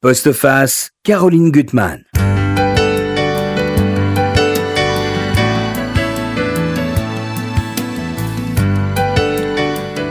Postface, 0.00 0.90
Caroline 1.02 1.50
Gutmann. 1.50 2.04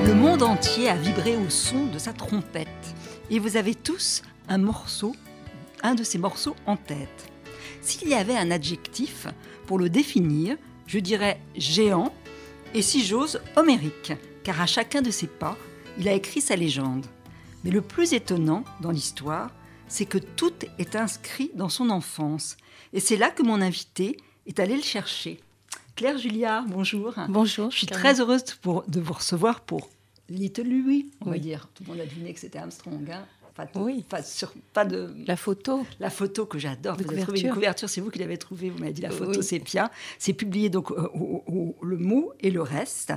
Le 0.05 0.13
monde 0.13 0.43
entier 0.43 0.89
a 0.89 0.95
vibré 0.95 1.37
au 1.37 1.49
son 1.49 1.85
de 1.85 1.97
sa 1.97 2.11
trompette. 2.11 2.67
Et 3.29 3.39
vous 3.39 3.55
avez 3.55 3.75
tous 3.75 4.23
un 4.49 4.57
morceau, 4.57 5.15
un 5.83 5.95
de 5.95 6.03
ces 6.03 6.17
morceaux 6.17 6.57
en 6.65 6.75
tête. 6.75 7.31
S'il 7.81 8.09
y 8.09 8.13
avait 8.13 8.35
un 8.35 8.51
adjectif 8.51 9.27
pour 9.67 9.79
le 9.79 9.87
définir, 9.87 10.57
je 10.85 10.99
dirais 10.99 11.39
géant 11.55 12.11
et 12.73 12.81
si 12.81 13.05
j'ose, 13.05 13.39
homérique, 13.55 14.11
car 14.43 14.59
à 14.59 14.65
chacun 14.65 15.01
de 15.01 15.11
ses 15.11 15.27
pas, 15.27 15.55
il 15.97 16.09
a 16.09 16.13
écrit 16.13 16.41
sa 16.41 16.57
légende. 16.57 17.05
Mais 17.63 17.71
le 17.71 17.79
plus 17.79 18.11
étonnant 18.11 18.65
dans 18.81 18.91
l'histoire, 18.91 19.49
c'est 19.87 20.05
que 20.05 20.17
tout 20.17 20.53
est 20.77 20.95
inscrit 20.95 21.51
dans 21.55 21.69
son 21.69 21.89
enfance. 21.89 22.57
Et 22.93 22.99
c'est 22.99 23.17
là 23.17 23.29
que 23.29 23.43
mon 23.43 23.61
invité 23.61 24.17
est 24.45 24.59
allé 24.59 24.75
le 24.75 24.81
chercher. 24.81 25.39
Claire 25.95 26.17
Juliard, 26.17 26.65
bonjour. 26.67 27.13
Bonjour. 27.29 27.71
Je 27.71 27.77
suis 27.77 27.87
très 27.87 28.21
heureuse 28.21 28.43
de 28.45 28.99
vous 28.99 29.13
recevoir 29.13 29.61
pour 29.61 29.89
Little 30.29 30.67
Louis, 30.67 31.09
on 31.21 31.31
va 31.31 31.37
dire. 31.37 31.69
Tout 31.73 31.83
le 31.83 31.89
monde 31.89 32.01
a 32.01 32.05
deviné 32.05 32.33
que 32.33 32.39
c'était 32.39 32.59
Armstrong. 32.59 33.09
Hein 33.09 33.25
pas, 33.65 33.79
oui. 33.79 34.03
pas, 34.07 34.21
sur, 34.21 34.53
pas 34.73 34.85
de... 34.85 35.09
La 35.25 35.35
photo. 35.35 35.85
La 35.99 36.09
photo 36.09 36.45
que 36.45 36.59
j'adore. 36.59 36.97
Vous 36.97 37.11
avez 37.11 37.21
trouvé 37.21 37.41
une 37.41 37.53
couverture, 37.53 37.89
c'est 37.89 38.01
vous 38.01 38.09
qui 38.09 38.19
l'avez 38.19 38.37
trouvée, 38.37 38.69
vous 38.69 38.77
m'avez 38.77 38.93
dit 38.93 39.01
la 39.01 39.09
photo 39.09 39.41
c'est 39.41 39.57
sépia. 39.57 39.91
C'est 40.19 40.33
publié 40.33 40.69
donc 40.69 40.91
au, 40.91 41.75
le 41.81 41.97
mot 41.97 42.33
et 42.39 42.51
le 42.51 42.61
reste. 42.61 43.13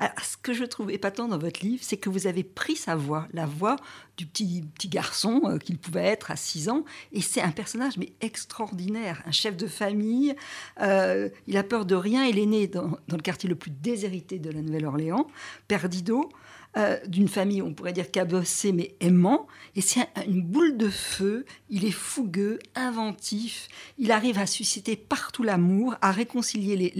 ce 0.00 0.36
que 0.42 0.52
je 0.52 0.64
trouve 0.64 0.90
épatant 0.90 1.28
dans 1.28 1.38
votre 1.38 1.60
livre, 1.64 1.82
c'est 1.84 1.96
que 1.96 2.08
vous 2.08 2.26
avez 2.26 2.44
pris 2.44 2.76
sa 2.76 2.96
voix, 2.96 3.28
la 3.32 3.46
voix 3.46 3.76
du 4.16 4.26
petit, 4.26 4.64
petit 4.74 4.88
garçon 4.88 5.42
euh, 5.44 5.58
qu'il 5.58 5.78
pouvait 5.78 6.04
être 6.04 6.30
à 6.30 6.36
6 6.36 6.68
ans. 6.68 6.84
Et 7.12 7.20
c'est 7.20 7.40
un 7.40 7.50
personnage 7.50 7.96
mais 7.96 8.12
extraordinaire, 8.20 9.22
un 9.26 9.32
chef 9.32 9.56
de 9.56 9.66
famille. 9.66 10.34
Euh, 10.80 11.28
il 11.46 11.56
a 11.56 11.62
peur 11.62 11.84
de 11.84 11.94
rien. 11.94 12.24
Il 12.24 12.38
est 12.38 12.46
né 12.46 12.66
dans, 12.66 12.98
dans 13.08 13.16
le 13.16 13.22
quartier 13.22 13.48
le 13.48 13.56
plus 13.56 13.70
déshérité 13.70 14.38
de 14.38 14.50
la 14.50 14.62
Nouvelle-Orléans, 14.62 15.26
Perdido. 15.68 16.30
Euh, 16.76 16.98
d'une 17.06 17.28
famille, 17.28 17.62
on 17.62 17.72
pourrait 17.72 17.92
dire 17.92 18.10
cabossée, 18.10 18.72
mais 18.72 18.96
aimant. 18.98 19.46
Et 19.76 19.80
c'est 19.80 20.08
une 20.26 20.42
boule 20.42 20.76
de 20.76 20.88
feu. 20.88 21.46
Il 21.70 21.84
est 21.84 21.92
fougueux, 21.92 22.58
inventif. 22.74 23.68
Il 23.96 24.10
arrive 24.10 24.38
à 24.38 24.46
susciter 24.46 24.96
partout 24.96 25.44
l'amour, 25.44 25.94
à 26.00 26.10
réconcilier 26.10 26.76
les, 26.76 26.92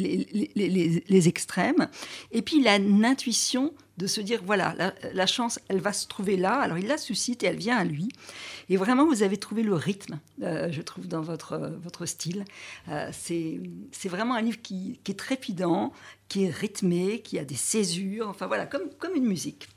les, 0.54 1.02
les, 1.08 1.28
extrêmes. 1.28 1.88
Et 2.30 2.42
puis, 2.42 2.58
il 2.58 2.68
a 2.68 2.76
une 2.76 3.04
intuition 3.04 3.72
de 3.96 4.06
se 4.06 4.20
dire 4.20 4.40
voilà, 4.44 4.74
la, 5.12 5.26
chance, 5.26 5.60
elle 5.68 5.80
va 5.80 5.92
se 5.92 6.06
trouver 6.06 6.36
là. 6.36 6.54
Alors 6.54 6.78
il 6.78 6.86
la 6.86 6.98
suscite 6.98 7.42
et 7.42 7.46
elle 7.46 7.56
vient 7.56 7.76
à 7.76 7.84
lui. 7.84 8.08
Et 8.68 8.76
vraiment, 8.76 9.06
vous 9.06 9.22
avez 9.22 9.36
trouvé 9.36 9.62
le 9.62 9.74
rythme, 9.74 10.18
euh, 10.42 10.72
je 10.72 10.82
trouve, 10.82 11.06
dans 11.06 11.20
votre, 11.20 11.52
euh, 11.52 11.70
votre 11.82 12.06
style. 12.06 12.44
Euh, 12.88 13.10
c'est 13.12 14.08
vraiment 14.08 14.34
un 14.34 14.42
livre 14.42 14.60
qui, 14.62 15.00
qui, 15.04 15.12
est 15.12 15.18
trépidant, 15.18 15.92
qui 16.28 16.44
est 16.44 16.50
rythmé, 16.50 17.20
qui 17.20 17.38
a 17.38 17.44
des 17.44 17.54
césures, 17.54 18.28
enfin 18.28 18.46
voilà, 18.46 18.66
comme, 18.66 18.88
comme 18.98 19.14
une 19.14 19.26
musique. 19.26 19.68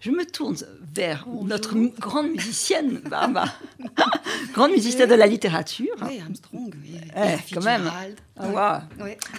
Je 0.00 0.10
me 0.10 0.24
tourne 0.24 0.56
vers 0.94 1.26
notre 1.28 1.74
grande 1.74 2.30
musicienne, 2.30 3.00
Barbara, 3.10 3.52
grande 4.54 4.70
musicienne 4.72 5.08
de 5.08 5.14
la 5.14 5.26
littérature. 5.26 5.94
Oui, 6.02 6.18
Armstrong, 6.20 6.74
oui. 6.82 6.98
Eh, 7.14 7.54
quand 7.54 7.62
même. 7.62 7.90
Ah, 8.36 8.88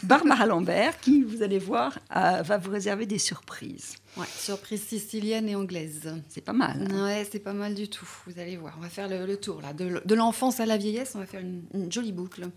Barbara 0.04 0.46
Lambert, 0.46 1.00
qui, 1.00 1.24
vous 1.24 1.42
allez 1.42 1.58
voir, 1.58 1.98
va 2.12 2.58
vous 2.60 2.70
réserver 2.70 3.08
des 3.08 3.18
surprises. 3.18 3.96
Ouais, 4.18 4.26
surprise 4.38 4.84
sicilienne 4.84 5.50
et 5.50 5.56
anglaise. 5.56 6.14
C'est 6.30 6.42
pas 6.42 6.54
mal. 6.54 6.88
Hein. 6.92 7.06
Ouais, 7.06 7.28
c'est 7.30 7.40
pas 7.40 7.54
mal 7.54 7.74
du 7.74 7.90
tout. 7.90 8.08
Vous 8.28 8.40
allez 8.40 8.58
voir. 8.58 8.76
On 8.78 8.82
va 8.82 8.90
faire 8.90 9.08
le, 9.08 9.38
tour 9.38 9.62
là, 9.62 9.74
de, 9.74 10.16
l'enfance 10.16 10.60
à 10.60 10.68
la 10.68 10.78
vieillesse. 10.78 11.14
On 11.16 11.20
va 11.20 11.26
faire 11.26 11.42
une, 11.42 11.92
jolie 11.92 12.12
boucle. 12.12 12.48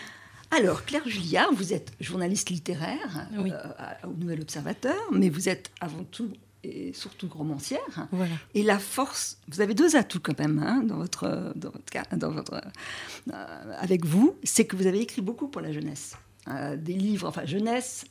Alors, 0.50 0.84
Claire 0.84 1.08
Juliard, 1.08 1.52
vous 1.52 1.72
êtes 1.72 1.92
journaliste 1.98 2.50
littéraire 2.50 3.26
euh, 3.36 4.06
au 4.06 4.12
Nouvel 4.12 4.42
Observateur, 4.42 5.00
mais 5.10 5.30
vous 5.30 5.48
êtes 5.48 5.70
avant 5.80 6.04
tout 6.04 6.30
et 6.64 6.92
surtout 6.92 7.28
romancière. 7.28 8.08
Voilà. 8.12 8.34
Et 8.54 8.62
la 8.62 8.78
force, 8.78 9.38
vous 9.48 9.60
avez 9.60 9.74
deux 9.74 9.96
atouts 9.96 10.20
quand 10.20 10.38
même 10.38 10.58
hein, 10.58 10.82
dans 10.82 10.96
votre, 10.96 11.52
dans 11.54 11.70
votre, 11.70 12.16
dans 12.16 12.30
votre 12.30 12.54
euh, 13.32 13.72
avec 13.78 14.04
vous, 14.04 14.36
c'est 14.42 14.64
que 14.64 14.76
vous 14.76 14.86
avez 14.86 15.00
écrit 15.00 15.22
beaucoup 15.22 15.48
pour 15.48 15.60
la 15.60 15.72
jeunesse. 15.72 16.16
Euh, 16.48 16.76
des 16.76 16.94
livres, 16.94 17.28
enfin 17.28 17.46
jeunesse, 17.46 18.04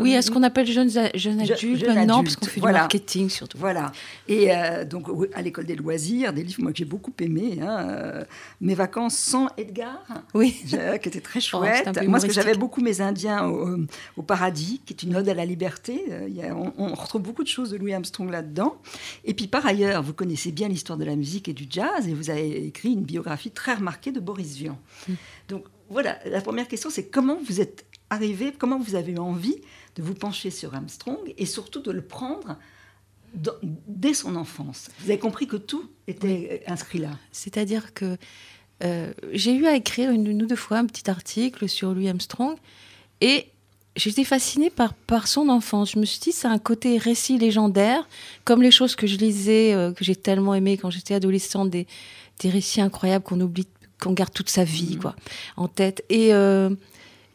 oui, 0.00 0.14
à 0.14 0.22
ce 0.22 0.30
qu'on 0.30 0.42
appelle 0.42 0.66
jeunes, 0.66 0.90
jeunes 1.14 1.40
adultes 1.40 1.86
maintenant, 1.86 2.22
parce 2.22 2.36
qu'on 2.36 2.46
fait 2.46 2.60
du 2.60 2.66
marketing 2.66 3.28
surtout. 3.28 3.58
Voilà. 3.58 3.92
Et 4.26 4.50
euh, 4.50 4.84
donc, 4.84 5.06
à 5.34 5.42
l'école 5.42 5.66
des 5.66 5.76
loisirs, 5.76 6.32
des 6.32 6.42
livres 6.42 6.62
moi, 6.62 6.72
que 6.72 6.78
j'ai 6.78 6.84
beaucoup 6.84 7.12
aimés. 7.20 7.58
Hein, 7.60 7.88
euh, 7.90 8.24
mes 8.60 8.74
vacances 8.74 9.16
sans 9.16 9.48
Edgar, 9.58 10.02
oui. 10.34 10.62
qui 10.64 11.08
était 11.08 11.20
très 11.20 11.38
oh, 11.52 11.58
chouette. 11.58 11.86
moi, 12.02 12.12
parce 12.12 12.24
que 12.24 12.32
j'avais 12.32 12.54
beaucoup 12.54 12.80
mes 12.80 13.00
Indiens 13.00 13.46
au, 13.46 14.22
paradis, 14.22 14.80
qui 14.86 14.94
est 14.94 15.02
une 15.02 15.16
ode 15.16 15.28
à 15.28 15.34
la 15.34 15.44
liberté. 15.44 16.04
Euh, 16.10 16.28
y 16.28 16.42
a, 16.42 16.54
on, 16.54 16.94
retrouve 16.94 17.22
beaucoup 17.22 17.42
de 17.42 17.48
choses 17.48 17.70
de 17.70 17.76
Louis 17.76 17.92
Armstrong 17.92 18.30
là-dedans. 18.30 18.76
Et 19.24 19.34
puis, 19.34 19.46
par 19.46 19.66
ailleurs, 19.66 20.02
vous 20.02 20.14
connaissez 20.14 20.52
bien 20.52 20.68
l'histoire 20.68 20.98
de 20.98 21.04
la 21.04 21.16
musique 21.16 21.48
et 21.48 21.52
du 21.52 21.66
jazz, 21.68 22.08
et 22.08 22.14
vous 22.14 22.30
avez 22.30 22.66
écrit 22.66 22.92
une 22.92 23.02
biographie 23.02 23.50
très 23.50 23.74
remarquée 23.74 24.12
de 24.12 24.20
Boris 24.20 24.56
Vian. 24.56 24.78
Mm. 25.08 25.12
Donc, 25.48 25.64
voilà, 25.90 26.18
la 26.24 26.40
première 26.40 26.68
question, 26.68 26.88
c'est 26.88 27.08
comment 27.08 27.38
vous 27.46 27.60
êtes 27.60 27.84
arrivé, 28.12 28.52
comment 28.56 28.78
vous 28.78 28.94
avez 28.94 29.12
eu 29.12 29.18
envie 29.18 29.56
de 29.96 30.02
vous 30.02 30.14
pencher 30.14 30.50
sur 30.50 30.74
Armstrong 30.74 31.34
et 31.38 31.46
surtout 31.46 31.80
de 31.80 31.90
le 31.90 32.02
prendre 32.02 32.58
dès 33.62 34.12
son 34.12 34.36
enfance. 34.36 34.90
Vous 35.00 35.10
avez 35.10 35.18
compris 35.18 35.46
que 35.46 35.56
tout 35.56 35.88
était 36.06 36.62
inscrit 36.66 36.98
là. 36.98 37.10
C'est-à-dire 37.32 37.94
que 37.94 38.18
euh, 38.84 39.12
j'ai 39.32 39.54
eu 39.54 39.66
à 39.66 39.74
écrire 39.74 40.10
une, 40.10 40.42
ou 40.42 40.46
deux 40.46 40.56
fois 40.56 40.78
un 40.78 40.86
petit 40.86 41.08
article 41.08 41.68
sur 41.68 41.94
Louis 41.94 42.08
Armstrong 42.10 42.56
et 43.22 43.46
j'étais 43.96 44.24
fascinée 44.24 44.68
par, 44.68 44.92
par 44.92 45.26
son 45.28 45.48
enfance. 45.48 45.92
Je 45.92 45.98
me 45.98 46.04
suis 46.04 46.20
dit, 46.20 46.32
c'est 46.32 46.48
un 46.48 46.58
côté 46.58 46.98
récit 46.98 47.38
légendaire, 47.38 48.06
comme 48.44 48.60
les 48.60 48.70
choses 48.70 48.94
que 48.94 49.06
je 49.06 49.16
lisais, 49.16 49.72
euh, 49.72 49.92
que 49.92 50.04
j'ai 50.04 50.16
tellement 50.16 50.54
aimé 50.54 50.76
quand 50.76 50.90
j'étais 50.90 51.14
adolescente, 51.14 51.70
des, 51.70 51.86
des 52.40 52.50
récits 52.50 52.82
incroyables 52.82 53.24
qu'on 53.24 53.40
oublie, 53.40 53.68
qu'on 53.98 54.12
garde 54.12 54.32
toute 54.32 54.50
sa 54.50 54.64
vie, 54.64 54.96
mmh. 54.96 55.00
quoi, 55.00 55.16
en 55.56 55.68
tête. 55.68 56.04
Et 56.10 56.34
euh, 56.34 56.70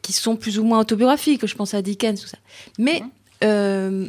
qui 0.08 0.14
sont 0.14 0.38
plus 0.38 0.58
ou 0.58 0.64
moins 0.64 0.80
autobiographiques. 0.80 1.46
Je 1.46 1.56
pense 1.56 1.74
à 1.74 1.82
Dickens, 1.82 2.22
tout 2.22 2.28
ça. 2.28 2.38
Mais 2.80 3.04
euh, 3.44 4.08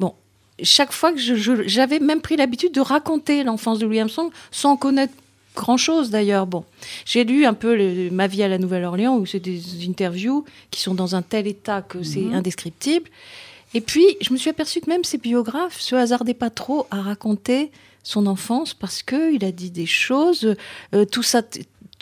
bon, 0.00 0.14
chaque 0.60 0.92
fois 0.92 1.12
que 1.12 1.18
j'avais 1.18 2.00
même 2.00 2.20
pris 2.20 2.36
l'habitude 2.36 2.72
de 2.72 2.80
raconter 2.80 3.44
l'enfance 3.44 3.78
de 3.78 3.86
Louis 3.86 4.00
Armstrong 4.00 4.32
sans 4.50 4.76
connaître 4.76 5.14
grand 5.54 5.76
chose 5.76 6.10
d'ailleurs. 6.10 6.48
Bon, 6.48 6.64
j'ai 7.04 7.22
lu 7.22 7.46
un 7.46 7.54
peu 7.54 8.10
ma 8.10 8.26
vie 8.26 8.42
à 8.42 8.48
la 8.48 8.58
Nouvelle-Orléans 8.58 9.16
où 9.16 9.26
c'est 9.26 9.38
des 9.38 9.86
interviews 9.88 10.44
qui 10.72 10.80
sont 10.80 10.94
dans 10.94 11.14
un 11.14 11.22
tel 11.22 11.46
état 11.46 11.80
que 11.80 12.02
c'est 12.02 12.18
mhm. 12.18 12.34
indescriptible. 12.34 13.08
Et 13.74 13.80
puis, 13.80 14.04
je 14.20 14.32
me 14.32 14.36
suis 14.36 14.50
aperçue 14.50 14.80
que 14.80 14.90
même 14.90 15.04
ses 15.04 15.18
biographes 15.18 15.80
se 15.80 15.94
hasardaient 15.94 16.34
pas 16.34 16.50
trop 16.50 16.88
à 16.90 17.00
raconter 17.00 17.70
son 18.02 18.26
enfance 18.26 18.74
parce 18.74 19.04
qu'il 19.04 19.44
a 19.44 19.52
dit 19.52 19.70
des 19.70 19.86
choses, 19.86 20.56
euh, 20.94 21.04
tout 21.04 21.22
ça, 21.22 21.42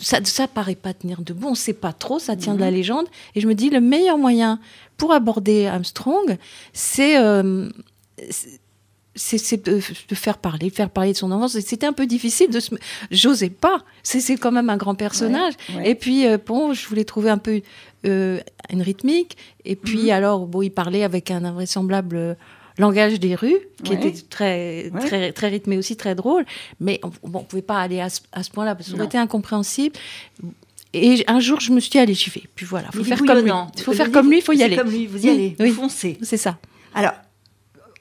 ça, 0.02 0.18
ça 0.24 0.48
paraît 0.48 0.74
pas 0.74 0.92
tenir 0.92 1.22
debout, 1.22 1.48
on 1.48 1.50
ne 1.50 1.56
sait 1.56 1.72
pas 1.72 1.92
trop, 1.92 2.18
ça 2.18 2.36
tient 2.36 2.54
de 2.54 2.60
la 2.60 2.70
mhm. 2.70 2.76
légende. 2.76 3.06
Et 3.34 3.40
je 3.40 3.46
me 3.46 3.54
dis, 3.54 3.70
le 3.70 3.80
meilleur 3.80 4.18
moyen 4.18 4.58
pour 4.96 5.12
aborder 5.12 5.66
Armstrong, 5.66 6.36
c'est 6.72 7.18
euh, 7.18 7.68
c'est 9.14 9.66
de, 9.66 9.80
faire 10.14 10.38
parler, 10.38 10.70
faire 10.70 10.88
parler 10.88 11.12
de 11.12 11.16
son 11.16 11.30
enfance. 11.32 11.58
C'était 11.60 11.86
un 11.86 11.92
peu 11.92 12.06
difficile 12.06 12.50
de 12.50 12.60
se... 12.60 12.74
J'osais 13.10 13.50
pas. 13.50 13.84
C'est 14.02 14.36
quand 14.36 14.52
même 14.52 14.70
un 14.70 14.78
grand 14.78 14.94
personnage. 14.94 15.52
Et 15.84 15.94
puis, 15.94 16.26
euh, 16.26 16.38
bon, 16.44 16.72
je 16.72 16.88
voulais 16.88 17.04
trouver 17.04 17.28
un 17.28 17.36
peu 17.36 17.60
euh, 18.06 18.40
une 18.70 18.80
rythmique. 18.80 19.36
Et 19.66 19.76
puis, 19.76 20.04
mhm. 20.04 20.10
alors, 20.10 20.46
bon, 20.46 20.62
il 20.62 20.70
parlait 20.70 21.04
avec 21.04 21.30
un 21.30 21.44
invraisemblable 21.44 22.38
langage 22.78 23.18
des 23.20 23.34
rues, 23.34 23.58
qui 23.84 23.92
était 23.92 24.12
très, 24.28 24.90
très, 25.00 25.32
très 25.32 25.48
rythmé 25.48 25.78
aussi, 25.78 25.96
très 25.96 26.14
drôle. 26.14 26.44
Mais 26.80 27.00
on 27.02 27.28
ne 27.28 27.44
pouvait 27.44 27.62
pas 27.62 27.78
aller 27.78 28.00
à 28.00 28.08
ce, 28.08 28.50
point-là, 28.50 28.74
parce 28.74 28.86
que 28.86 28.92
ça 28.92 28.96
aurait 28.96 29.06
été 29.06 29.18
incompréhensible. 29.18 29.96
Et 30.94 31.24
un 31.26 31.40
jour, 31.40 31.60
je 31.60 31.72
me 31.72 31.80
suis 31.80 31.90
dit, 31.90 31.98
allez, 31.98 32.14
j'y 32.14 32.30
vais. 32.30 32.44
Puis 32.54 32.66
voilà, 32.66 32.88
il 32.92 32.98
faut 32.98 33.04
faire 33.04 33.24
comme 33.24 33.44
lui. 33.44 33.52
Il 33.76 33.82
faut 33.82 33.92
faire 33.92 34.12
comme 34.12 34.30
lui, 34.30 34.38
il 34.38 34.42
faut 34.42 34.52
y 34.52 34.62
aller. 34.62 34.76
comme 34.76 34.90
lui, 34.90 35.06
vous 35.06 35.26
y 35.26 35.30
allez, 35.30 35.56
vous 35.58 35.72
foncez. 35.72 36.18
C'est 36.22 36.36
ça. 36.36 36.58
Alors, 36.94 37.12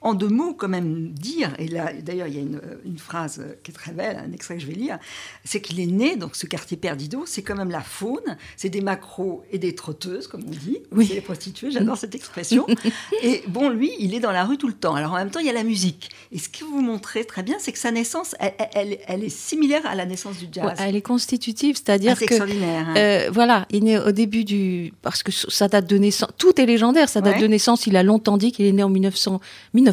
en 0.02 0.14
deux 0.14 0.28
mots, 0.28 0.54
quand 0.54 0.68
même 0.68 1.10
dire, 1.10 1.54
et 1.58 1.68
là, 1.68 1.92
d'ailleurs, 1.92 2.26
il 2.26 2.34
y 2.34 2.38
a 2.38 2.42
une, 2.42 2.98
phrase 2.98 3.42
qui 3.62 3.70
est 3.70 3.74
très 3.74 3.92
belle, 3.92 4.16
un 4.16 4.32
extrait 4.32 4.56
que 4.56 4.60
je 4.60 4.66
vais 4.66 4.74
lire, 4.74 4.98
c'est 5.44 5.60
qu'il 5.60 5.80
est 5.80 5.86
né, 5.86 6.16
donc 6.16 6.36
ce 6.36 6.46
quartier 6.46 6.76
Perdido, 6.76 7.24
c'est 7.26 7.42
quand 7.42 7.54
même 7.54 7.70
la 7.70 7.80
faune, 7.80 8.36
c'est 8.56 8.68
des 8.68 8.80
macros 8.80 9.42
et 9.50 9.58
des 9.58 9.74
trotteuses, 9.74 10.28
comme 10.28 10.42
on 10.46 10.50
dit, 10.50 10.78
oui. 10.92 11.06
c'est 11.06 11.14
les 11.14 11.20
prostituées, 11.20 11.70
j'adore 11.70 11.96
cette 11.96 12.14
expression. 12.14 12.66
et 13.22 13.42
bon, 13.48 13.70
lui, 13.70 13.92
il 13.98 14.14
est 14.14 14.20
dans 14.20 14.32
la 14.32 14.44
rue 14.44 14.58
tout 14.58 14.68
le 14.68 14.74
temps. 14.74 14.94
Alors 14.94 15.12
en 15.12 15.16
même 15.16 15.30
temps, 15.30 15.40
il 15.40 15.46
y 15.46 15.50
a 15.50 15.54
la 15.54 15.64
musique. 15.64 16.10
Et 16.32 16.38
ce 16.38 16.48
que 16.48 16.64
vous 16.64 16.80
montrez 16.80 17.24
très 17.24 17.42
bien, 17.42 17.56
c'est 17.58 17.72
que 17.72 17.78
sa 17.78 17.90
naissance, 17.90 18.34
elle, 18.40 18.98
elle, 19.06 19.24
est 19.24 19.28
similaire 19.28 19.86
à 19.86 19.94
la 19.94 20.06
naissance 20.06 20.38
du 20.38 20.46
jazz. 20.50 20.72
elle 20.78 20.96
est 20.96 21.02
constitutive, 21.02 21.76
c'est-à-dire 21.76 22.18
que. 22.18 22.24
extraordinaire. 22.24 22.88
Hein. 22.88 22.94
Euh, 22.96 23.30
voilà, 23.32 23.66
il 23.70 23.78
est 23.78 23.80
né 23.80 23.98
au 23.98 24.12
début 24.12 24.44
du. 24.44 24.92
Parce 25.02 25.22
que 25.22 25.32
sa 25.32 25.68
date 25.68 25.86
de 25.86 25.98
naissance, 25.98 26.30
tout 26.38 26.60
est 26.60 26.66
légendaire, 26.66 27.08
sa 27.08 27.20
date 27.20 27.40
de 27.40 27.46
naissance, 27.46 27.86
il 27.86 27.96
a 27.96 28.02
longtemps 28.02 28.36
dit 28.36 28.52
qu'il 28.52 28.66
est 28.66 28.72
né 28.72 28.82
en 28.82 28.88
1900. 28.88 29.40
1900. 29.74 29.91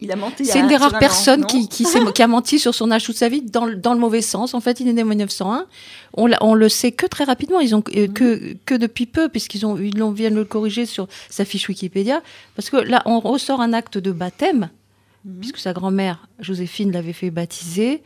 Il 0.00 0.12
a 0.12 0.16
menti. 0.16 0.44
C'est 0.44 0.60
une 0.60 0.68
des 0.68 0.76
rares 0.76 0.98
personnes 0.98 1.46
qui, 1.46 1.68
qui, 1.68 1.86
qui, 2.14 2.22
a 2.22 2.26
menti 2.26 2.58
sur 2.58 2.74
son 2.74 2.90
âge 2.90 3.04
toute 3.04 3.16
sa 3.16 3.30
vie 3.30 3.40
dans, 3.40 3.66
dans, 3.66 3.94
le 3.94 3.98
mauvais 3.98 4.20
sens. 4.20 4.52
En 4.52 4.60
fait, 4.60 4.80
il 4.80 4.88
est 4.88 4.92
né 4.92 5.02
en 5.02 5.06
1901. 5.06 5.66
On, 6.14 6.30
on 6.42 6.54
le 6.54 6.68
sait 6.68 6.92
que 6.92 7.06
très 7.06 7.24
rapidement. 7.24 7.60
Ils 7.60 7.74
ont 7.74 7.82
euh, 7.96 8.06
que, 8.08 8.56
que 8.66 8.74
depuis 8.74 9.06
peu, 9.06 9.30
puisqu'ils 9.30 9.64
ont 9.64 9.78
ils 9.78 9.98
viennent 10.12 10.34
le 10.34 10.44
corriger 10.44 10.84
sur 10.84 11.08
sa 11.30 11.46
fiche 11.46 11.68
Wikipédia, 11.68 12.22
parce 12.54 12.68
que 12.68 12.76
là, 12.76 13.02
on 13.06 13.20
ressort 13.20 13.62
un 13.62 13.72
acte 13.72 13.96
de 13.96 14.12
baptême, 14.12 14.68
mhm. 15.24 15.40
puisque 15.40 15.58
sa 15.58 15.72
grand-mère 15.72 16.28
Joséphine 16.40 16.92
l'avait 16.92 17.14
fait 17.14 17.30
baptiser. 17.30 18.02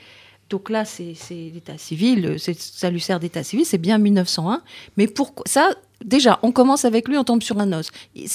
Donc 0.48 0.70
là, 0.70 0.84
c'est 0.84 1.14
l'état 1.30 1.78
civil, 1.78 2.36
ça 2.38 2.90
lui 2.90 3.00
sert 3.00 3.20
d'état 3.20 3.42
civil, 3.44 3.64
c'est 3.64 3.78
bien 3.78 3.98
1901. 3.98 4.62
Mais 4.96 5.06
pour 5.06 5.32
ça, 5.46 5.70
déjà, 6.04 6.38
on 6.42 6.52
commence 6.52 6.84
avec 6.84 7.08
lui, 7.08 7.16
on 7.16 7.24
tombe 7.24 7.42
sur 7.42 7.58
un 7.58 7.72
os. 7.72 7.90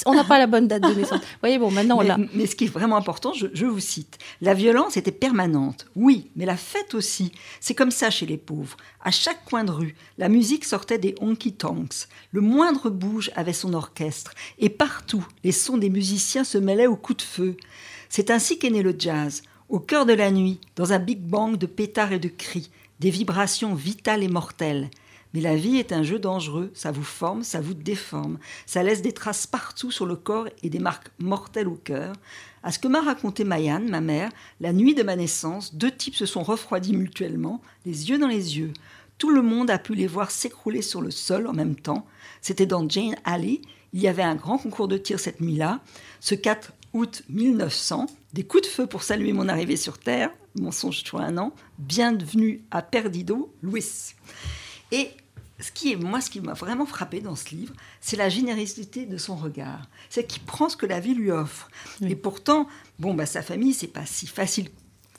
On 0.05 0.13
n'a 0.13 0.23
pas 0.23 0.39
la 0.39 0.47
bonne 0.47 0.67
date 0.67 0.83
de 0.83 0.93
naissance. 0.99 1.19
Vous 1.19 1.39
voyez, 1.41 1.57
bon, 1.57 1.71
maintenant, 1.71 1.99
mais, 1.99 2.07
l'a. 2.07 2.17
Mais 2.33 2.45
ce 2.45 2.55
qui 2.55 2.65
est 2.65 2.69
vraiment 2.69 2.97
important, 2.97 3.33
je, 3.33 3.65
vous 3.65 3.79
cite, 3.79 4.17
la 4.41 4.53
violence 4.53 4.97
était 4.97 5.11
permanente, 5.11 5.87
oui, 5.95 6.29
mais 6.35 6.45
la 6.45 6.57
fête 6.57 6.93
aussi. 6.93 7.31
C'est 7.59 7.75
comme 7.75 7.91
ça 7.91 8.09
chez 8.09 8.25
les 8.25 8.37
pauvres. 8.37 8.77
À 9.03 9.11
chaque 9.11 9.45
coin 9.45 9.63
de 9.63 9.71
rue, 9.71 9.95
la 10.17 10.29
musique 10.29 10.65
sortait 10.65 10.97
des 10.97 11.15
honky-tonks. 11.19 12.07
Le 12.31 12.41
moindre 12.41 12.89
bouge 12.89 13.31
avait 13.35 13.53
son 13.53 13.73
orchestre. 13.73 14.33
Et 14.59 14.69
partout, 14.69 15.25
les 15.43 15.51
sons 15.51 15.77
des 15.77 15.89
musiciens 15.89 16.43
se 16.43 16.57
mêlaient 16.57 16.87
aux 16.87 16.95
coups 16.95 17.23
de 17.23 17.29
feu. 17.29 17.57
C'est 18.09 18.31
ainsi 18.31 18.59
qu'est 18.59 18.69
né 18.69 18.81
le 18.81 18.95
jazz 18.97 19.41
au 19.69 19.79
cœur 19.79 20.05
de 20.05 20.13
la 20.13 20.31
nuit, 20.31 20.59
dans 20.75 20.93
un 20.93 20.99
big 20.99 21.19
bang 21.19 21.57
de 21.57 21.65
pétards 21.65 22.13
et 22.13 22.19
de 22.19 22.27
cris, 22.27 22.69
des 22.99 23.09
vibrations 23.09 23.73
vitales 23.73 24.23
et 24.23 24.27
mortelles. 24.27 24.89
Mais 25.35 25.41
la 25.41 25.57
vie 25.57 25.75
est 25.75 25.91
un 25.91 26.01
jeu 26.01 26.17
dangereux, 26.17 26.71
ça 26.73 26.93
vous 26.93 27.03
forme, 27.03 27.43
ça 27.43 27.59
vous 27.59 27.73
déforme, 27.73 28.39
ça 28.65 28.83
laisse 28.83 29.01
des 29.01 29.11
traces 29.11 29.45
partout 29.45 29.91
sur 29.91 30.05
le 30.05 30.15
corps 30.15 30.47
et 30.63 30.69
des 30.69 30.79
marques 30.79 31.09
mortelles 31.19 31.67
au 31.67 31.75
cœur. 31.75 32.13
À 32.63 32.71
ce 32.71 32.79
que 32.79 32.87
m'a 32.87 33.01
raconté 33.01 33.43
Mayanne, 33.43 33.89
ma 33.89 33.99
mère, 33.99 34.31
la 34.61 34.71
nuit 34.71 34.95
de 34.95 35.03
ma 35.03 35.17
naissance, 35.17 35.75
deux 35.75 35.91
types 35.91 36.15
se 36.15 36.25
sont 36.25 36.41
refroidis 36.41 36.95
mutuellement, 36.95 37.61
les 37.85 38.09
yeux 38.09 38.17
dans 38.17 38.29
les 38.29 38.57
yeux. 38.57 38.71
Tout 39.17 39.29
le 39.29 39.41
monde 39.41 39.69
a 39.69 39.77
pu 39.77 39.93
les 39.93 40.07
voir 40.07 40.31
s'écrouler 40.31 40.81
sur 40.81 41.01
le 41.01 41.11
sol 41.11 41.47
en 41.47 41.53
même 41.53 41.75
temps. 41.75 42.05
C'était 42.39 42.65
dans 42.65 42.87
Jane 42.87 43.17
Alley. 43.25 43.59
Il 43.91 43.99
y 43.99 44.07
avait 44.07 44.23
un 44.23 44.35
grand 44.35 44.57
concours 44.57 44.87
de 44.87 44.97
tir 44.97 45.19
cette 45.19 45.41
nuit-là. 45.41 45.81
Ce 46.21 46.33
4 46.33 46.71
août 46.93 47.23
1900, 47.27 48.05
des 48.31 48.45
coups 48.45 48.63
de 48.63 48.69
feu 48.69 48.87
pour 48.87 49.03
saluer 49.03 49.33
mon 49.33 49.49
arrivée 49.49 49.75
sur 49.75 49.97
Terre, 49.97 50.31
mensonge 50.57 51.03
sur 51.03 51.19
un 51.19 51.37
an, 51.37 51.51
bienvenue 51.77 52.63
à 52.71 52.81
Perdido, 52.81 53.53
Louis. 53.61 53.83
Et 54.93 55.09
ce 55.59 55.71
qui 55.71 55.93
est, 55.93 55.95
moi, 55.95 56.19
ce 56.19 56.29
qui 56.29 56.41
m'a 56.41 56.53
vraiment 56.53 56.85
frappé 56.85 57.21
dans 57.21 57.35
ce 57.35 57.49
livre, 57.49 57.73
c'est 58.01 58.17
la 58.17 58.29
générosité 58.29 59.05
de 59.05 59.17
son 59.17 59.35
regard. 59.35 59.87
C'est 60.09 60.27
qu'il 60.27 60.43
prend 60.43 60.67
ce 60.67 60.75
que 60.75 60.85
la 60.85 60.99
vie 60.99 61.13
lui 61.13 61.31
offre. 61.31 61.69
Et 62.01 62.15
pourtant, 62.15 62.67
bon, 62.99 63.13
bah, 63.13 63.25
sa 63.25 63.41
famille, 63.41 63.73
c'est 63.73 63.87
pas 63.87 64.05
si 64.05 64.27
facile 64.27 64.69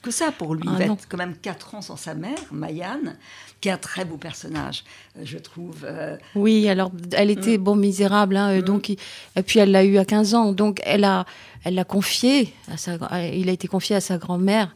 que 0.03 0.11
ça 0.11 0.31
pour 0.31 0.53
lui. 0.53 0.63
Ah, 0.67 0.77
il 0.79 0.87
va 0.87 0.93
être 0.93 1.07
quand 1.09 1.17
même 1.17 1.35
4 1.35 1.75
ans 1.75 1.81
sans 1.81 1.97
sa 1.97 2.13
mère, 2.13 2.37
Mayanne, 2.51 3.17
qui 3.61 3.69
est 3.69 3.71
un 3.71 3.77
très 3.77 4.05
beau 4.05 4.17
personnage, 4.17 4.83
euh, 5.17 5.21
je 5.23 5.39
trouve. 5.39 5.83
Euh. 5.83 6.17
Oui, 6.35 6.69
alors 6.69 6.91
elle 7.13 7.31
était, 7.31 7.57
mm. 7.57 7.63
bon, 7.63 7.75
misérable, 7.75 8.37
hein, 8.37 8.59
mm. 8.59 8.61
donc, 8.61 8.89
et 8.91 8.97
puis 9.45 9.59
elle 9.59 9.71
l'a 9.71 9.83
eu 9.83 9.97
à 9.97 10.05
15 10.05 10.35
ans, 10.35 10.51
donc 10.51 10.79
elle 10.83 11.03
a, 11.03 11.25
elle 11.63 11.73
l'a 11.73 11.83
confié, 11.83 12.53
à 12.71 12.77
sa, 12.77 12.97
il 13.33 13.49
a 13.49 13.51
été 13.51 13.67
confié 13.67 13.95
à 13.95 14.01
sa 14.01 14.17
grand-mère 14.17 14.75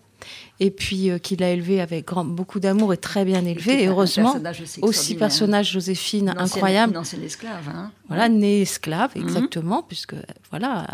et 0.60 0.72
puis 0.72 1.10
euh, 1.10 1.18
qu'il 1.18 1.44
a 1.44 1.50
élevé 1.50 1.82
avec 1.82 2.06
grand, 2.06 2.26
beaucoup 2.26 2.60
d'amour 2.60 2.94
et 2.94 2.98
très 2.98 3.26
bien 3.26 3.46
élevé. 3.46 3.84
Et 3.84 3.88
heureusement, 3.88 4.36
aussi 4.82 5.16
personnage 5.16 5.72
Joséphine 5.72 6.34
incroyable. 6.38 6.94
Une 6.94 7.00
ancienne 7.00 7.24
esclave. 7.24 7.70
Hein. 7.70 7.92
Voilà, 8.08 8.30
née 8.30 8.62
esclave, 8.62 9.16
mm-hmm. 9.16 9.22
exactement, 9.22 9.84
puisque 9.84 10.16
voilà, 10.50 10.88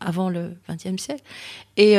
avant 0.00 0.30
le 0.30 0.52
XXe 0.68 1.02
siècle. 1.02 1.22
Et, 1.76 1.96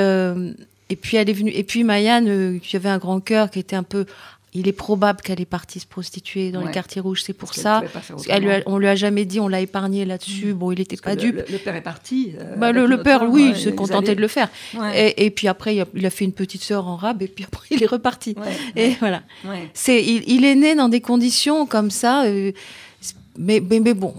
et 0.89 0.95
puis 0.95 1.17
elle 1.17 1.29
est 1.29 1.33
venue. 1.33 1.51
Et 1.51 1.63
puis 1.63 1.83
Mayanne, 1.83 2.27
euh, 2.27 2.59
qui 2.59 2.75
avait 2.75 2.89
un 2.89 2.97
grand 2.97 3.19
cœur, 3.19 3.49
qui 3.49 3.59
était 3.59 3.75
un 3.75 3.83
peu. 3.83 4.05
Il 4.53 4.67
est 4.67 4.73
probable 4.73 5.21
qu'elle 5.21 5.39
est 5.39 5.45
partie 5.45 5.79
se 5.79 5.85
prostituer 5.85 6.51
dans 6.51 6.61
les 6.61 6.71
quartiers 6.71 7.01
rouges, 7.01 7.21
c'est 7.21 7.33
pour 7.33 7.53
ça. 7.53 7.83
Elle 8.27 8.43
lui 8.43 8.51
on 8.65 8.77
lui 8.77 8.87
a 8.87 8.95
jamais 8.95 9.25
dit, 9.25 9.39
on 9.39 9.47
l'a 9.47 9.61
épargné 9.61 10.05
là-dessus. 10.05 10.53
Mm. 10.53 10.57
Bon, 10.57 10.71
il 10.71 10.79
était 10.79 10.97
pas 10.97 11.15
dupe. 11.15 11.43
Le, 11.49 11.57
père 11.57 11.75
est 11.75 11.81
parti. 11.81 12.33
Euh, 12.39 12.55
bah, 12.55 12.71
le, 12.71 13.01
père, 13.01 13.23
oui, 13.29 13.51
il 13.53 13.57
s'est 13.57 13.75
contenté 13.75 14.15
de 14.15 14.21
le 14.21 14.27
faire. 14.27 14.49
Et, 14.95 15.29
puis 15.29 15.47
après, 15.47 15.85
il 15.93 16.05
a, 16.05 16.09
fait 16.09 16.25
une 16.25 16.33
petite 16.33 16.63
sœur 16.63 16.87
en 16.87 16.95
rab, 16.95 17.21
et 17.21 17.27
puis 17.27 17.45
après, 17.45 17.67
il 17.71 17.83
est 17.83 17.87
reparti. 17.87 18.35
et 18.75 18.95
voilà. 18.99 19.21
C'est, 19.73 20.03
il, 20.03 20.45
est 20.45 20.55
né 20.55 20.75
dans 20.75 20.89
des 20.89 21.01
conditions 21.01 21.65
comme 21.65 21.91
ça. 21.91 22.23
Euh, 22.25 22.51
mais, 23.37 23.61
mais, 23.61 23.93
bon, 23.93 24.15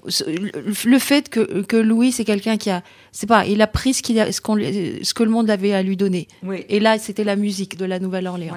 le 0.84 0.98
fait 0.98 1.28
que, 1.28 1.62
que 1.62 1.76
Louis, 1.76 2.10
c'est 2.12 2.24
quelqu'un 2.24 2.56
qui 2.56 2.70
a, 2.70 2.82
c'est 3.12 3.26
pas, 3.26 3.44
il 3.46 3.60
a 3.60 3.66
pris 3.66 3.92
ce, 3.92 4.02
qu'il 4.02 4.18
a, 4.18 4.32
ce, 4.32 4.40
qu'on, 4.40 4.56
ce 4.56 5.12
que 5.12 5.22
le 5.22 5.30
monde 5.30 5.50
avait 5.50 5.74
à 5.74 5.82
lui 5.82 5.96
donner. 5.96 6.28
Et 6.68 6.80
là, 6.80 6.98
c'était 6.98 7.24
la 7.24 7.36
musique 7.36 7.76
de 7.76 7.84
la 7.84 7.98
Nouvelle-Orléans. 7.98 8.54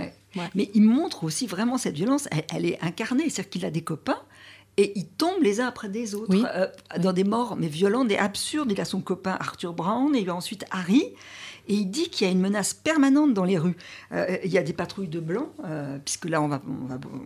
Mais 0.55 0.69
il 0.73 0.81
montre 0.81 1.23
aussi 1.23 1.47
vraiment 1.47 1.77
cette 1.77 1.95
violence, 1.95 2.27
elle, 2.53 2.65
est 2.65 2.79
incarnée, 2.81 3.29
c'est-à-dire 3.29 3.49
qu'il 3.49 3.65
a 3.65 3.71
des 3.71 3.83
copains 3.83 4.19
et 4.77 4.97
ils 4.97 5.07
tombent 5.07 5.43
les 5.43 5.61
uns 5.61 5.67
après 5.67 5.89
des 5.89 6.15
autres 6.15 6.35
euh, 6.55 6.67
dans 6.99 7.13
des 7.13 7.23
morts 7.23 7.55
mais 7.55 7.67
violentes 7.67 8.11
et 8.11 8.17
absurdes. 8.17 8.71
Il 8.71 8.81
a 8.81 8.85
son 8.85 9.01
copain 9.01 9.37
Arthur 9.39 9.73
Brown 9.73 10.15
et 10.15 10.21
il 10.21 10.29
a 10.29 10.35
ensuite 10.35 10.65
Harry. 10.71 11.13
Et 11.69 11.75
il 11.75 11.85
dit 11.85 12.09
qu'il 12.09 12.27
y 12.27 12.29
a 12.29 12.33
une 12.33 12.41
menace 12.41 12.73
permanente 12.73 13.33
dans 13.33 13.45
les 13.45 13.57
rues. 13.57 13.77
Euh, 14.11 14.37
il 14.43 14.51
y 14.51 14.57
a 14.57 14.63
des 14.63 14.73
patrouilles 14.73 15.07
de 15.07 15.21
blancs, 15.21 15.47
euh, 15.65 15.97
puisque 16.03 16.25
là, 16.25 16.41
on, 16.41 16.49
va, 16.49 16.61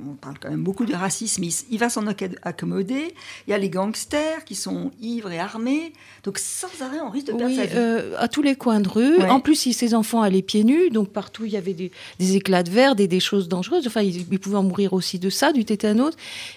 on, 0.06 0.14
parle 0.14 0.38
quand 0.40 0.50
même 0.50 0.64
beaucoup 0.64 0.86
de 0.86 0.94
racisme. 0.94 1.44
Il, 1.72 1.80
va 1.80 1.90
s'en 1.90 2.06
accommoder. 2.44 3.16
Il 3.48 3.52
y 3.52 3.54
a 3.54 3.58
les 3.58 3.70
gangsters 3.70 4.46
qui 4.46 4.54
sont 4.54 4.92
ivres 5.02 5.32
et 5.32 5.40
armés. 5.40 5.92
Donc, 6.24 6.38
sans 6.38 6.68
arrêt, 6.82 7.00
on 7.00 7.10
risque 7.10 7.28
de 7.28 7.34
perdre 7.34 7.56
sa 7.56 7.66
vie. 7.66 7.74
Euh, 7.76 8.16
à 8.20 8.28
tous 8.28 8.44
les 8.44 8.56
coins 8.56 8.80
de 8.80 8.88
rue. 8.88 9.24
En 9.24 9.40
plus, 9.40 9.56
ses 9.56 9.96
enfants 9.96 10.22
allaient 10.22 10.44
pieds 10.44 10.64
nus, 10.64 10.92
donc 10.92 11.10
partout, 11.10 11.46
il 11.46 11.52
y 11.52 11.58
avait 11.58 11.74
des, 11.74 11.92
éclats 12.20 12.62
de 12.62 12.70
verre, 12.70 12.96
des, 12.96 13.08
des, 13.08 13.20
choses 13.20 13.48
dangereuses. 13.48 13.88
Enfin, 13.88 14.02
ils, 14.02 14.40
pouvaient 14.40 14.58
en 14.58 14.64
mourir 14.64 14.94
aussi 14.94 15.18
de 15.18 15.32
ça, 15.32 15.52
du 15.52 15.66
tétanos. 15.66 16.14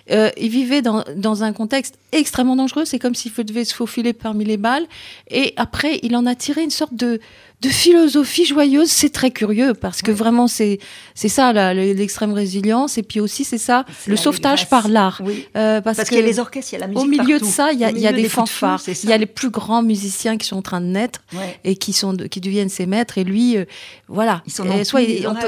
il 0.08 0.50
vivait 0.50 0.82
dans, 0.82 1.02
dans, 1.16 1.44
un 1.44 1.54
contexte 1.54 1.98
extrêmement 2.12 2.56
dangereux. 2.56 2.84
C'est 2.84 2.98
comme 2.98 3.14
s'il 3.14 3.32
devait 3.32 3.64
se 3.64 3.74
faufiler 3.74 4.12
parmi 4.12 4.44
les 4.44 4.58
balles. 4.58 4.86
Et 5.30 5.54
après, 5.56 5.98
il 6.02 6.14
en 6.14 6.26
a 6.26 6.34
tiré 6.34 6.62
une 6.62 6.70
sorte 6.70 6.94
de 6.94 7.20
de 7.60 7.68
philosophie 7.68 8.46
joyeuse, 8.46 8.90
c'est 8.90 9.10
très 9.10 9.30
curieux 9.30 9.74
parce 9.74 10.00
que 10.00 10.10
vraiment 10.10 10.48
c'est 10.48 10.78
c'est 11.14 11.28
ça 11.28 11.52
l'extrême 11.74 12.32
résilience 12.32 12.96
et 12.96 13.02
puis 13.02 13.20
aussi 13.20 13.44
c'est 13.44 13.58
ça 13.58 13.84
le 14.06 14.16
sauvetage 14.16 14.68
par 14.68 14.88
l'art. 14.88 15.20
Euh, 15.56 15.80
parce, 15.80 16.04
qu'il 16.04 16.18
y 16.18 16.22
a 16.22 16.24
les 16.24 16.38
orchestres, 16.38 16.72
il 16.72 16.76
y 16.76 16.78
a 16.78 16.80
la 16.80 16.86
musique 16.86 17.02
Au 17.02 17.06
milieu 17.06 17.38
de 17.38 17.44
ça, 17.44 17.72
il 17.72 17.78
y 17.78 17.84
a, 17.84 17.90
y 17.90 18.06
a 18.06 18.12
des, 18.12 18.28
fanfares, 18.28 18.82
il 18.88 19.08
y 19.08 19.12
a 19.12 19.18
les 19.18 19.26
plus 19.26 19.50
grands 19.50 19.82
musiciens 19.82 20.38
qui 20.38 20.46
sont 20.46 20.56
en 20.56 20.62
train 20.62 20.80
de 20.80 20.86
naître 20.86 21.20
et 21.64 21.76
qui 21.76 21.92
sont 21.92 22.16
qui 22.16 22.40
deviennent 22.40 22.70
ses 22.70 22.86
maîtres 22.86 23.18
et 23.18 23.24
lui 23.24 23.58
euh, 23.58 23.64
voilà. 24.08 24.42
soit 24.46 24.64
on, 24.64 24.84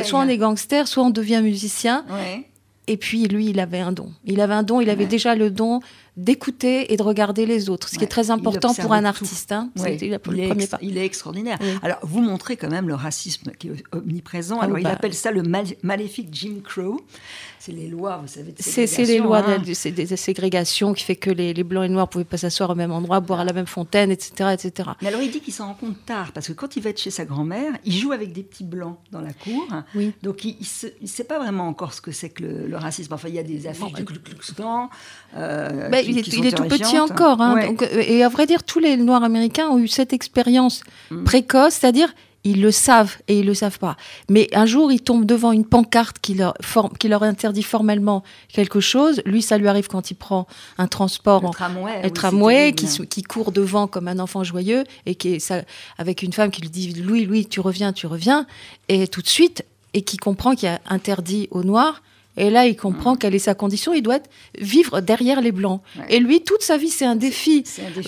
soit 0.04 0.20
on 0.20 0.28
est 0.28 0.38
gangster, 0.38 0.88
soit 0.88 1.02
on 1.02 1.10
devient 1.10 1.40
musicien. 1.42 2.04
Et 2.88 2.96
puis 2.96 3.28
lui, 3.28 3.50
il 3.50 3.60
avait 3.60 3.78
un 3.78 3.92
don. 3.92 4.12
Il 4.24 4.40
avait 4.40 4.54
un 4.54 4.64
don, 4.64 4.80
il 4.80 4.90
avait 4.90 5.06
déjà 5.06 5.36
le 5.36 5.50
don 5.50 5.80
d'écouter 6.16 6.92
et 6.92 6.96
de 6.96 7.02
regarder 7.02 7.46
les 7.46 7.70
autres, 7.70 7.88
ce 7.88 7.96
qui 7.96 8.04
est 8.04 8.08
très 8.08 8.30
important 8.30 8.74
pour 8.74 8.92
un 8.92 9.04
artiste. 9.04 9.52
Hein. 9.52 9.70
il, 9.76 10.12
est 10.12 10.20
il, 10.82 10.98
est 10.98 11.04
extraordinaire. 11.04 11.58
Alors, 11.82 11.98
vous 12.02 12.20
montrez 12.20 12.56
quand 12.56 12.68
même 12.68 12.86
le 12.86 12.94
racisme 12.94 13.52
qui 13.58 13.68
est 13.68 13.84
omniprésent. 13.92 14.58
Ah 14.60 14.64
Alors, 14.64 14.78
il 14.78 14.84
bah. 14.84 14.90
appelle 14.90 15.14
ça 15.14 15.30
le 15.30 15.42
maléfique 15.82 16.28
Jim 16.30 16.56
Crow. 16.62 17.00
C'est 17.58 17.72
les 17.72 17.88
lois, 17.88 18.18
vous 18.20 18.28
savez, 18.28 18.52
C'est 18.58 18.86
les 19.04 19.18
lois 19.18 19.38
hein. 19.38 19.58
de, 19.58 19.90
des 19.90 20.16
ségrégations 20.16 20.92
qui 20.94 21.04
fait 21.04 21.16
que 21.16 21.30
les, 21.30 21.54
blancs 21.62 21.84
et 21.84 21.88
noirs 21.88 22.08
pouvaient 22.08 22.24
pas 22.24 22.36
s'asseoir 22.36 22.70
au 22.70 22.74
même 22.74 22.90
endroit, 22.90 23.20
boire 23.20 23.40
à 23.40 23.44
la 23.44 23.52
même 23.52 23.66
fontaine, 23.66 24.10
etc. 24.10 24.50
etc. 24.52 24.90
Mais 25.00 25.08
alors, 25.08 25.22
il 25.22 25.30
dit 25.30 25.40
qu'il 25.40 25.54
s'en 25.54 25.68
rend 25.68 25.74
compte 25.74 26.04
tard, 26.04 26.32
parce 26.32 26.48
que 26.48 26.52
quand 26.52 26.76
il 26.76 26.82
va 26.82 26.90
être 26.90 27.00
chez 27.00 27.10
sa 27.10 27.24
grand-mère, 27.24 27.72
il 27.84 27.92
joue 27.92 28.12
avec 28.12 28.32
des 28.32 28.42
petits 28.42 28.64
blancs 28.64 28.98
dans 29.12 29.20
la 29.20 29.32
cour. 29.32 29.66
Oui. 29.94 30.12
Donc, 30.22 30.44
il 30.44 30.56
ne 31.00 31.06
sait 31.06 31.24
pas 31.24 31.38
vraiment 31.38 31.68
encore 31.68 31.94
ce 31.94 32.00
que 32.00 32.10
c'est 32.10 32.30
que 32.30 32.42
le, 32.42 32.76
racisme. 32.76 33.14
Enfin, 33.14 33.28
il 33.28 33.34
y 33.34 33.38
a 33.38 33.44
des 33.44 33.66
affiches 33.66 33.92
du 33.92 34.04
Ku 34.04 34.14
Klux 34.14 34.54
Klan. 34.56 34.90
Euh, 35.36 35.88
il, 36.04 36.18
est, 36.18 36.52
tout 36.52 36.64
petit 36.64 36.98
encore. 36.98 37.40
Hein, 37.40 37.74
et 38.06 38.22
à 38.22 38.28
vrai 38.28 38.46
dire, 38.46 38.62
tous 38.62 38.78
les 38.78 38.96
Noirs 38.96 39.24
américains 39.24 39.68
ont 39.68 39.78
eu 39.78 39.88
cette 39.88 40.12
expérience 40.12 40.82
mm. 41.10 41.24
précoce, 41.24 41.74
c'est-à-dire 41.74 42.12
ils 42.44 42.60
le 42.60 42.70
savent 42.70 43.16
et 43.28 43.38
ils 43.38 43.46
le 43.46 43.54
savent 43.54 43.78
pas. 43.78 43.96
Mais 44.28 44.48
un 44.52 44.66
jour, 44.66 44.90
ils 44.90 45.00
tombent 45.00 45.26
devant 45.26 45.52
une 45.52 45.64
pancarte 45.64 46.18
qui 46.20 46.34
leur, 46.34 46.54
qui 46.98 47.08
leur 47.08 47.22
interdit 47.22 47.62
formellement 47.62 48.22
quelque 48.52 48.80
chose. 48.80 49.22
Lui, 49.24 49.42
ça 49.42 49.58
lui 49.58 49.68
arrive 49.68 49.88
quand 49.88 50.10
il 50.10 50.14
prend 50.14 50.46
un 50.78 50.88
transport, 50.88 51.42
le 51.42 51.50
tramway, 51.50 52.02
un 52.02 52.10
tramway 52.10 52.72
qui, 52.72 53.06
qui, 53.06 53.22
court 53.22 53.52
devant 53.52 53.86
comme 53.86 54.08
un 54.08 54.18
enfant 54.18 54.42
joyeux 54.42 54.84
et 55.06 55.14
qui 55.14 55.34
est 55.34 55.38
ça, 55.38 55.62
avec 55.98 56.22
une 56.22 56.32
femme 56.32 56.50
qui 56.50 56.62
lui 56.62 56.70
dit 56.70 56.92
Louis, 56.94 57.24
Louis, 57.24 57.46
tu 57.46 57.60
reviens, 57.60 57.92
tu 57.92 58.06
reviens, 58.06 58.46
et 58.88 59.06
tout 59.06 59.22
de 59.22 59.28
suite, 59.28 59.64
et 59.94 60.02
qui 60.02 60.16
comprend 60.16 60.54
qu'il 60.54 60.68
y 60.68 60.72
a 60.72 60.80
interdit 60.88 61.48
aux 61.50 61.62
Noirs 61.62 62.02
Et 62.36 62.50
là, 62.50 62.66
il 62.66 62.76
comprend 62.76 63.14
quelle 63.14 63.34
est 63.34 63.40
sa 63.40 63.54
condition. 63.54 63.92
Il 63.92 64.02
doit 64.02 64.20
vivre 64.58 65.00
derrière 65.00 65.40
les 65.40 65.52
blancs. 65.52 65.82
Et 66.08 66.18
lui, 66.18 66.42
toute 66.42 66.62
sa 66.62 66.78
vie, 66.78 66.88
c'est 66.88 67.04
un 67.04 67.16
défi, 67.16 67.64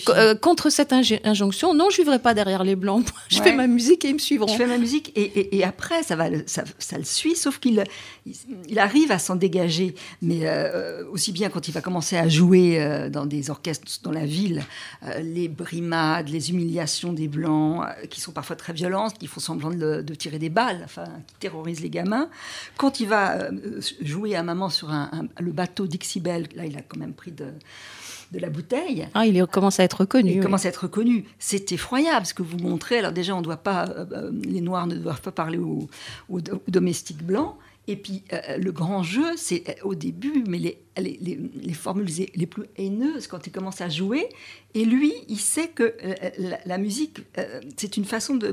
euh, 0.08 0.34
contre 0.34 0.70
cette 0.70 0.92
injonction. 0.92 1.74
Non, 1.74 1.90
je 1.90 1.98
vivrai 1.98 2.18
pas 2.18 2.32
derrière 2.32 2.64
les 2.64 2.76
blancs. 2.76 3.06
je 3.28 3.42
fais 3.42 3.52
ma 3.52 3.66
musique 3.66 4.04
et 4.04 4.08
ils 4.08 4.14
me 4.14 4.18
suivront. 4.18 4.50
Je 4.50 4.56
fais 4.56 4.66
ma 4.66 4.78
musique 4.78 5.12
et, 5.14 5.56
et, 5.56 5.64
après, 5.64 6.02
ça 6.02 6.16
va, 6.16 6.26
ça, 6.46 6.64
ça, 6.78 6.96
le 6.96 7.04
suit. 7.04 7.36
Sauf 7.36 7.58
qu'il 7.58 7.84
il, 8.68 8.78
arrive 8.78 9.12
à 9.12 9.18
s'en 9.18 9.36
dégager, 9.36 9.94
mais 10.22 10.40
euh, 10.42 11.04
aussi 11.10 11.32
bien 11.32 11.50
quand 11.50 11.68
il 11.68 11.72
va 11.72 11.82
commencer 11.82 12.16
à 12.16 12.28
jouer 12.28 12.80
euh, 12.80 13.10
dans 13.10 13.26
des 13.26 13.50
orchestres 13.50 14.00
dans 14.02 14.12
la 14.12 14.24
ville, 14.24 14.62
les 15.22 15.48
brimades, 15.48 16.28
les 16.28 16.50
humiliations 16.50 17.12
des 17.12 17.28
blancs, 17.28 17.84
qui 18.08 18.20
sont 18.20 18.32
parfois 18.32 18.56
très 18.56 18.72
violentes, 18.72 19.18
qui 19.18 19.26
font 19.26 19.40
semblant 19.40 19.70
de, 19.70 20.00
de, 20.00 20.14
tirer 20.14 20.38
des 20.38 20.48
balles, 20.48 20.80
enfin, 20.84 21.04
qui 21.26 21.34
terrorisent 21.40 21.80
les 21.80 21.90
gamins. 21.90 22.28
Quand 22.76 23.00
il 23.00 23.08
va 23.08 23.48
jouer 24.00 24.13
à 24.34 24.42
maman 24.42 24.68
sur 24.68 24.90
un, 24.90 25.10
le 25.40 25.52
bateau 25.52 25.86
d'Ixibel. 25.86 26.48
Là, 26.54 26.66
il 26.66 26.76
a 26.76 26.82
quand 26.82 26.98
même 26.98 27.12
pris 27.12 27.32
de, 27.32 27.46
de 28.32 28.38
la 28.38 28.50
bouteille. 28.50 29.08
Ah, 29.14 29.26
il 29.26 29.46
commence 29.46 29.80
à 29.80 29.84
être 29.84 30.00
reconnu. 30.00 30.32
Il 30.32 30.40
commence 30.40 30.66
à 30.66 30.68
être 30.68 30.84
reconnu. 30.84 31.24
C'est 31.38 31.72
effroyable 31.72 32.26
ce 32.26 32.34
que 32.34 32.42
vous 32.42 32.58
montrez. 32.58 32.98
Alors 32.98 33.12
déjà, 33.12 33.34
on 33.34 33.42
doit 33.42 33.56
pas, 33.56 33.86
euh, 33.88 34.06
euh, 34.12 34.30
les 34.44 34.60
Noirs 34.60 34.86
ne 34.86 34.96
doivent 34.96 35.20
pas 35.20 35.32
parler 35.32 35.58
aux, 35.58 35.88
aux 36.28 36.40
domestiques 36.68 37.24
blancs. 37.24 37.56
Et 37.86 37.96
puis, 37.96 38.22
euh, 38.32 38.56
le 38.56 38.72
grand 38.72 39.02
jeu, 39.02 39.36
c'est 39.36 39.64
euh, 39.68 39.72
au 39.84 39.94
début, 39.94 40.44
mais 40.48 40.58
les, 40.58 40.78
les, 40.96 41.18
les, 41.20 41.72
formules 41.72 42.08
les 42.34 42.46
plus 42.46 42.64
haineuses 42.76 43.26
quand 43.26 43.46
il 43.46 43.50
commence 43.50 43.80
à 43.80 43.88
jouer. 43.88 44.28
Et 44.74 44.84
lui, 44.84 45.12
il 45.28 45.38
sait 45.38 45.68
que 45.68 45.94
euh, 46.04 46.14
la, 46.64 46.78
musique, 46.78 47.18
c'est 47.76 47.96
une 47.96 48.04
façon 48.04 48.34
de, 48.34 48.52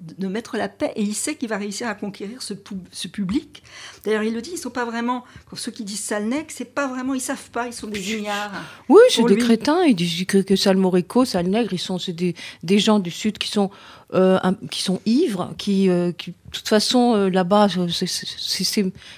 de, 0.00 0.28
mettre 0.28 0.56
la 0.56 0.68
paix. 0.68 0.92
Et 0.96 1.02
il 1.02 1.14
sait 1.14 1.34
qu'il 1.34 1.48
va 1.48 1.56
réussir 1.56 1.88
à 1.88 1.94
conquérir 1.94 2.42
ce, 2.42 2.54
ce 2.92 3.08
public. 3.08 3.62
D'ailleurs, 4.04 4.22
il 4.22 4.34
le 4.34 4.42
dit, 4.42 4.50
ils 4.52 4.58
sont 4.58 4.70
pas 4.70 4.84
vraiment, 4.84 5.24
ceux 5.54 5.72
qui 5.72 5.84
disent 5.84 6.00
Salnec, 6.00 6.50
c'est 6.50 6.72
pas 6.74 6.86
vraiment, 6.86 7.14
ils 7.14 7.20
savent 7.20 7.50
pas, 7.50 7.66
ils 7.66 7.72
sont 7.72 7.88
des 7.88 8.14
ignares. 8.14 8.52
Oui, 8.88 9.00
c'est 9.10 9.24
des 9.24 9.36
crétins. 9.36 9.82
Ils 9.84 9.96
disent 9.96 10.24
que, 10.26 10.38
que 10.38 10.56
Salmorico, 10.56 11.24
Salnègre, 11.24 11.72
ils 11.72 11.78
sont 11.78 11.98
des, 12.08 12.34
des 12.62 12.78
gens 12.78 12.98
du 12.98 13.10
Sud 13.10 13.38
qui 13.38 13.48
sont 13.48 13.70
euh, 14.14 14.38
qui 14.70 14.82
sont 14.84 15.00
ivres, 15.04 15.52
qui, 15.58 15.90
euh, 15.90 16.12
de 16.12 16.32
toute 16.52 16.68
façon, 16.68 17.16
euh, 17.16 17.28
là-bas, 17.28 17.66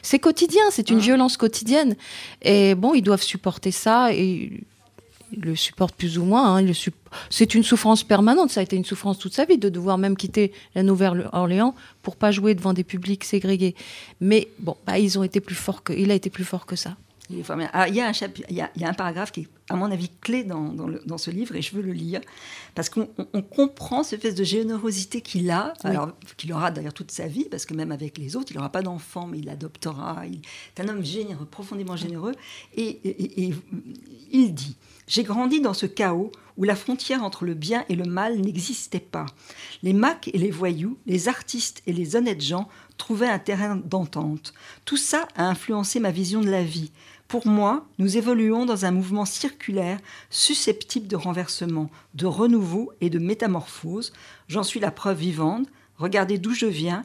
c'est 0.03 0.19
quotidien, 0.19 0.63
c'est 0.71 0.89
une 0.89 0.97
ah. 0.97 1.03
violence 1.03 1.37
quotidienne. 1.37 1.95
Et 2.41 2.58
bon, 2.75 2.95
ils 2.95 3.03
doivent 3.03 3.23
supporter 3.23 3.71
ça 3.71 4.13
et 4.13 4.65
ils 5.33 5.41
le 5.41 5.57
supportent 5.57 5.95
plus 5.95 6.19
ou 6.19 6.25
moins. 6.25 6.57
Hein, 6.57 6.73
c'est 7.31 7.55
une 7.55 7.63
souffrance 7.63 8.05
permanente. 8.05 8.51
Ça 8.51 8.61
a 8.61 8.63
été 8.63 8.77
une 8.77 8.85
souffrance 8.85 9.19
toute 9.19 9.35
sa 9.35 9.45
vie 9.45 9.59
de 9.59 9.69
devoir 9.69 9.99
même 9.99 10.17
quitter 10.17 10.53
la 10.75 10.83
Nouvelle-Orléans 10.83 11.75
pour 12.03 12.17
pas 12.17 12.31
jouer 12.31 12.55
devant 12.55 12.73
des 12.73 12.85
publics 12.85 13.25
ségrégés. 13.25 13.75
Mais 14.21 14.49
bon, 14.59 14.77
bah, 14.87 14.99
ils 14.99 15.23
été 15.25 15.41
plus 15.41 15.55
forts 15.55 15.83
que, 15.83 15.93
il 15.93 16.11
a 16.11 16.15
été 16.15 16.31
plus 16.31 16.45
fort 16.45 16.67
que 16.67 16.77
ça. 16.77 16.97
Il, 17.31 17.45
ah, 17.73 17.89
il, 17.89 17.95
y 17.95 18.01
a 18.01 18.09
un 18.09 18.13
il, 18.49 18.57
y 18.57 18.61
a, 18.61 18.71
il 18.75 18.83
y 18.83 18.85
a 18.85 18.89
un 18.89 18.95
paragraphe 18.95 19.33
qui 19.33 19.41
est, 19.41 19.49
à 19.69 19.77
mon 19.77 19.91
avis, 19.91 20.09
clé 20.21 20.45
dans, 20.45 20.73
dans, 20.73 21.19
ce 21.19 21.31
livre, 21.31 21.57
et 21.57 21.63
je 21.63 21.77
veux 21.77 21.83
le 21.83 21.93
lire, 21.93 22.21
parce 22.75 22.89
qu'on 22.89 23.07
comprend 23.51 24.03
cette 24.03 24.25
espèce 24.25 24.35
de 24.35 24.45
générosité 24.45 25.21
qu'il 25.21 25.51
a, 25.51 25.75
alors 25.85 26.13
qu'il 26.39 26.53
aura 26.55 26.71
d'ailleurs 26.71 26.95
toute 26.95 27.11
sa 27.11 27.27
vie, 27.27 27.47
parce 27.51 27.67
que 27.67 27.75
même 27.75 27.93
avec 27.93 28.17
les 28.17 28.35
autres, 28.35 28.53
il 28.53 28.57
n'aura 28.57 28.73
pas 28.73 28.83
d'enfant, 28.83 29.27
mais 29.27 29.39
il 29.39 29.45
l'adoptera. 29.45 30.23
Il 30.27 30.41
est 30.77 30.81
un 30.81 30.89
homme 30.89 31.05
généreux, 31.05 31.45
profondément 31.45 31.97
généreux, 31.97 32.35
et, 32.75 33.01
et 33.05 33.55
il 34.31 34.55
dit 34.55 34.77
J'ai 35.07 35.23
grandi 35.23 35.61
dans 35.61 35.75
ce 35.75 35.87
chaos 35.87 36.33
où 36.59 36.65
la 36.65 36.77
frontière 36.77 37.23
entre 37.23 37.45
le 37.45 37.55
bien 37.55 37.85
et 37.89 37.95
le 37.95 38.05
mal 38.05 38.39
n'existait 38.41 38.99
pas. 38.99 39.27
Les 39.83 39.93
macs 39.93 40.29
et 40.35 40.39
les 40.39 40.51
voyous, 40.51 40.99
les 41.07 41.29
artistes 41.29 41.83
et 41.87 41.93
les 41.93 42.17
honnêtes 42.17 42.43
gens 42.43 42.69
trouvaient 42.99 43.29
un 43.29 43.39
terrain 43.39 43.77
d'entente. 43.77 44.53
Tout 44.85 44.97
ça 44.97 45.29
a 45.37 45.45
influencé 45.45 46.01
ma 46.01 46.11
vision 46.11 46.41
de 46.41 46.51
la 46.51 46.65
vie. 46.65 46.91
Pour 47.29 47.47
moi, 47.47 47.87
nous 47.99 48.17
évoluons 48.17 48.65
dans 48.65 48.87
un 48.87 48.91
mouvement 48.91 49.27
circulaire 49.27 50.01
susceptible 50.31 51.09
de 51.09 51.17
renversement, 51.17 51.91
de 52.15 52.25
renouveau 52.25 52.91
et 53.03 53.11
de 53.11 53.19
métamorphose. 53.19 54.15
J'en 54.49 54.63
suis 54.63 54.81
la 54.81 54.91
preuve 54.91 55.19
vivante. 55.19 55.69
Regardez 55.99 56.39
d'où 56.39 56.55
je 56.55 56.65
viens 56.65 57.05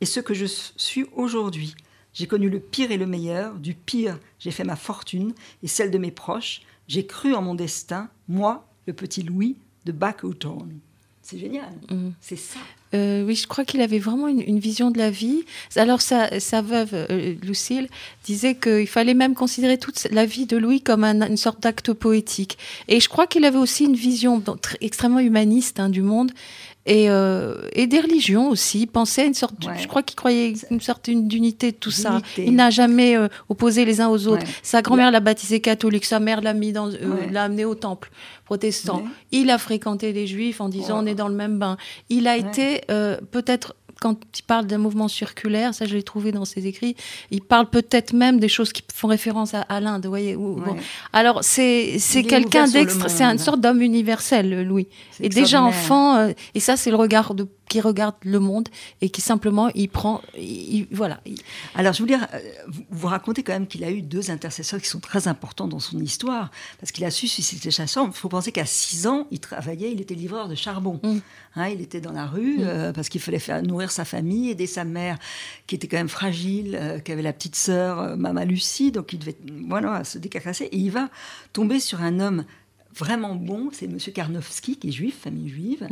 et 0.00 0.06
ce 0.06 0.20
que 0.20 0.32
je 0.32 0.46
suis 0.46 1.04
aujourd'hui. 1.14 1.74
J'ai 2.14 2.26
connu 2.26 2.48
le 2.48 2.60
pire 2.60 2.92
et 2.92 2.96
le 2.96 3.06
meilleur. 3.06 3.56
Du 3.56 3.74
pire, 3.74 4.18
j'ai 4.38 4.52
fait 4.52 4.64
ma 4.64 4.74
fortune 4.74 5.34
et 5.62 5.68
celle 5.68 5.90
de 5.90 5.98
mes 5.98 6.12
proches. 6.12 6.62
J'ai 6.86 7.06
cru 7.06 7.34
en 7.34 7.42
mon 7.42 7.54
destin, 7.54 8.08
moi, 8.26 8.66
le 8.86 8.94
petit 8.94 9.22
Louis 9.22 9.58
de 9.84 9.92
Backhawthorne. 9.92 10.80
C'est 11.28 11.38
génial. 11.38 11.68
Mm. 11.90 12.10
C'est 12.22 12.38
ça. 12.38 12.58
Euh, 12.94 13.22
oui, 13.22 13.34
je 13.34 13.46
crois 13.46 13.66
qu'il 13.66 13.82
avait 13.82 13.98
vraiment 13.98 14.28
une, 14.28 14.58
vision 14.58 14.90
de 14.90 14.96
la 14.96 15.10
vie. 15.10 15.44
Alors, 15.76 16.00
sa, 16.00 16.40
sa 16.40 16.62
veuve, 16.62 16.94
euh, 16.94 17.34
Lucille, 17.42 17.88
disait 18.24 18.54
qu'il 18.54 18.86
fallait 18.86 19.12
même 19.12 19.34
considérer 19.34 19.76
toute 19.76 20.06
la 20.10 20.24
vie 20.24 20.46
de 20.46 20.56
Louis 20.56 20.80
comme 20.80 21.04
une 21.04 21.36
sorte 21.36 21.62
d'acte 21.62 21.92
poétique. 21.92 22.56
Et 22.88 22.98
je 22.98 23.10
crois 23.10 23.26
qu'il 23.26 23.44
avait 23.44 23.58
aussi 23.58 23.84
une 23.84 23.94
vision 23.94 24.42
extrêmement 24.80 25.20
humaniste 25.20 25.80
hein, 25.80 25.90
du 25.90 26.00
monde 26.00 26.32
et, 26.88 27.10
euh, 27.10 27.54
et, 27.74 27.86
des 27.86 28.00
religions 28.00 28.48
aussi. 28.48 28.80
Il 28.80 28.86
pensait 28.86 29.26
une 29.26 29.34
sorte, 29.34 29.54
je 29.78 29.86
crois 29.86 30.02
qu'il 30.02 30.16
croyait 30.16 30.54
une 30.70 30.80
sorte 30.80 31.10
d'unité 31.10 31.70
de 31.72 31.76
tout 31.76 31.90
ça. 31.90 32.20
Il 32.38 32.54
n'a 32.54 32.70
jamais 32.70 33.16
euh, 33.16 33.28
opposé 33.48 33.84
les 33.84 34.00
uns 34.00 34.08
aux 34.08 34.26
autres. 34.26 34.46
Sa 34.62 34.80
grand-mère 34.80 35.10
l'a 35.10 35.20
baptisé 35.20 35.60
catholique, 35.60 36.06
sa 36.06 36.18
mère 36.18 36.40
l'a 36.40 36.54
mis 36.54 36.72
dans, 36.72 36.88
euh, 36.88 36.96
l'a 37.30 37.44
amené 37.44 37.66
au 37.66 37.74
temple 37.74 38.10
protestant. 38.46 39.02
Il 39.30 39.50
a 39.50 39.58
fréquenté 39.58 40.12
les 40.14 40.26
juifs 40.26 40.62
en 40.62 40.70
disant 40.70 41.04
on 41.04 41.06
est 41.06 41.14
dans 41.14 41.28
le 41.28 41.34
même 41.34 41.58
bain. 41.58 41.76
Il 42.08 42.26
a 42.26 42.36
été 42.36 42.80
peut-être 43.30 43.74
quand 44.00 44.16
il 44.38 44.42
parle 44.42 44.66
d'un 44.66 44.78
mouvement 44.78 45.08
circulaire, 45.08 45.74
ça 45.74 45.86
je 45.86 45.96
l'ai 45.96 46.02
trouvé 46.02 46.32
dans 46.32 46.44
ses 46.44 46.66
écrits, 46.66 46.96
il 47.30 47.42
parle 47.42 47.68
peut-être 47.68 48.12
même 48.12 48.38
des 48.38 48.48
choses 48.48 48.72
qui 48.72 48.82
font 48.92 49.08
référence 49.08 49.54
à, 49.54 49.80
l'Inde, 49.80 50.04
vous 50.04 50.10
voyez. 50.10 50.36
Alors 51.12 51.42
c'est 51.42 51.98
c'est 51.98 52.22
quelqu'un 52.22 52.68
d'extra, 52.68 53.08
c'est 53.08 53.24
une 53.24 53.38
sorte 53.38 53.60
d'homme 53.60 53.82
universel, 53.82 54.62
Louis. 54.62 54.88
Et 55.20 55.28
déjà 55.28 55.62
enfant, 55.62 56.16
euh, 56.16 56.32
et 56.54 56.60
ça 56.60 56.76
c'est 56.76 56.90
le 56.90 56.96
regard 56.96 57.34
de 57.34 57.48
qui 57.68 57.80
regarde 57.80 58.14
le 58.22 58.40
monde 58.40 58.68
et 59.00 59.10
qui 59.10 59.20
simplement 59.20 59.68
il 59.74 59.88
prend, 59.88 60.22
voilà. 60.90 61.20
Alors 61.74 61.92
je 61.92 62.02
voulais 62.02 62.16
euh, 62.16 62.38
vous 62.90 63.06
raconter 63.06 63.42
quand 63.42 63.52
même 63.52 63.66
qu'il 63.66 63.84
a 63.84 63.90
eu 63.90 64.02
deux 64.02 64.30
intercesseurs 64.30 64.80
qui 64.80 64.88
sont 64.88 65.00
très 65.00 65.28
importants 65.28 65.68
dans 65.68 65.78
son 65.78 65.98
histoire 66.00 66.50
parce 66.80 66.92
qu'il 66.92 67.04
a 67.04 67.10
su 67.10 67.28
susciter 67.28 67.70
chasseur. 67.70 68.04
Il 68.06 68.12
faut 68.12 68.28
penser 68.28 68.52
qu'à 68.52 68.64
6 68.64 69.06
ans, 69.06 69.26
il 69.30 69.40
travaillait, 69.40 69.92
il 69.92 70.00
était 70.00 70.14
livreur 70.14 70.48
de 70.48 70.54
charbon. 70.54 70.98
Mm. 71.02 71.18
Hein, 71.56 71.68
il 71.68 71.80
était 71.80 72.00
dans 72.00 72.12
la 72.12 72.26
rue 72.26 72.58
mm. 72.58 72.62
euh, 72.62 72.92
parce 72.92 73.08
qu'il 73.08 73.20
fallait 73.20 73.38
faire 73.38 73.62
nourrir 73.62 73.87
sa 73.90 74.04
famille, 74.04 74.50
aider 74.50 74.66
sa 74.66 74.84
mère 74.84 75.18
qui 75.66 75.74
était 75.74 75.88
quand 75.88 75.96
même 75.96 76.08
fragile, 76.08 76.76
euh, 76.80 76.98
qui 76.98 77.12
avait 77.12 77.22
la 77.22 77.32
petite 77.32 77.56
sœur, 77.56 78.16
Mama 78.16 78.44
Lucie, 78.44 78.92
donc 78.92 79.12
il 79.12 79.18
devait 79.18 79.36
voilà 79.66 80.04
se 80.04 80.18
décarcasser. 80.18 80.64
Et 80.64 80.78
il 80.78 80.90
va 80.90 81.08
tomber 81.52 81.80
sur 81.80 82.02
un 82.02 82.20
homme 82.20 82.44
vraiment 82.94 83.34
bon, 83.34 83.70
c'est 83.72 83.86
Monsieur 83.86 84.12
Karnowski 84.12 84.76
qui 84.76 84.88
est 84.88 84.92
juif, 84.92 85.18
famille 85.22 85.48
juive. 85.48 85.86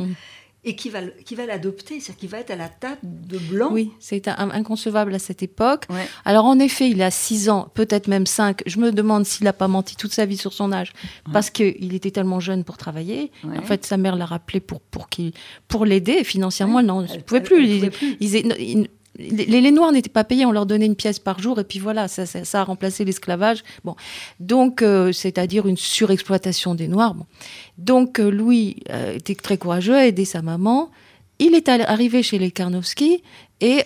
Et 0.67 0.75
qui 0.75 0.89
va, 0.89 0.99
qui 1.23 1.33
va 1.35 1.45
l'adopter, 1.45 2.01
c'est-à-dire 2.01 2.17
qu'il 2.17 2.29
va 2.29 2.39
être 2.39 2.51
à 2.51 2.57
la 2.57 2.67
table 2.67 2.99
de 3.03 3.37
blanc. 3.37 3.69
Oui, 3.71 3.91
c'est 3.99 4.27
inconcevable 4.27 5.15
à 5.15 5.19
cette 5.19 5.41
époque. 5.41 5.85
Alors 6.25 6.43
en 6.45 6.59
effet, 6.59 6.89
il 6.89 7.01
a 7.01 7.09
6 7.09 7.49
ans, 7.49 7.71
peut-être 7.73 8.07
même 8.07 8.25
5. 8.25 8.63
Je 8.65 8.77
me 8.79 8.91
demande 8.91 9.25
s'il 9.25 9.45
n'a 9.45 9.53
pas 9.53 9.69
menti 9.69 9.95
toute 9.95 10.11
sa 10.11 10.25
vie 10.25 10.35
sur 10.35 10.51
son 10.51 10.73
âge, 10.73 10.91
parce 11.31 11.49
qu'il 11.49 11.95
était 11.95 12.11
tellement 12.11 12.41
jeune 12.41 12.65
pour 12.65 12.77
travailler. 12.77 13.31
En 13.45 13.61
fait, 13.61 13.85
sa 13.85 13.95
mère 13.95 14.17
l'a 14.17 14.25
rappelé 14.25 14.59
pour, 14.59 14.81
pour, 14.81 15.07
pour 15.69 15.85
l'aider 15.85 16.25
financièrement. 16.25 16.79
Elle 16.79 16.85
ne 16.87 17.21
pouvait 17.21 17.41
plus. 17.41 17.89
plus 17.89 18.17
les, 19.17 19.71
Noirs 19.71 19.91
n'étaient 19.91 20.09
pas 20.09 20.23
payés, 20.23 20.45
on 20.45 20.51
leur 20.51 20.65
donnait 20.65 20.85
une 20.85 20.95
pièce 20.95 21.19
par 21.19 21.39
jour 21.39 21.59
et 21.59 21.63
puis 21.63 21.79
voilà, 21.79 22.07
ça, 22.07 22.23
a 22.53 22.63
remplacé 22.63 23.03
l'esclavage. 23.03 23.63
Bon, 23.83 23.95
donc 24.39 24.81
euh, 24.81 25.11
c'est-à-dire 25.11 25.67
une 25.67 25.77
surexploitation 25.77 26.75
des 26.75 26.87
Noirs. 26.87 27.15
Donc 27.77 28.19
euh, 28.19 28.29
Louis 28.29 28.77
euh, 28.89 29.15
était 29.15 29.35
très 29.35 29.57
courageux, 29.57 29.95
a 29.95 30.07
aidé 30.07 30.25
sa 30.25 30.41
maman. 30.41 30.91
Il 31.39 31.53
est 31.53 31.69
arrivé 31.69 32.23
chez 32.23 32.39
les 32.39 32.49
Karnowski 32.49 33.21
et 33.61 33.83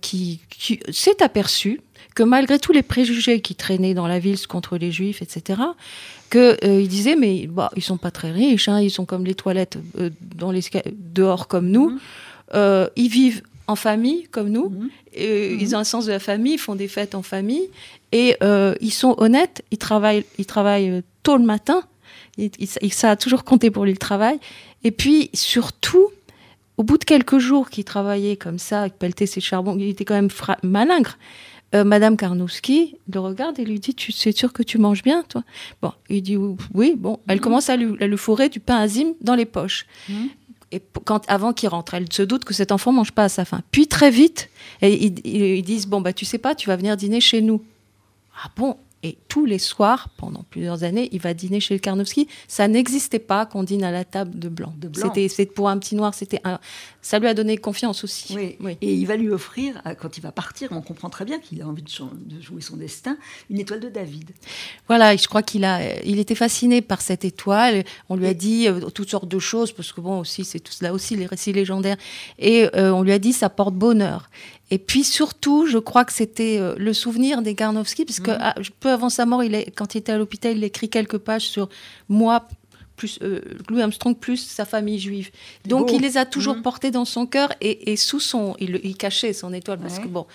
qui, 0.00 0.40
s'est 0.90 1.22
aperçu 1.22 1.80
que 2.14 2.22
malgré 2.22 2.58
tous 2.58 2.72
les 2.72 2.82
préjugés 2.82 3.40
qui 3.40 3.54
traînaient 3.54 3.92
dans 3.92 4.06
la 4.06 4.20
ville 4.20 4.38
contre 4.46 4.78
les 4.78 4.92
Juifs, 4.92 5.20
etc., 5.20 5.60
qu'il 6.30 6.56
il 6.62 6.88
disait 6.88 7.16
mais 7.16 7.48
bah, 7.48 7.70
ils 7.76 7.82
sont 7.82 7.98
pas 7.98 8.12
très 8.12 8.30
riches, 8.30 8.68
hein, 8.68 8.80
ils 8.80 8.90
sont 8.90 9.04
comme 9.04 9.24
les 9.24 9.34
toilettes 9.34 9.78
dans 10.36 10.52
les 10.52 10.60
dehors 10.92 11.48
comme 11.48 11.70
nous. 11.70 11.98
Mmh. 12.54 12.86
ils 12.94 13.08
vivent 13.08 13.42
en 13.66 13.76
famille, 13.76 14.24
comme 14.30 14.48
nous. 14.48 14.70
Mhm. 14.70 14.90
Et, 15.14 15.50
mhm. 15.50 15.60
Ils 15.60 15.76
ont 15.76 15.78
un 15.78 15.84
sens 15.84 16.06
de 16.06 16.12
la 16.12 16.18
famille, 16.18 16.54
ils 16.54 16.58
font 16.58 16.74
des 16.74 16.88
fêtes 16.88 17.14
en 17.14 17.22
famille. 17.22 17.68
Et 18.12 18.36
euh, 18.42 18.74
ils 18.80 18.92
sont 18.92 19.14
honnêtes, 19.18 19.64
ils 19.70 19.78
travaillent, 19.78 20.24
ils 20.38 20.46
travaillent 20.46 20.90
euh, 20.90 21.02
tôt 21.22 21.36
le 21.36 21.44
matin. 21.44 21.82
ça 22.90 23.10
a 23.10 23.16
toujours 23.16 23.44
compté 23.44 23.70
pour 23.70 23.84
lui 23.84 23.92
le 23.92 23.98
travail. 23.98 24.38
Et 24.84 24.90
puis, 24.90 25.30
surtout, 25.34 26.08
au 26.76 26.82
bout 26.82 26.98
de 26.98 27.04
quelques 27.04 27.38
jours 27.38 27.70
qu'il 27.70 27.84
travaillait 27.84 28.36
comme 28.36 28.58
ça, 28.58 28.88
qu'il 28.88 28.98
pelletait 28.98 29.26
ses 29.26 29.40
charbons, 29.40 29.76
il 29.78 29.88
était 29.88 30.04
quand 30.04 30.14
même 30.14 30.30
malingre. 30.62 31.18
Euh, 31.74 31.82
Madame 31.82 32.16
Karnowski 32.16 32.94
le 33.12 33.18
regarde 33.18 33.58
et 33.58 33.64
lui 33.64 33.80
dit 33.80 33.94
Tu 33.94 34.12
sais 34.12 34.30
sûr 34.30 34.52
que 34.52 34.62
tu 34.62 34.78
manges 34.78 35.02
bien, 35.02 35.24
toi? 35.28 35.42
Bon, 35.82 35.92
il 36.08 36.22
dit 36.22 36.36
Oui, 36.36 36.94
bon. 36.96 37.18
Elle 37.26 37.38
mhm. 37.38 37.42
commence 37.42 37.68
à 37.68 37.76
lui, 37.76 37.96
à 38.00 38.16
fourrer 38.16 38.48
du 38.48 38.60
pain 38.60 38.76
azim 38.76 39.14
dans 39.20 39.34
les 39.34 39.46
poches 39.46 39.86
et 40.72 40.82
quand, 41.04 41.22
avant 41.28 41.52
qu'il 41.52 41.68
rentre, 41.68 41.94
elle 41.94 42.12
se 42.12 42.22
doute 42.22 42.44
que 42.44 42.52
cet 42.52 42.72
enfant 42.72 42.92
mange 42.92 43.12
pas 43.12 43.24
à 43.24 43.28
sa 43.28 43.44
faim. 43.44 43.62
Puis 43.70 43.86
très 43.86 44.10
vite, 44.10 44.50
ils, 44.82 45.20
ils, 45.24 45.62
disent 45.62 45.86
bon 45.86 46.00
bah 46.00 46.12
tu 46.12 46.24
sais 46.24 46.38
pas, 46.38 46.54
tu 46.54 46.68
vas 46.68 46.76
venir 46.76 46.96
dîner 46.96 47.20
chez 47.20 47.40
nous. 47.40 47.62
Ah 48.42 48.50
bon? 48.56 48.76
Et 49.06 49.18
tous 49.28 49.46
les 49.46 49.60
soirs, 49.60 50.08
pendant 50.16 50.42
plusieurs 50.50 50.82
années, 50.82 51.08
il 51.12 51.20
va 51.20 51.32
dîner 51.32 51.60
chez 51.60 51.74
le 51.74 51.80
Karnowski. 51.80 52.26
Ça 52.48 52.66
n'existait 52.66 53.20
pas 53.20 53.46
qu'on 53.46 53.62
dîne 53.62 53.84
à 53.84 53.92
la 53.92 54.04
table 54.04 54.36
de 54.36 54.48
blanc. 54.48 54.74
De 54.76 54.88
blanc. 54.88 55.12
C'était, 55.14 55.46
pour 55.46 55.68
un 55.68 55.78
petit 55.78 55.94
noir, 55.94 56.12
c'était 56.12 56.40
ça 57.06 57.20
lui 57.20 57.28
a 57.28 57.34
donné 57.34 57.56
confiance 57.56 58.02
aussi. 58.02 58.34
Oui. 58.58 58.76
Et 58.80 58.92
il 58.92 59.06
va 59.06 59.16
lui 59.16 59.30
offrir, 59.30 59.80
euh, 59.86 59.94
quand 59.94 60.18
il 60.18 60.22
va 60.22 60.32
partir, 60.32 60.70
on 60.72 60.80
comprend 60.80 61.08
très 61.08 61.24
bien 61.24 61.38
qu'il 61.38 61.62
a 61.62 61.68
envie 61.68 61.84
de, 61.84 62.40
jouer 62.40 62.60
son 62.60 62.76
destin, 62.76 63.16
une 63.48 63.60
étoile 63.60 63.78
de 63.78 63.88
David. 63.88 64.32
Voilà, 64.88 65.14
je 65.14 65.28
crois 65.28 65.44
qu'il 65.44 65.64
a, 65.64 65.78
euh, 65.78 66.00
il 66.04 66.18
était 66.18 66.34
fasciné 66.34 66.82
par 66.82 67.00
cette 67.00 67.24
étoile. 67.24 67.84
On 68.08 68.16
lui 68.16 68.26
a 68.26 68.34
dit 68.34 68.66
euh, 68.66 68.80
toutes 68.90 69.08
sortes 69.08 69.28
de 69.28 69.38
choses, 69.38 69.70
parce 69.70 69.92
que 69.92 70.00
bon, 70.00 70.18
aussi, 70.18 70.44
c'est 70.44 70.58
tout 70.58 70.72
là 70.80 70.92
aussi 70.92 71.14
les 71.14 71.26
récits 71.26 71.52
légendaires. 71.52 71.96
Et 72.40 72.66
on 72.74 73.02
lui 73.02 73.12
a 73.12 73.20
dit, 73.20 73.32
ça 73.32 73.50
porte 73.50 73.74
bonheur. 73.74 74.28
Et 74.70 74.78
puis 74.78 75.04
surtout, 75.04 75.66
je 75.66 75.78
crois 75.78 76.04
que 76.04 76.12
c'était 76.12 76.58
euh, 76.58 76.74
le 76.76 76.92
souvenir 76.92 77.42
des 77.42 77.54
Garnowski, 77.54 78.04
parce 78.04 78.20
que 78.20 78.32
mhm. 78.32 78.38
ah, 78.40 78.54
peu 78.80 78.90
avant 78.90 79.08
sa 79.08 79.26
mort, 79.26 79.44
il 79.44 79.54
est, 79.54 79.70
quand 79.70 79.94
il 79.94 79.98
était 79.98 80.12
à 80.12 80.18
l'hôpital, 80.18 80.56
il 80.56 80.64
écrit 80.64 80.88
quelques 80.88 81.18
pages 81.18 81.48
sur 81.48 81.68
moi, 82.08 82.48
plus 82.96 83.18
euh, 83.22 83.40
Louis 83.68 83.82
Armstrong, 83.82 84.16
plus 84.16 84.38
sa 84.38 84.64
famille 84.64 84.98
juive. 84.98 85.30
Donc 85.66 85.92
il 85.92 86.00
les 86.02 86.16
a 86.16 86.24
toujours 86.24 86.56
mhm. 86.56 86.62
portés 86.62 86.90
dans 86.90 87.04
son 87.04 87.26
cœur 87.26 87.52
et, 87.60 87.96
sous 87.96 88.20
son, 88.20 88.56
il, 88.58 88.80
il, 88.82 88.96
cachait 88.96 89.32
son 89.32 89.52
étoile, 89.52 89.78
parce 89.78 89.98
que 89.98 90.08
bon, 90.08 90.26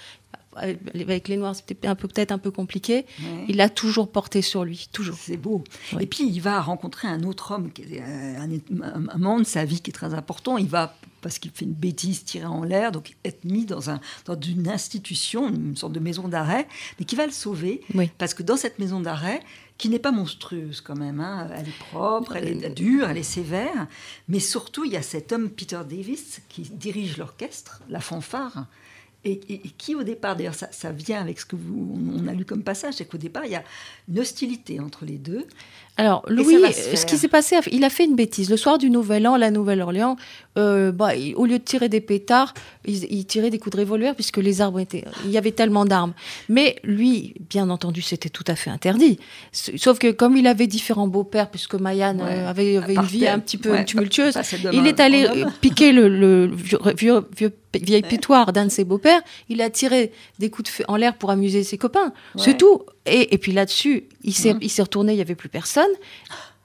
avec 0.56 1.28
les 1.28 1.38
Noirs, 1.38 1.56
c'était 1.56 1.88
un 1.88 1.96
peu 1.96 2.08
peut-être 2.08 2.32
un 2.32 2.38
peu 2.38 2.52
compliqué. 2.52 3.06
Il 3.48 3.58
l'a 3.58 3.70
toujours 3.70 4.12
porté 4.12 4.42
sur 4.42 4.64
lui, 4.64 4.88
toujours. 4.92 5.18
C'est 5.20 5.38
beau. 5.38 5.64
Et 6.00 6.06
puis 6.06 6.26
il 6.28 6.40
va 6.40 6.62
rencontrer 6.62 7.08
un 7.08 7.24
autre 7.24 7.52
homme, 7.52 7.70
euh, 7.80 8.38
un, 8.38 8.50
un, 8.82 9.18
moment 9.18 9.40
de 9.40 9.46
sa 9.46 9.66
vie 9.66 9.82
qui 9.82 9.92
est 9.92 9.94
très 9.94 10.14
important. 10.14 10.58
Il 10.58 10.68
va 10.68 10.96
parce 11.22 11.40
qu'il 11.40 11.52
fait 11.52 11.66
une 11.66 11.74
bêtise 11.74 12.24
tirée 12.24 12.46
en 12.46 12.64
l'air, 12.64 12.92
donc 12.92 13.16
être 13.24 13.46
mis 13.46 13.66
dans, 13.66 13.90
un, 13.90 14.00
dans 14.26 14.40
une 14.40 14.68
institution, 14.68 15.48
une 15.48 15.78
sorte 15.78 15.94
de 15.94 16.00
maison 16.00 16.28
d'arrêt, 16.28 16.68
mais 17.00 17.06
qui 17.06 17.16
va 17.16 17.26
le 17.26 17.32
sauver, 17.32 17.82
parce 18.18 18.34
que 18.34 18.44
dans 18.44 18.58
cette 18.58 18.80
maison 18.80 19.00
d'arrêt, 19.00 19.42
qui 19.78 19.90
n'est 19.90 20.00
pas 20.00 20.12
monstrueuse 20.12 20.82
quand 20.82 20.96
même, 20.96 21.20
hein, 21.20 21.50
elle 21.56 21.68
est 21.68 21.80
propre, 21.90 22.36
elle 22.36 22.64
est 22.64 22.70
dure, 22.70 23.10
elle 23.10 23.18
est 23.18 23.24
sévère, 23.24 23.88
mais 24.28 24.40
surtout 24.40 24.84
il 24.84 24.92
y 24.92 24.98
a 24.98 25.02
cet 25.02 25.32
homme 25.32 25.50
Peter 25.50 25.80
Davis 25.90 26.42
qui 26.50 26.62
dirige 26.62 27.18
l'orchestre, 27.18 27.82
la 27.90 28.00
fanfare, 28.00 28.68
et, 29.24 29.38
qui 29.78 29.94
au 29.94 30.04
départ, 30.04 30.36
d'ailleurs 30.36 30.56
ça, 30.56 30.68
ça, 30.72 30.92
vient 30.92 31.22
avec 31.22 31.40
ce 31.40 31.46
que 31.46 31.56
vous, 31.56 31.96
on 32.20 32.28
a 32.28 32.34
lu 32.34 32.44
comme 32.44 32.64
passage, 32.64 32.96
c'est 32.96 33.06
qu'au 33.06 33.20
départ 33.20 33.46
il 33.46 33.52
y 33.52 33.56
a 33.56 33.64
une 34.10 34.20
hostilité 34.20 34.80
entre 34.80 35.06
les 35.06 35.18
deux. 35.18 35.46
Alors 35.98 36.24
Louis, 36.28 36.58
ce 36.72 37.06
qui 37.06 37.18
s'est 37.18 37.28
passé, 37.28 37.58
il 37.72 37.84
a 37.84 37.90
fait 37.90 38.06
une 38.06 38.16
bêtise. 38.16 38.50
Le 38.50 38.58
soir 38.58 38.78
du 38.78 38.90
Nouvel 38.90 39.28
An, 39.28 39.36
la 39.36 39.52
Nouvelle-Orléans, 39.52 40.16
euh, 40.58 40.92
bah, 40.92 41.10
au 41.36 41.46
lieu 41.46 41.60
de 41.60 41.64
tirer 41.64 41.90
des 41.90 42.02
pétards, 42.02 42.54
il, 42.86 43.26
tirait 43.26 43.50
des 43.50 43.60
coups 43.60 43.76
de 43.76 43.82
revolver 43.82 44.16
puisque 44.16 44.38
les 44.38 44.62
arbres 44.62 44.80
étaient, 44.80 45.04
il 45.26 45.32
y 45.32 45.38
avait 45.38 45.52
tellement 45.52 45.86
d'armes. 45.86 46.14
Mais 46.50 46.78
lui, 46.84 47.36
bien 47.50 47.70
entendu, 47.70 48.02
c'était 48.02 48.30
tout 48.30 48.44
à 48.48 48.56
fait 48.56 48.70
interdit. 48.70 49.20
Sauf 49.52 50.00
que 50.00 50.12
comme 50.12 50.38
il 50.38 50.48
avait 50.48 50.68
différents 50.68 51.08
beaux-pères, 51.08 51.50
puisque 51.50 51.76
Mayan 51.76 52.18
euh, 52.20 52.50
avait, 52.50 52.76
une 52.76 53.02
vie 53.04 53.28
un 53.28 53.40
petit 53.40 53.58
peu 53.58 53.84
tumultueuse, 53.84 54.38
il 54.72 54.88
est 54.88 55.00
allé 55.00 55.28
piquer 55.60 55.92
le, 55.92 56.50
vieux, 56.98 57.20
vieil 57.80 58.02
pétoire 58.02 58.54
d'un 58.54 58.66
de 58.66 58.72
ses 58.72 58.86
beaux-pères. 58.86 59.22
Il 59.50 59.62
a 59.62 59.70
tiré 59.70 60.12
des 60.40 60.50
coups 60.50 60.70
de 60.70 60.74
feu 60.74 60.84
en 60.88 60.96
l'air 60.96 61.16
pour 61.16 61.32
amuser 61.32 61.64
ses 61.64 61.78
copains. 61.78 62.14
C'est 62.38 62.58
tout. 62.58 62.82
Et, 63.06 63.38
puis 63.40 63.52
là-dessus, 63.52 64.04
il 64.24 64.34
s'est 64.34 64.82
retourné, 64.82 65.14
il 65.14 65.16
n'y 65.16 65.22
avait 65.22 65.36
plus 65.36 65.50
personne. 65.50 65.90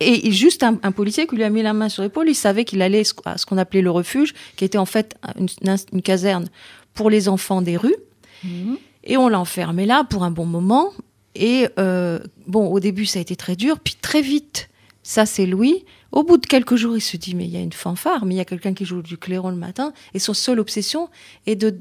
Et, 0.00 0.30
juste 0.30 0.62
un, 0.62 0.74
policier 0.92 1.26
qui 1.26 1.36
lui 1.36 1.44
a 1.44 1.50
mis 1.50 1.62
la 1.62 1.72
main 1.72 1.88
sur 1.88 2.02
l'épaule, 2.02 2.28
il 2.28 2.34
savait 2.34 2.64
qu'il 2.64 2.82
allait 2.82 3.02
à 3.24 3.38
ce 3.38 3.46
qu'on 3.46 3.56
appelait 3.56 3.80
le 3.80 3.90
refuge, 3.90 4.34
qui 4.56 4.64
était 4.64 4.78
en 4.78 4.84
fait 4.84 5.16
une, 5.38 6.02
caserne 6.02 6.48
pour 6.92 7.08
les 7.08 7.28
enfants 7.28 7.62
des 7.62 7.76
rues. 7.76 7.96
Mhm. 8.44 8.76
Et 9.04 9.16
on 9.16 9.28
l'a 9.28 9.40
enfermé 9.40 9.86
là 9.86 10.04
pour 10.04 10.24
un 10.24 10.30
bon 10.30 10.44
moment. 10.44 10.92
Et 11.34 11.68
euh, 11.78 12.18
bon, 12.46 12.66
au 12.68 12.80
début, 12.80 13.06
ça 13.06 13.18
a 13.18 13.22
été 13.22 13.36
très 13.36 13.56
dur. 13.56 13.78
Puis 13.80 13.96
très 14.00 14.20
vite, 14.20 14.68
ça 15.02 15.24
c'est 15.24 15.46
Louis. 15.46 15.84
Au 16.12 16.22
bout 16.22 16.36
de 16.36 16.46
quelques 16.46 16.76
jours, 16.76 16.96
il 16.96 17.00
se 17.00 17.16
dit, 17.16 17.34
mais 17.34 17.44
il 17.44 17.50
y 17.50 17.56
a 17.56 17.60
une 17.60 17.72
fanfare, 17.72 18.26
mais 18.26 18.34
il 18.34 18.38
y 18.38 18.40
a 18.40 18.44
quelqu'un 18.44 18.74
qui 18.74 18.84
joue 18.84 19.02
du 19.02 19.16
clairon 19.16 19.50
le 19.50 19.56
matin. 19.56 19.92
Et 20.12 20.18
son 20.18 20.34
seule 20.34 20.60
obsession 20.60 21.08
est 21.46 21.56
de, 21.56 21.78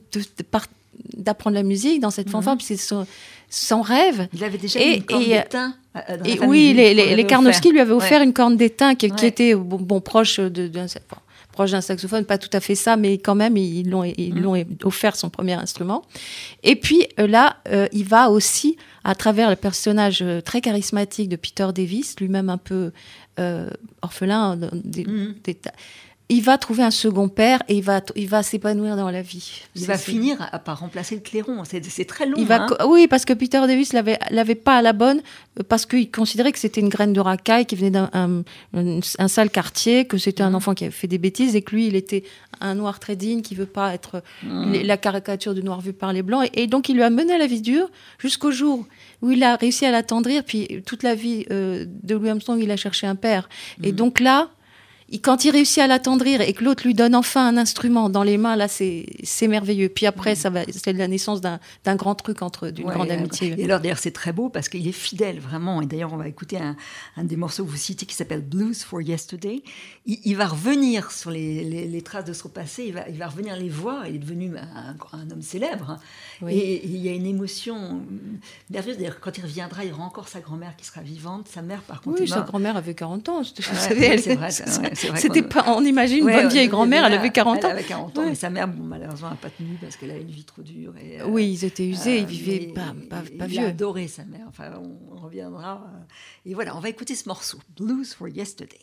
d'apprendre 1.18 1.56
la 1.56 1.64
musique 1.64 2.00
dans 2.00 2.12
cette 2.12 2.28
mhm. 2.28 2.34
fanfare, 2.34 2.58
puis 2.58 2.66
c'est 2.66 2.78
son, 2.78 3.06
rêve. 3.82 4.28
Il 4.34 4.44
avait 4.44 4.58
déjà 4.58 4.80
et, 4.80 4.96
une 4.96 5.04
corne 5.04 5.24
d'étain. 5.24 5.74
Et, 6.26 6.40
oui, 6.40 6.74
les, 6.74 6.94
les, 6.94 7.26
Karnowski 7.26 7.72
lui 7.72 7.80
avaient 7.80 7.94
offert 7.94 8.22
une 8.22 8.34
corne 8.34 8.58
d'étain 8.58 8.96
qui, 8.96 9.06
était 9.06 9.56
bon, 9.56 10.02
proche 10.02 10.40
de, 10.40 10.70
proche 11.56 11.72
d'un 11.72 11.82
saxophone, 11.82 12.26
pas 12.26 12.38
tout 12.38 12.50
à 12.54 12.60
fait 12.60 12.76
ça, 12.76 12.98
mais 12.98 13.18
quand 13.18 13.34
même, 13.34 13.58
ils 13.58 13.90
l'ont 13.90 14.04
ils 14.04 14.36
mhm. 14.36 14.42
l'ont 14.42 14.66
offert 14.84 15.16
son 15.16 15.30
premier 15.30 15.54
instrument. 15.54 16.04
Et 16.64 16.76
puis 16.76 17.08
euh, 17.20 17.28
là, 17.28 17.58
euh, 17.70 17.88
il 17.94 18.06
va 18.06 18.30
aussi, 18.30 18.78
à 19.04 19.16
travers 19.16 19.50
le 19.50 19.56
personnage 19.56 20.22
euh, 20.22 20.42
très 20.42 20.62
charismatique 20.62 21.30
de 21.30 21.38
Peter 21.38 21.68
Davis, 21.74 22.16
lui-même 22.20 22.50
un 22.50 22.58
peu 22.58 22.92
orphelin, 24.02 24.58
des, 24.74 25.06
il 26.28 26.42
va 26.42 26.58
trouver 26.58 26.82
un 26.82 26.92
second 26.92 27.30
père 27.30 27.62
et 27.68 27.76
il 27.76 27.84
va, 27.84 28.02
il 28.16 28.28
va 28.28 28.42
s'épanouir 28.42 28.96
dans 28.96 29.12
la 29.12 29.22
vie. 29.22 29.62
Il 29.76 29.86
va 29.86 29.98
finir 29.98 30.50
par 30.66 30.80
remplacer 30.80 31.14
le 31.14 31.22
clairon. 31.22 31.62
C'est 31.66 32.06
très 32.06 32.26
long. 32.26 32.34
Il 32.38 32.46
va, 32.46 32.66
hein. 32.66 32.86
oui, 32.88 33.08
parce 33.08 33.26
que 33.26 33.34
Peter 33.34 33.60
Davis 33.68 33.94
l'avait, 33.94 34.18
l'avait 34.32 34.56
pas 34.56 34.78
à 34.78 34.82
la 34.82 34.94
bonne, 34.94 35.22
parce 35.70 35.86
qu'il 35.86 36.10
considérait 36.10 36.52
que 36.52 36.58
c'était 36.58 36.82
une 36.82 36.90
graine 36.90 37.14
de 37.14 37.20
racaille 37.20 37.68
qui 37.68 37.76
venait 37.76 37.92
d'un 37.92 38.10
un, 38.74 39.28
sale 39.28 39.52
quartier, 39.52 40.06
que 40.06 40.18
c'était 40.18 40.42
un 40.42 40.50
mhm. 40.50 40.56
enfant 40.56 40.74
qui 40.74 40.86
avait 40.86 40.94
fait 40.94 41.08
des 41.08 41.20
bêtises 41.20 41.56
et 41.56 41.62
que 41.62 41.76
lui, 41.76 41.88
il 41.88 41.96
était 41.96 42.24
un 42.60 42.74
noir 42.74 43.00
très 43.00 43.16
digne 43.16 43.44
qui 43.44 43.54
veut 43.54 43.68
pas 43.68 43.94
être 43.94 44.24
mhm. 44.42 44.82
la 44.82 44.98
caricature 44.98 45.54
du 45.54 45.62
noir 45.62 45.80
vu 45.80 45.94
par 45.94 46.12
les 46.12 46.24
blancs. 46.24 46.50
Et, 46.56 46.66
donc, 46.66 46.90
il 46.90 46.96
lui 46.96 47.04
a 47.04 47.12
mené 47.12 47.34
à 47.34 47.38
la 47.38 47.46
vie 47.46 47.62
dure 47.62 47.90
jusqu'au 48.18 48.50
jour 48.50 48.88
où 49.22 49.30
il 49.30 49.44
a 49.44 49.58
réussi 49.58 49.86
à 49.86 49.92
l'attendrir. 49.92 50.44
Puis 50.44 50.82
toute 50.88 51.04
la 51.04 51.14
vie 51.14 51.46
euh, 51.52 51.86
de 52.02 52.16
Louis 52.16 52.30
Armstrong, 52.30 52.60
il 52.60 52.72
a 52.72 52.78
cherché 52.78 53.06
un 53.06 53.16
père. 53.16 53.48
Et 53.84 53.92
mhm. 53.92 53.96
donc 53.96 54.20
là, 54.20 54.50
quand 55.22 55.46
il 55.46 55.52
réussit 55.52 55.80
à 55.80 55.88
l'attendrir 55.88 56.42
et 56.42 56.54
que 56.54 56.64
l'autre 56.64 56.84
lui 56.84 56.96
donne 56.96 57.14
enfin 57.14 57.48
un 57.48 57.58
instrument 57.58 58.10
dans 58.10 58.24
les 58.24 58.38
mains, 58.38 58.56
là, 58.56 58.68
c'est 58.68 59.48
merveilleux. 59.48 59.90
Puis 59.90 60.08
après, 60.08 60.34
ça 60.34 60.50
va, 60.50 60.62
c'est 60.72 60.94
la 60.94 61.08
naissance 61.08 61.42
d'un 61.42 61.96
grand 61.96 62.16
truc 62.16 62.42
entre 62.42 62.70
d'une 62.70 62.88
grande 62.88 63.12
amitié. 63.12 63.54
Et 63.58 63.66
alors, 63.66 63.80
d'ailleurs, 63.80 64.00
c'est 64.00 64.12
très 64.12 64.34
beau 64.34 64.50
parce 64.50 64.68
qu'il 64.68 64.88
est 64.88 64.92
fidèle, 64.92 65.40
vraiment. 65.40 65.82
Et 65.82 65.86
d'ailleurs, 65.86 66.12
on 66.14 66.18
va 66.18 66.28
écouter 66.28 66.58
un, 66.58 67.24
des 67.24 67.36
morceaux 67.36 67.64
que 67.66 67.70
vous 67.70 67.78
citez 67.78 68.08
qui 68.08 68.16
s'appelle 68.16 68.42
Blues 68.42 68.84
for 68.84 69.02
Yesterday. 69.02 69.62
Il, 70.08 70.36
va 70.36 70.48
revenir 70.48 71.12
sur 71.12 71.30
les, 71.30 72.02
traces 72.04 72.26
de 72.26 72.34
son 72.34 72.50
passé, 72.50 72.86
il 72.88 72.94
va, 72.94 73.08
il 73.08 73.18
va 73.18 73.28
revenir 73.28 73.56
les 73.56 73.70
voir. 73.70 74.08
Il 74.08 74.16
est 74.16 74.20
devenu 74.20 74.54
un, 74.58 75.32
homme 75.32 75.42
célèbre. 75.42 76.00
Et, 76.48 76.84
il 76.86 76.98
y 76.98 77.10
a 77.10 77.14
une 77.14 77.28
émotion 77.28 78.02
merveilleuse. 78.72 78.98
D'ailleurs, 78.98 79.20
quand 79.20 79.38
il 79.38 79.44
reviendra, 79.44 79.84
il 79.84 79.90
y 79.90 79.94
aura 79.94 80.04
encore 80.04 80.28
sa 80.28 80.40
grand-mère 80.40 80.76
qui 80.76 80.86
sera 80.86 81.02
vivante. 81.02 81.48
Sa 81.48 81.62
mère, 81.62 81.82
par 81.84 82.02
contre. 82.02 82.22
Oui, 82.22 82.28
sa 82.28 82.42
grand-mère 82.42 82.76
avait 82.76 82.96
40 82.96 83.30
ans. 83.30 83.42
Vous 83.42 83.76
savez, 83.76 84.18
c'est 84.18 84.36
vrai. 84.36 84.50
C'était 84.96 85.42
pas, 85.42 85.66
on 85.68 85.84
imagine 85.84 86.20
une 86.28 86.34
bonne 86.34 86.48
vieille 86.50 86.68
grand-mère, 86.68 87.06
elle 87.06 87.14
avait 87.14 87.32
40 87.32 87.58
ans. 87.58 87.68
Elle 87.70 87.78
avait 87.78 87.84
40 87.84 88.18
ans, 88.18 88.26
mais 88.26 88.36
sa 88.36 88.50
mère, 88.50 88.68
bon, 88.68 88.84
malheureusement, 88.84 89.30
n'a 89.30 89.36
pas 89.36 89.50
tenu 89.50 89.78
parce 89.82 89.96
qu'elle 89.96 90.12
avait 90.12 90.22
une 90.22 90.32
vie 90.32 90.46
trop 90.46 90.62
dure. 90.62 90.94
Et, 90.98 91.22
euh, 91.22 91.28
oui, 91.28 91.52
ils 91.52 91.66
étaient 91.66 91.86
usés, 91.86 92.18
ils 92.20 92.24
euh, 92.24 92.28
vivaient 92.28 92.74
pas, 92.74 92.94
pas, 93.10 93.22
pas 93.38 93.46
vieux. 93.46 93.62
Il 93.62 93.66
a 93.66 93.70
adoré 93.70 94.08
sa 94.08 94.24
mère. 94.26 94.46
Enfin, 94.48 94.72
on, 94.82 95.16
reviendra. 95.16 95.84
Euh, 95.86 96.50
et 96.50 96.54
voilà, 96.54 96.76
on 96.76 96.80
va 96.80 96.90
écouter 96.90 97.16
ce 97.16 97.28
morceau, 97.28 97.60
Blues 97.78 98.14
for 98.14 98.28
Yesterday. 98.28 98.80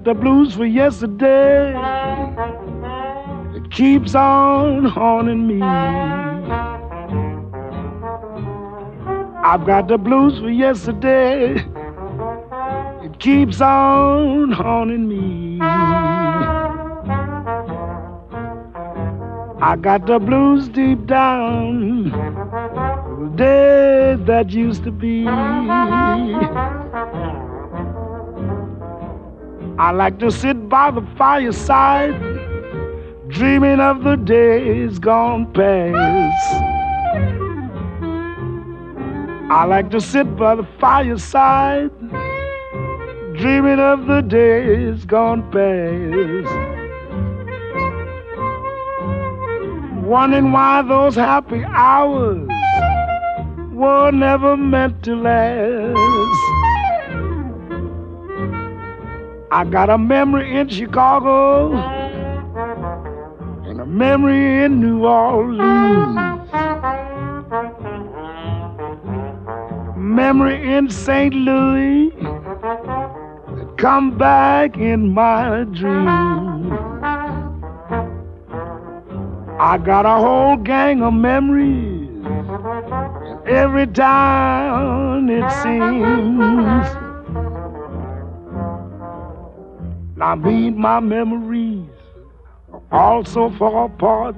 Got 0.00 0.14
the 0.16 0.20
blues 0.22 0.54
for 0.54 0.64
yesterday. 0.64 1.74
It 3.54 3.70
keeps 3.70 4.14
on 4.14 4.86
haunting 4.86 5.46
me. 5.46 5.60
I've 9.42 9.66
got 9.66 9.88
the 9.88 9.98
blues 9.98 10.38
for 10.38 10.48
yesterday. 10.48 11.66
It 13.04 13.18
keeps 13.18 13.60
on 13.60 14.52
haunting 14.52 15.06
me. 15.06 15.60
I 19.60 19.76
got 19.82 20.06
the 20.06 20.18
blues 20.18 20.68
deep 20.68 21.04
down, 21.04 22.04
the 23.20 23.28
days 23.36 24.24
that 24.24 24.48
used 24.48 24.82
to 24.84 24.90
be. 24.90 25.26
I 29.80 29.92
like 29.92 30.18
to 30.18 30.30
sit 30.30 30.68
by 30.68 30.90
the 30.90 31.00
fireside, 31.16 32.12
dreaming 33.28 33.80
of 33.80 34.04
the 34.04 34.16
days 34.16 34.98
gone 34.98 35.50
past. 35.54 36.62
I 39.50 39.64
like 39.64 39.90
to 39.92 40.00
sit 40.02 40.36
by 40.36 40.56
the 40.56 40.66
fireside, 40.78 41.98
dreaming 43.38 43.80
of 43.80 44.04
the 44.04 44.20
days 44.20 45.06
gone 45.06 45.50
past. 45.50 46.52
Wondering 50.04 50.52
why 50.52 50.82
those 50.82 51.14
happy 51.14 51.64
hours 51.64 52.46
were 53.72 54.10
never 54.10 54.58
meant 54.58 55.02
to 55.04 55.16
last. 55.16 56.29
I 59.60 59.64
got 59.64 59.90
a 59.90 59.98
memory 59.98 60.56
in 60.56 60.70
Chicago 60.70 61.74
and 63.66 63.78
a 63.78 63.84
memory 63.84 64.64
in 64.64 64.80
New 64.80 65.04
Orleans. 65.04 66.50
Memory 69.98 70.74
in 70.74 70.88
St. 70.88 71.34
Louis 71.34 72.08
that 72.08 73.74
come 73.76 74.16
back 74.16 74.78
in 74.78 75.12
my 75.12 75.64
dreams. 75.64 76.72
I 79.60 79.78
got 79.84 80.06
a 80.06 80.16
whole 80.24 80.56
gang 80.56 81.02
of 81.02 81.12
memories 81.12 82.24
every 83.46 83.88
time 83.88 85.28
it 85.28 85.52
seems. 85.62 87.09
Now 90.20 90.34
me 90.34 90.66
and 90.66 90.76
my 90.76 91.00
memories 91.00 91.88
also 92.92 93.48
fall 93.58 93.86
apart. 93.86 94.36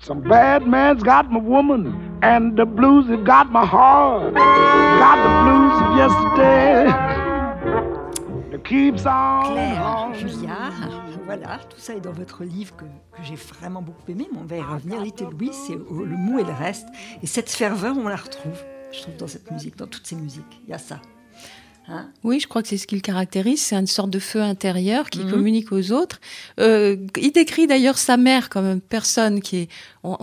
Some 0.00 0.20
bad 0.20 0.66
man's 0.66 1.02
got 1.02 1.32
my 1.32 1.40
woman, 1.40 2.18
and 2.22 2.58
the 2.58 2.66
blues 2.66 3.08
have 3.08 3.24
got 3.24 3.50
my 3.50 3.64
heart. 3.64 4.34
Got 4.34 5.16
the 5.24 5.32
blues 5.44 5.76
of 5.82 5.96
yesterday. 5.96 6.92
That 8.50 8.64
keeps 8.64 9.06
on. 9.06 9.44
Claire 9.44 10.12
Julliard, 10.12 10.74
voilà, 11.24 11.58
tout 11.70 11.78
ça 11.78 11.94
est 11.94 12.00
dans 12.02 12.12
votre 12.12 12.44
livre 12.44 12.76
que, 12.76 12.84
que 12.84 13.22
j'ai 13.22 13.36
vraiment 13.36 13.80
beaucoup 13.80 14.10
aimé, 14.10 14.28
mais 14.30 14.40
on 14.42 14.44
va 14.44 14.56
y 14.58 14.60
revenir. 14.60 15.00
Little 15.00 15.30
Louis, 15.30 15.54
c'est 15.54 15.74
le 15.74 16.16
mou 16.18 16.38
et 16.38 16.44
le 16.44 16.52
reste. 16.52 16.86
Et 17.22 17.26
cette 17.26 17.48
ferveur, 17.48 17.96
on 17.96 18.08
la 18.08 18.16
retrouve, 18.16 18.62
je 18.92 19.00
trouve, 19.00 19.16
dans 19.16 19.26
cette 19.26 19.50
musique, 19.50 19.78
dans 19.78 19.86
toutes 19.86 20.06
ces 20.06 20.16
musiques. 20.16 20.60
Il 20.64 20.68
y 20.68 20.74
a 20.74 20.78
ça. 20.78 20.96
Hein? 21.88 22.10
Oui, 22.22 22.38
je 22.38 22.46
crois 22.46 22.62
que 22.62 22.68
c'est 22.68 22.76
ce 22.76 22.86
qui 22.86 22.94
le 22.94 23.00
caractérise. 23.00 23.62
C'est 23.62 23.76
une 23.76 23.86
sorte 23.86 24.10
de 24.10 24.18
feu 24.18 24.42
intérieur 24.42 25.08
qui 25.08 25.20
mhm. 25.20 25.30
communique 25.30 25.72
aux 25.72 25.92
autres. 25.92 26.20
Euh, 26.60 26.96
il 27.16 27.32
décrit 27.32 27.66
d'ailleurs 27.66 27.98
sa 27.98 28.16
mère 28.16 28.50
comme 28.50 28.66
une 28.66 28.80
personne 28.80 29.40
qui 29.40 29.56
est. 29.56 29.68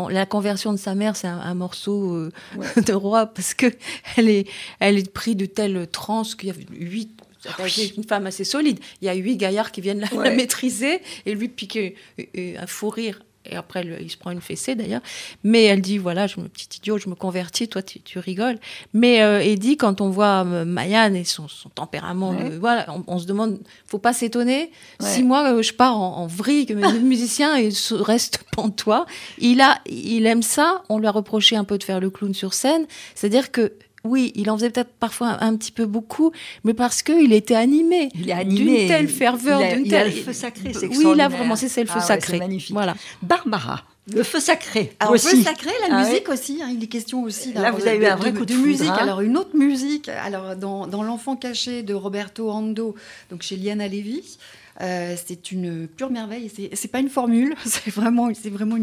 la 0.09 0.25
conversion 0.25 0.71
de 0.73 0.77
sa 0.77 0.95
mère, 0.95 1.15
c'est 1.15 1.27
un, 1.27 1.55
morceau 1.55 2.13
euh, 2.13 2.31
de 2.85 2.93
roi 2.93 3.25
parce 3.25 3.53
que 3.53 3.67
elle 4.15 4.29
est, 4.29 4.47
elle 4.79 4.97
est 4.97 5.11
prise 5.11 5.37
de 5.37 5.45
telle 5.45 5.87
transe 5.87 6.35
qu'il 6.35 6.49
y 6.49 6.51
a 6.51 6.55
huit 6.71 7.09
ah 7.47 7.63
une 7.95 8.03
femme 8.03 8.25
assez 8.25 8.43
solide. 8.43 8.79
Il 9.01 9.05
y 9.05 9.09
a 9.09 9.13
huit 9.13 9.37
gaillards 9.37 9.71
qui 9.71 9.81
viennent 9.81 10.03
la, 10.11 10.31
maîtriser 10.31 11.01
et 11.25 11.35
lui 11.35 11.47
piquer 11.47 11.95
euh, 12.19 12.55
un 12.59 12.67
fou 12.67 12.89
rire 12.89 13.19
et 13.49 13.55
après 13.55 13.85
il 14.01 14.09
se 14.09 14.17
prend 14.17 14.31
une 14.31 14.41
fessée 14.41 14.75
d'ailleurs. 14.75 15.01
Mais 15.43 15.63
elle 15.63 15.81
dit 15.81 15.97
voilà, 15.97 16.27
je 16.27 16.39
me 16.39 16.47
petit 16.47 16.77
idiot, 16.77 16.97
je 16.97 17.09
me 17.09 17.15
convertis, 17.15 17.67
toi 17.67 17.81
tu, 17.81 18.19
rigoles. 18.19 18.57
Mais 18.93 19.21
euh, 19.21 19.55
dit 19.55 19.77
quand 19.77 20.01
on 20.01 20.09
voit 20.09 20.45
euh, 20.45 20.65
Mayan 20.65 21.13
et 21.13 21.23
son, 21.23 21.47
tempérament, 21.73 22.35
voilà, 22.59 22.87
on, 23.07 23.19
se 23.19 23.25
demande, 23.25 23.59
faut 23.85 23.99
pas 23.99 24.13
s'étonner. 24.13 24.71
Si 24.99 25.23
moi 25.23 25.53
euh, 25.53 25.61
je 25.61 25.73
pars 25.73 25.97
en, 25.97 26.27
vrille, 26.27 26.65
que 26.65 26.73
mes 26.73 26.99
musiciens 26.99 27.55
et 27.55 27.69
reste 27.91 28.43
pantois, 28.51 29.05
il 29.37 29.61
a, 29.61 29.79
il 29.85 30.25
aime 30.25 30.43
ça. 30.43 30.83
On 30.89 30.99
lui 30.99 31.07
a 31.07 31.11
reproché 31.11 31.55
un 31.55 31.63
peu 31.63 31.77
de 31.77 31.83
faire 31.83 31.99
le 31.99 32.09
clown 32.09 32.33
sur 32.33 32.53
scène, 32.53 32.85
c'est-à-dire 33.13 33.51
que 33.51 33.73
oui, 34.05 34.31
il 34.35 34.49
en 34.49 34.55
faisait 34.57 34.69
peut-être 34.69 34.93
parfois 34.99 35.37
un, 35.41 35.55
petit 35.55 35.71
peu 35.71 35.85
beaucoup, 35.85 36.31
mais 36.63 36.73
parce 36.73 37.01
qu'il 37.01 37.33
était 37.33 37.55
animé. 37.55 38.09
Il 38.15 38.29
est 38.29 38.33
animé. 38.33 38.79
D'une 38.79 38.87
telle 38.87 39.07
ferveur, 39.07 39.59
d'une 39.59 39.87
telle. 39.87 40.07
Il 40.07 40.13
a 40.13 40.15
le 40.15 40.23
feu 40.23 40.33
sacré, 40.33 40.73
c'est 40.73 40.87
Oui, 40.87 41.15
là 41.15 41.27
vraiment, 41.27 41.55
c'est 41.55 41.81
le 41.81 41.87
feu 41.87 41.95
ah 41.97 42.01
sacré. 42.01 42.37
magnifique. 42.37 42.73
Voilà. 42.73 42.95
Barbara. 43.21 43.83
Le 44.13 44.21
feu 44.21 44.39
sacré. 44.39 44.93
Alors, 44.99 45.13
le 45.13 45.19
feu 45.19 45.41
sacré, 45.41 45.71
la 45.89 45.97
ah 45.97 46.05
musique 46.05 46.29
aussi. 46.29 46.59
Hein, 46.61 46.69
il 46.71 46.83
est 46.83 46.87
question 46.87 47.23
aussi. 47.23 47.53
Là, 47.53 47.71
vous 47.71 47.87
avez 47.87 47.97
eu 47.97 48.05
un 48.05 48.15
vrai 48.15 48.33
coup 48.33 48.45
de, 48.45 48.53
musique. 48.53 48.87
Hein. 48.87 48.97
Alors, 48.99 49.21
une 49.21 49.35
autre 49.35 49.55
musique. 49.57 50.09
Alors, 50.09 50.55
dans, 50.55 50.85
dans 50.85 51.01
L'Enfant 51.01 51.35
caché 51.35 51.81
de 51.81 51.95
Roberto 51.95 52.51
Ando, 52.51 52.93
donc 53.31 53.41
chez 53.41 53.55
Liana 53.55 53.87
Levy. 53.87 54.37
Euh, 54.81 55.15
c'est 55.23 55.51
une 55.51 55.87
pure 55.87 56.09
merveille. 56.11 56.51
C'est 56.73 56.87
pas 56.89 56.99
une 56.99 57.09
formule, 57.09 57.55
c'est 57.65 57.89
vraiment, 57.89 58.29
c'est 58.33 58.49
vraiment 58.49 58.77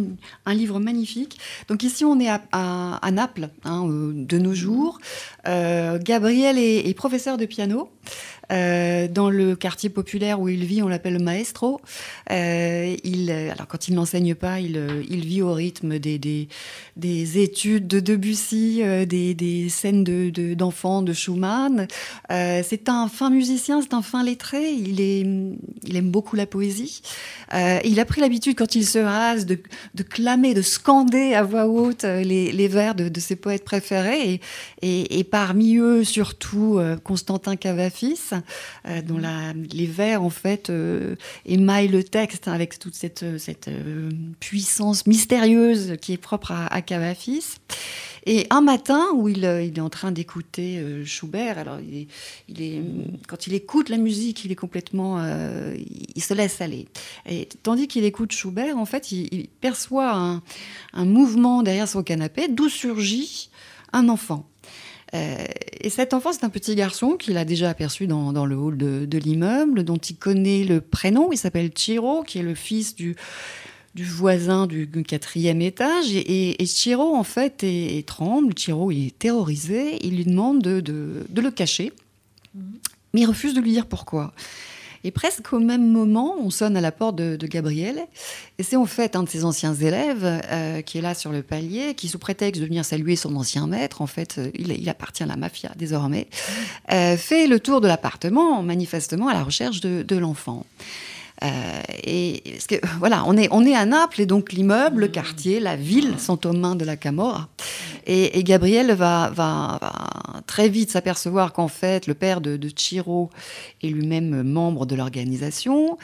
un 0.47 0.55
livre 0.55 0.81
magnifique. 0.81 1.39
Donc 1.69 1.83
ici, 1.83 2.05
on 2.05 2.19
est 2.21 2.31
à, 2.31 3.11
Naples 3.13 3.51
hein, 3.65 3.87
euh, 3.87 4.13
de 4.15 4.39
nos 4.39 4.55
jours. 4.55 4.99
Euh, 5.47 5.99
Gabriel 6.03 6.59
est, 6.59 6.95
professeur 6.95 7.37
de 7.37 7.47
piano. 7.47 7.91
Euh, 8.51 9.09
dans 9.09 9.31
le 9.31 9.57
quartier 9.57 9.89
populaire 9.89 10.41
où 10.41 10.49
il 10.49 10.65
vit, 10.65 10.83
on 10.83 10.89
l'appelle 10.89 11.19
maestro. 11.23 11.81
Euh, 12.31 12.97
il, 13.05 13.31
alors 13.31 13.67
quand 13.67 13.89
il 13.89 13.95
n'enseigne 13.95 14.35
pas, 14.35 14.61
il, 14.61 14.77
vit 15.25 15.43
au 15.43 15.53
rythme 15.53 15.99
des, 15.99 16.19
des, 16.19 16.49
des 16.97 17.39
études 17.39 17.87
de 17.87 18.01
Debussy, 18.01 18.81
euh, 18.83 19.07
des, 19.07 19.69
scènes 19.69 20.05
d'enfants 20.05 21.03
de, 21.03 21.13
Schumann. 21.13 21.87
Euh, 22.31 22.63
c'est 22.67 22.89
un 22.89 23.09
fin 23.09 23.31
musicien, 23.31 23.81
c'est 23.81 23.95
un 23.95 24.03
fin 24.03 24.23
lettré. 24.23 24.73
Il, 24.73 25.01
aime 25.01 26.11
beaucoup 26.11 26.37
la 26.37 26.47
poésie. 26.47 27.03
Euh, 27.55 27.79
il 27.85 28.01
a 28.01 28.05
pris 28.05 28.21
l'habitude, 28.21 28.57
quand 28.57 28.75
il 28.75 28.87
se 28.87 28.99
rase, 28.99 29.47
de, 29.47 29.59
clamer, 30.03 30.55
de 30.55 30.63
scander 30.63 31.35
à 31.35 31.43
voix 31.43 31.67
haute 31.67 32.05
les, 32.05 32.69
vers 32.69 32.95
de, 32.95 33.21
ses 33.21 33.37
poètes 33.37 33.65
préférés. 33.65 34.41
Et 34.83 35.25
parmi 35.25 35.77
eux, 35.77 36.05
surtout 36.05 36.79
Constantin 37.05 37.57
Cavafis, 37.57 38.32
euh, 38.87 39.03
dont 39.03 39.21
les 39.73 39.87
vers 39.87 40.23
en 40.23 40.31
fait 40.31 40.71
euh, 40.71 41.17
émaillent 41.47 41.89
le 41.89 42.05
texte 42.05 42.49
avec 42.49 42.79
toute 42.79 42.95
cette, 42.95 43.23
euh, 43.23 44.11
puissance 44.41 45.07
mystérieuse 45.07 45.97
qui 46.01 46.13
est 46.13 46.19
propre 46.19 46.53
à, 46.53 46.83
Cavafis. 46.83 47.57
Et 48.25 48.47
un 48.51 48.61
matin 48.61 49.09
où 49.15 49.29
il, 49.29 49.45
est 49.45 49.81
en 49.81 49.91
train 49.91 50.13
d'écouter 50.13 50.81
Schubert, 51.05 51.59
alors 51.59 51.79
il 51.81 52.63
est, 52.63 52.83
quand 53.27 53.49
il 53.49 53.55
écoute 53.55 53.89
la 53.89 53.97
musique, 53.97 54.45
il 54.45 54.53
est 54.53 54.57
complètement, 54.57 55.21
il, 56.15 56.23
se 56.23 56.33
laisse 56.33 56.61
aller. 56.61 56.87
Et 57.29 57.49
tandis 57.65 57.89
qu'il 57.89 58.05
écoute 58.05 58.31
Schubert, 58.31 58.79
en 58.79 58.87
fait, 58.87 59.11
il, 59.11 59.49
perçoit 59.61 60.41
un, 60.93 61.05
mouvement 61.05 61.65
derrière 61.65 61.89
son 61.89 62.05
canapé, 62.05 62.47
d'où 62.47 62.69
surgit 62.69 63.51
un 63.93 64.09
enfant. 64.09 64.49
Euh, 65.15 65.45
et 65.81 65.91
cet 65.91 66.15
enfant, 66.15 66.33
c'est 66.33 66.45
un 66.45 66.49
petit 66.49 66.75
garçon 66.75 67.17
qu'il 67.17 67.37
a 67.37 67.45
déjà 67.45 67.69
aperçu 67.69 68.07
dans, 68.07 68.33
dans 68.33 68.47
le 68.47 68.57
hall 68.57 68.77
de, 68.77 69.05
de 69.05 69.19
l'immeuble, 69.19 69.85
dont 69.85 69.97
il 69.97 70.17
connaît 70.17 70.65
le 70.65 70.81
prénom. 70.81 71.31
Il 71.33 71.37
s'appelle 71.37 71.71
Chiro, 71.75 72.23
qui 72.23 72.39
est 72.39 72.43
le 72.43 72.55
fils 72.55 72.95
du, 72.95 73.17
du 73.95 74.05
voisin 74.05 74.67
du 74.67 74.89
quatrième 75.07 75.61
étage. 75.61 76.15
Et, 76.15 76.63
et, 76.63 76.67
Chiro, 76.67 77.15
en 77.15 77.25
fait, 77.25 77.63
est, 77.63 78.07
tremble. 78.07 78.55
Chiro, 78.55 78.91
il 78.91 79.09
est 79.09 79.19
terrorisé. 79.19 79.99
Il 80.05 80.17
lui 80.17 80.25
demande 80.25 80.63
de, 80.63 80.81
de, 80.81 81.27
de 81.29 81.41
le 81.41 81.51
cacher. 81.51 81.93
Mhm. 82.55 82.63
Mais 83.15 83.21
il 83.23 83.27
refuse 83.27 83.55
de 83.55 83.61
lui 83.61 83.73
dire 83.73 83.87
pourquoi. 83.87 84.33
Et 85.05 85.11
presque 85.11 85.53
au 85.53 85.59
même 85.59 85.87
moment, 85.91 86.37
on 86.41 86.51
sonne 86.51 86.77
à 86.77 86.81
la 86.81 86.93
porte 86.93 87.17
de, 87.17 87.47
Gabriel. 87.47 88.07
Et 88.59 88.63
c'est 88.63 88.77
en 88.77 88.87
fait 88.87 89.17
un 89.17 89.25
de 89.25 89.29
ses 89.29 89.45
anciens 89.45 89.75
élèves 89.75 90.23
euh, 90.25 90.81
qui 90.81 90.99
est 90.99 91.01
là 91.01 91.15
sur 91.15 91.33
le 91.33 91.43
palier, 91.43 91.95
qui 91.95 92.09
sous 92.09 92.19
prétexte 92.19 92.61
de 92.61 92.67
venir 92.67 92.85
saluer 92.85 93.17
son 93.17 93.35
ancien 93.37 93.67
maître, 93.67 94.01
en 94.01 94.07
fait, 94.07 94.37
euh, 94.39 94.51
il, 94.55 94.89
appartient 94.89 95.23
à 95.23 95.27
la 95.27 95.37
mafia 95.37 95.71
désormais, 95.77 96.29
euh, 96.93 97.17
fait 97.17 97.47
le 97.47 97.59
tour 97.59 97.81
de 97.81 97.89
l'appartement, 97.89 98.63
manifestement 98.63 99.29
à 99.29 99.35
la 99.35 99.43
recherche 99.43 99.81
de 99.81 100.17
l'enfant. 100.17 100.65
Et 102.05 102.43
parce 102.45 102.67
que, 102.67 102.87
voilà, 102.99 103.25
on 103.27 103.37
est, 103.37 103.49
on 103.51 103.65
est 103.65 103.75
à 103.75 103.85
Naples 103.85 104.21
et 104.21 104.27
donc 104.27 104.53
l'immeuble, 104.53 105.01
le 105.01 105.09
quartier, 105.09 105.61
la 105.61 105.77
ville 105.77 106.15
sont 106.19 106.47
aux 106.47 106.53
mains 106.53 106.77
de 106.77 106.85
la 106.85 106.97
Camorra. 106.97 107.49
Et, 108.07 108.43
Gabriel 108.43 108.93
va, 108.93 109.31
va, 109.35 109.79
très 110.53 110.69
vite 110.69 110.91
s'apercevoir 110.91 111.55
qu'en 111.55 111.69
fait, 111.69 112.07
le 112.07 112.13
père 112.13 112.43
de, 112.43 112.59
de 112.59 112.69
Chiro 112.69 113.31
est 113.83 113.89
lui-même 113.89 114.43
membre 114.43 114.85
de 114.85 114.95
l'organisation. 114.95 115.97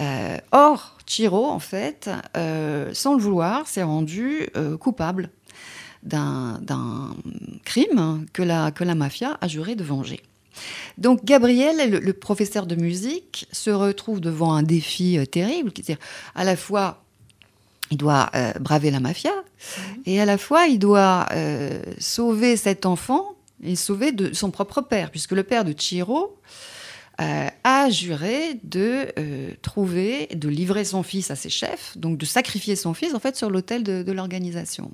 Euh, 0.00 0.38
or, 0.50 0.96
Chiro, 1.06 1.46
en 1.46 1.60
fait, 1.60 2.10
euh, 2.36 2.90
sans 2.94 3.14
le 3.14 3.22
vouloir, 3.22 3.68
s'est 3.68 3.84
rendu 3.84 4.48
coupable 4.80 5.30
d'un 6.02 7.14
crime 7.64 8.26
que 8.32 8.42
la, 8.42 8.72
que 8.72 8.82
la 8.82 8.96
mafia 8.96 9.38
a 9.40 9.46
juré 9.46 9.76
de 9.76 9.84
venger. 9.84 10.20
Donc 10.98 11.24
Gabriel, 11.24 11.90
le, 11.90 12.12
professeur 12.12 12.66
de 12.66 12.74
musique, 12.74 13.46
se 13.52 13.70
retrouve 13.70 14.20
devant 14.20 14.52
un 14.52 14.62
défi 14.62 15.18
euh, 15.18 15.24
terrible, 15.24 15.72
qui 15.72 15.90
est 15.90 15.98
à 16.34 16.44
la 16.44 16.56
fois 16.56 16.98
il 17.90 17.98
doit 17.98 18.30
euh, 18.34 18.52
braver 18.58 18.90
la 18.90 19.00
mafia 19.00 19.32
mhm. 19.32 20.02
et 20.06 20.20
à 20.20 20.24
la 20.24 20.38
fois 20.38 20.66
il 20.66 20.78
doit 20.78 21.26
euh, 21.32 21.82
sauver 21.98 22.56
cet 22.56 22.86
enfant 22.86 23.34
et 23.62 23.76
sauver 23.76 24.12
de 24.12 24.32
son 24.32 24.50
propre 24.50 24.80
père, 24.80 25.10
puisque 25.10 25.32
le 25.32 25.42
père 25.42 25.64
de 25.64 25.72
Chiro 25.72 26.38
a 27.18 27.90
juré 27.90 28.58
de 28.64 29.06
trouver, 29.62 30.26
de 30.34 30.48
livrer 30.48 30.84
son 30.84 31.02
fils 31.02 31.30
à 31.30 31.36
ses 31.36 31.50
chefs, 31.50 31.96
donc 31.96 32.18
de 32.18 32.26
sacrifier 32.26 32.74
son 32.74 32.94
fils 32.94 33.14
en 33.14 33.20
fait 33.20 33.36
sur 33.36 33.50
l'autel 33.50 33.84
de 33.84 34.12
l'organisation. 34.12 34.90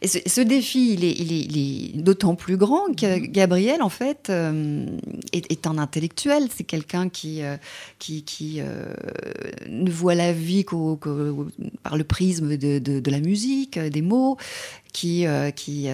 Et 0.00 0.06
ce, 0.06 0.40
défi, 0.40 0.92
il 0.92 1.04
est, 1.04 1.18
il 1.18 1.58
est, 1.58 2.02
d'autant 2.02 2.36
plus 2.36 2.56
grand 2.56 2.94
que 2.94 3.18
Gabriel, 3.18 3.82
en 3.82 3.88
fait, 3.88 4.28
euh, 4.30 4.86
est, 5.32 5.66
un 5.66 5.76
intellectuel. 5.76 6.44
C'est 6.54 6.62
quelqu'un 6.62 7.08
qui, 7.08 7.42
euh, 7.42 7.56
qui, 7.98 8.22
qui 8.22 8.60
euh, 8.60 8.94
ne 9.68 9.90
voit 9.90 10.14
la 10.14 10.32
vie 10.32 10.64
qu'au, 10.64 11.00
par 11.82 11.96
le 11.96 12.04
prisme 12.04 12.56
de, 12.56 12.78
de, 12.78 13.10
la 13.10 13.18
musique, 13.18 13.76
des 13.76 14.02
mots, 14.02 14.36
qui, 14.92 15.26
qui 15.56 15.88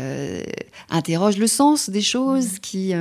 interroge 0.90 1.38
le 1.38 1.47
sens 1.47 1.88
des 1.88 2.03
choses, 2.03 2.59
qui, 2.61 2.93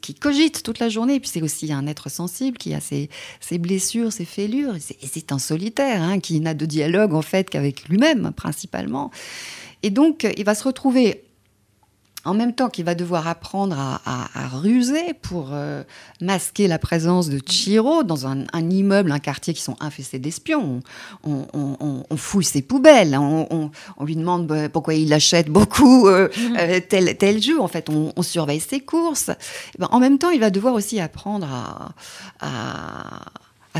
qui 0.00 0.14
cogite 0.14 0.62
toute 0.62 0.78
la 0.78 0.88
journée. 0.88 1.16
Et 1.16 1.20
puis 1.20 1.30
c'est 1.32 1.42
aussi 1.42 1.70
un 1.72 1.86
être 1.86 2.10
sensible 2.10 2.56
qui 2.56 2.72
a 2.72 2.80
ses, 2.80 3.10
ses 3.40 3.58
blessures, 3.58 4.10
ses 4.10 4.24
fêlures. 4.24 4.76
Et 4.76 5.06
c'est, 5.06 5.32
un 5.32 5.38
solitaire 5.38 6.02
hein, 6.02 6.18
qui 6.18 6.40
n'a 6.40 6.54
de 6.54 6.66
dialogue 6.66 7.12
en 7.12 7.22
fait 7.22 7.50
qu'avec 7.50 7.88
lui-même 7.88 8.32
principalement. 8.34 9.10
Et 9.86 9.90
donc, 9.90 10.26
il 10.36 10.44
va 10.44 10.56
se 10.56 10.64
retrouver 10.64 11.22
en 12.24 12.34
même 12.34 12.54
temps 12.54 12.68
qu'il 12.68 12.84
va 12.84 12.96
devoir 12.96 13.28
apprendre 13.28 13.76
à, 13.78 14.48
ruser 14.48 15.14
pour 15.22 15.50
euh, 15.52 15.84
masquer 16.20 16.66
la 16.66 16.80
présence 16.80 17.28
de 17.28 17.38
Chiro 17.38 18.02
dans 18.02 18.26
un, 18.26 18.46
immeuble, 18.52 19.12
un 19.12 19.20
quartier 19.20 19.54
qui 19.54 19.62
sont 19.62 19.76
infestés 19.78 20.18
d'espions. 20.18 20.80
On, 21.22 22.16
fouille 22.16 22.42
ses 22.42 22.62
poubelles, 22.62 23.16
on, 23.16 23.70
lui 24.00 24.16
demande 24.16 24.48
bah, 24.48 24.68
pourquoi 24.68 24.94
il 24.94 25.12
achète 25.12 25.50
beaucoup 25.50 26.08
euh, 26.08 26.28
euh, 26.58 26.80
tel, 26.80 27.16
tel 27.16 27.40
jeu. 27.40 27.60
En 27.60 27.68
fait, 27.68 27.88
on, 27.88 28.22
surveille 28.22 28.58
ses 28.58 28.80
courses. 28.80 29.30
Ben, 29.78 29.86
en 29.92 30.00
même 30.00 30.18
temps, 30.18 30.30
il 30.30 30.40
va 30.40 30.50
devoir 30.50 30.74
aussi 30.74 30.98
apprendre 30.98 31.46
à 31.46 31.94
à 32.40 33.20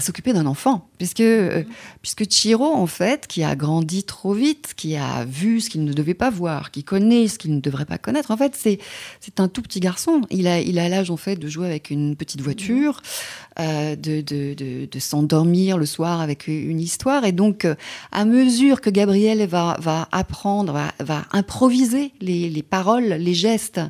s'occuper 0.00 0.32
d'un 0.32 0.46
enfant, 0.46 0.88
puisque, 0.98 1.20
euh, 1.20 1.62
puisque 2.02 2.28
Chiro, 2.28 2.72
en 2.74 2.86
fait, 2.86 3.26
qui 3.26 3.42
a 3.42 3.54
grandi 3.56 4.04
trop 4.04 4.34
vite, 4.34 4.74
qui 4.76 4.96
a 4.96 5.24
vu 5.24 5.60
ce 5.60 5.70
qu'il 5.70 5.84
ne 5.84 5.92
devait 5.92 6.14
pas 6.14 6.30
voir, 6.30 6.70
qui 6.70 6.84
connaît 6.84 7.28
ce 7.28 7.38
qu'il 7.38 7.54
ne 7.54 7.60
devrait 7.60 7.84
pas 7.84 7.98
connaître, 7.98 8.30
en 8.30 8.36
fait, 8.36 8.54
c'est, 8.56 8.78
c'est 9.20 9.40
un 9.40 9.48
tout 9.48 9.62
petit 9.62 9.80
garçon. 9.80 10.22
Il 10.30 10.46
a, 10.46 10.60
il 10.60 10.78
a 10.78 10.88
l'âge, 10.88 11.10
en 11.10 11.16
fait, 11.16 11.36
de 11.36 11.48
jouer 11.48 11.66
avec 11.66 11.90
une 11.90 12.16
petite 12.16 12.40
voiture, 12.40 13.00
euh, 13.58 13.96
de, 13.96 14.20
de, 14.20 14.86
de, 14.86 14.98
s'endormir 14.98 15.78
le 15.78 15.86
soir 15.86 16.20
avec 16.20 16.46
une 16.46 16.80
histoire. 16.80 17.24
Et 17.24 17.32
donc, 17.32 17.64
euh, 17.64 17.74
à 18.12 18.24
mesure 18.24 18.80
que 18.80 18.90
Gabriel 18.90 19.46
va, 19.46 19.76
va 19.80 20.08
apprendre, 20.12 20.72
va, 20.72 20.92
va 21.00 21.24
improviser 21.32 22.12
les, 22.20 22.50
les 22.50 22.62
paroles, 22.62 23.04
les 23.04 23.34
gestes 23.34 23.80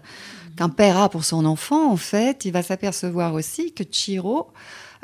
qu'un 0.56 0.68
père 0.68 0.96
a 0.96 1.08
pour 1.08 1.24
son 1.24 1.44
enfant, 1.44 1.92
en 1.92 1.96
fait, 1.96 2.44
il 2.44 2.52
va 2.52 2.62
s'apercevoir 2.62 3.34
aussi 3.34 3.72
que 3.72 3.84
Chiro 3.84 4.48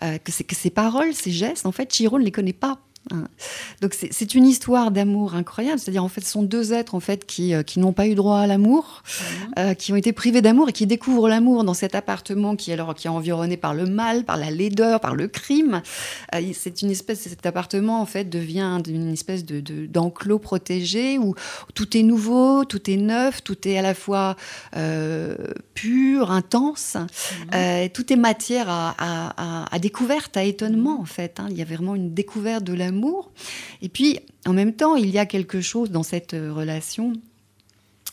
euh, 0.02 0.18
que, 0.18 0.42
que 0.42 0.54
ces 0.54 0.70
paroles, 0.70 1.14
ces 1.14 1.30
gestes, 1.30 1.66
en 1.66 1.72
fait, 1.72 1.92
Chiro 1.92 2.18
ne 2.18 2.24
les 2.24 2.32
connaît 2.32 2.52
pas. 2.52 2.78
Hein. 3.10 3.24
Donc 3.80 3.94
c'est 3.94 4.34
une 4.34 4.46
histoire 4.46 4.92
d'amour 4.92 5.34
incroyable, 5.34 5.80
c'est-à-dire 5.80 6.04
en 6.04 6.08
fait 6.08 6.20
ce 6.20 6.30
sont 6.30 6.44
deux 6.44 6.72
êtres 6.72 6.94
en 6.94 7.00
fait 7.00 7.26
qui, 7.26 7.52
euh, 7.52 7.64
qui 7.64 7.80
n'ont 7.80 7.92
pas 7.92 8.06
eu 8.06 8.14
droit 8.14 8.38
à 8.38 8.46
l'amour, 8.46 9.02
euh, 9.58 9.74
qui 9.74 9.92
ont 9.92 9.96
été 9.96 10.12
privés 10.12 10.40
d'amour 10.40 10.68
et 10.68 10.72
qui 10.72 10.86
découvrent 10.86 11.28
l'amour 11.28 11.64
dans 11.64 11.74
cet 11.74 11.96
appartement 11.96 12.54
qui 12.54 12.72
alors 12.72 12.94
qui 12.94 13.08
est 13.08 13.10
environné 13.10 13.56
par 13.56 13.74
le 13.74 13.86
mal, 13.86 14.24
par 14.24 14.36
la 14.36 14.52
laideur, 14.52 15.00
par 15.00 15.16
le 15.16 15.26
crime. 15.26 15.82
Euh, 16.34 16.40
c'est 16.54 16.82
une 16.82 16.92
espèce 16.92 17.22
cet 17.22 17.44
appartement 17.44 18.00
en 18.00 18.06
fait 18.06 18.30
devient 18.30 18.80
une 18.86 19.12
espèce 19.12 19.44
de 19.44 19.60
d'enclos 19.86 20.38
protégé 20.38 21.18
où 21.18 21.34
tout 21.74 21.96
est 21.96 22.02
nouveau, 22.02 22.64
tout 22.64 22.88
est 22.88 22.96
neuf, 22.96 23.42
tout 23.42 23.66
est 23.66 23.78
à 23.78 23.82
la 23.82 23.94
fois 23.94 24.36
pur, 25.74 26.30
intense, 26.30 26.96
tout 27.92 28.12
est 28.12 28.16
matière 28.16 28.68
à, 28.68 28.94
à, 28.98 29.74
à, 29.74 29.78
découverte, 29.78 30.36
à 30.36 30.44
étonnement 30.44 31.00
en 31.00 31.04
fait. 31.04 31.40
Hein. 31.40 31.48
Il 31.50 31.56
y 31.56 31.62
a 31.62 31.64
vraiment 31.64 31.94
une 31.94 32.14
découverte 32.14 32.64
de 32.64 32.74
l'amour 32.74 32.91
et 33.80 33.88
puis, 33.88 34.18
en 34.46 34.52
même 34.52 34.74
temps, 34.74 34.96
il 34.96 35.10
y 35.10 35.18
a 35.18 35.26
quelque 35.26 35.60
chose 35.60 35.90
dans 35.90 36.02
cette 36.02 36.32
relation 36.32 37.12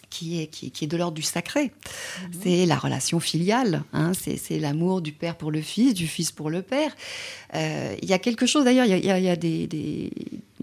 qui 0.10 0.42
est, 0.42 0.48
qui, 0.48 0.84
est 0.84 0.88
de 0.88 0.98
l'ordre 0.98 1.16
du 1.16 1.22
sacré. 1.22 1.66
Mhm. 2.22 2.32
C'est 2.42 2.66
la 2.66 2.78
relation 2.78 3.20
filiale, 3.20 3.84
hein. 3.94 4.12
c'est 4.14 4.60
l'amour 4.60 5.02
du 5.02 5.12
père 5.12 5.36
pour 5.36 5.52
le 5.52 5.62
fils, 5.62 5.94
du 5.94 6.08
fils 6.08 6.32
pour 6.32 6.50
le 6.50 6.62
père. 6.62 6.96
Euh, 7.56 7.96
il 8.02 8.10
y 8.10 8.14
a 8.14 8.20
quelque 8.20 8.46
chose, 8.46 8.66
d'ailleurs, 8.66 8.86
il 8.86 9.06
y 9.06 9.30
a, 9.30 9.36
des, 9.36 9.68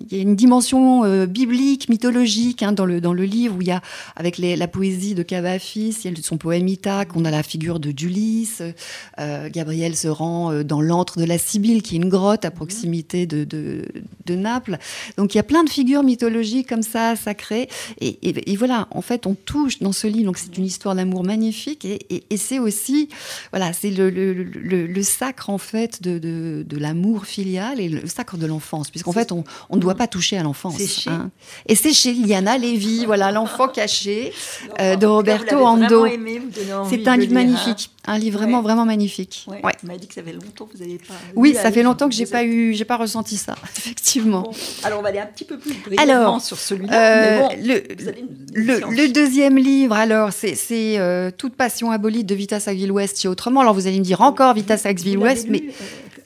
il 0.00 0.16
y 0.16 0.20
a 0.20 0.22
une 0.22 0.36
dimension 0.36 1.04
euh, 1.04 1.26
biblique, 1.26 1.88
mythologique 1.88 2.62
hein, 2.62 2.72
dans, 2.72 2.86
le, 2.86 3.00
dans 3.00 3.12
le 3.12 3.24
livre 3.24 3.56
où 3.56 3.62
il 3.62 3.68
y 3.68 3.72
a, 3.72 3.80
avec 4.14 4.38
la 4.38 4.68
poésie 4.68 5.14
de 5.14 5.22
Cavafis, 5.22 5.96
il 6.04 6.16
y 6.16 6.20
a 6.20 6.22
son 6.22 6.36
poème 6.36 6.68
Ithaque, 6.68 7.16
on 7.16 7.24
a 7.24 7.30
la 7.30 7.42
figure 7.42 7.80
de 7.80 7.90
d'Ulysse. 7.90 8.62
Euh, 9.18 9.48
Gabriel 9.50 9.96
se 9.96 10.08
rend 10.08 10.52
euh, 10.52 10.64
dans 10.64 10.80
l'antre 10.80 11.18
de 11.18 11.24
la 11.24 11.38
Sibylle, 11.38 11.82
qui 11.82 11.94
est 11.94 11.98
une 11.98 12.08
grotte 12.08 12.44
à 12.44 12.50
proximité 12.50 13.26
de, 13.26 13.44
de, 13.44 14.34
Naples. 14.34 14.76
Donc 15.16 15.34
il 15.34 15.38
y 15.38 15.40
a 15.40 15.44
plein 15.44 15.64
de 15.64 15.70
figures 15.70 16.02
mythologiques 16.02 16.68
comme 16.68 16.82
ça, 16.82 17.16
sacrées. 17.16 17.68
Et, 18.00 18.18
et, 18.22 18.56
voilà, 18.56 18.86
en 18.90 19.00
fait, 19.00 19.26
on 19.26 19.35
touche 19.36 19.78
dans 19.80 19.92
ce 19.92 20.06
livre. 20.06 20.26
Donc 20.26 20.38
c'est 20.38 20.56
une 20.56 20.64
histoire 20.64 20.94
d'amour 20.94 21.24
magnifique. 21.24 21.84
Et, 21.84 22.24
et 22.30 22.36
c'est 22.36 22.58
aussi, 22.58 23.08
voilà, 23.52 23.72
c'est 23.72 23.90
le, 23.90 24.10
le, 24.10 24.32
le, 24.34 25.02
sacre, 25.02 25.50
en 25.50 25.58
fait, 25.58 26.02
de, 26.02 26.18
de, 26.18 26.78
l'amour 26.78 27.26
filial 27.26 27.80
et 27.80 27.88
le 27.88 28.06
sacre 28.06 28.36
de 28.36 28.46
l'enfance. 28.46 28.90
Puisqu'en 28.90 29.12
fait, 29.12 29.32
on, 29.32 29.44
on 29.70 29.76
doit 29.76 29.94
pas 29.94 30.08
toucher 30.08 30.36
à 30.36 30.42
l'enfance. 30.42 31.06
Hein. 31.06 31.30
Et 31.66 31.74
c'est 31.74 31.92
chez 31.92 32.12
Liana 32.12 32.58
Lévy, 32.58 33.04
voilà, 33.06 33.32
L'enfant 33.32 33.68
caché 33.68 34.32
euh, 34.80 34.96
de 34.96 35.06
Roberto 35.06 35.56
Ando. 35.56 36.06
C'est 36.88 37.06
un 37.08 37.16
livre 37.16 37.34
magnifique, 37.34 37.90
un 38.06 38.18
livre 38.18 38.38
vraiment, 38.38 38.62
vraiment 38.62 38.84
magnifique. 38.84 39.46
Ouais. 39.48 39.72
M'as 39.82 39.96
dit 39.96 40.06
que 40.06 40.14
ça 40.14 40.22
fait 40.22 40.32
longtemps 40.32 40.64
que 40.66 40.76
vous 40.76 40.84
n'avez 40.84 40.98
pas. 40.98 41.14
Oui, 41.34 41.54
ça 41.54 41.70
fait 41.70 41.82
longtemps 41.82 42.08
que 42.08 42.14
j'ai 42.14 42.26
pas 42.26 42.44
eu, 42.44 42.74
j'ai 42.74 42.84
pas 42.84 42.96
ressenti 42.96 43.36
ça, 43.36 43.54
effectivement. 43.76 44.50
Alors 44.84 45.00
on 45.00 45.02
va 45.02 45.08
aller 45.08 45.18
un 45.18 45.26
petit 45.26 45.44
peu 45.44 45.58
plus 45.58 45.74
brièvement 45.74 46.38
sur 46.38 46.58
celui-là. 46.58 46.92
Euh, 46.96 47.48
le, 47.62 47.82
le, 48.54 49.08
deuxième 49.26 49.58
livre, 49.58 49.96
alors, 49.96 50.30
c'est 50.32 50.54
euh, 50.70 51.32
Toute 51.36 51.56
passion 51.56 51.90
abolie 51.90 52.22
de 52.22 52.34
Vita 52.34 52.60
Sackville 52.60 52.92
West 52.92 53.20
chez 53.20 53.26
Autrement. 53.26 53.60
Alors 53.60 53.74
vous 53.74 53.88
allez 53.88 53.98
me 53.98 54.04
dire 54.04 54.20
encore 54.20 54.54
Vita 54.54 54.76
Sackville 54.76 55.18
West, 55.18 55.48
mais. 55.50 55.64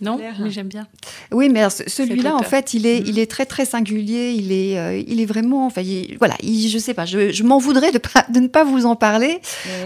Non, 0.02 0.18
mais 0.18 0.50
j'aime 0.50 0.68
bien. 0.68 0.86
Oui, 1.30 1.50
mais 1.50 1.68
celui-là, 1.70 2.34
en 2.34 2.42
fait, 2.42 2.72
il 2.72 2.86
est, 2.86 3.00
mm. 3.00 3.04
il 3.06 3.18
est 3.18 3.30
très, 3.30 3.44
très 3.44 3.66
singulier. 3.66 4.32
Il 4.32 4.50
est, 4.50 4.78
euh, 4.78 5.02
il 5.06 5.20
est 5.20 5.26
vraiment. 5.26 5.66
Enfin, 5.66 5.82
voilà, 6.18 6.36
je 6.42 6.78
sais 6.78 6.94
pas, 6.94 7.04
je, 7.04 7.42
m'en 7.42 7.58
voudrais 7.58 7.92
de, 7.92 7.98
pas, 7.98 8.24
de 8.30 8.40
ne 8.40 8.48
pas 8.48 8.64
vous 8.64 8.86
en 8.86 8.96
parler. 8.96 9.40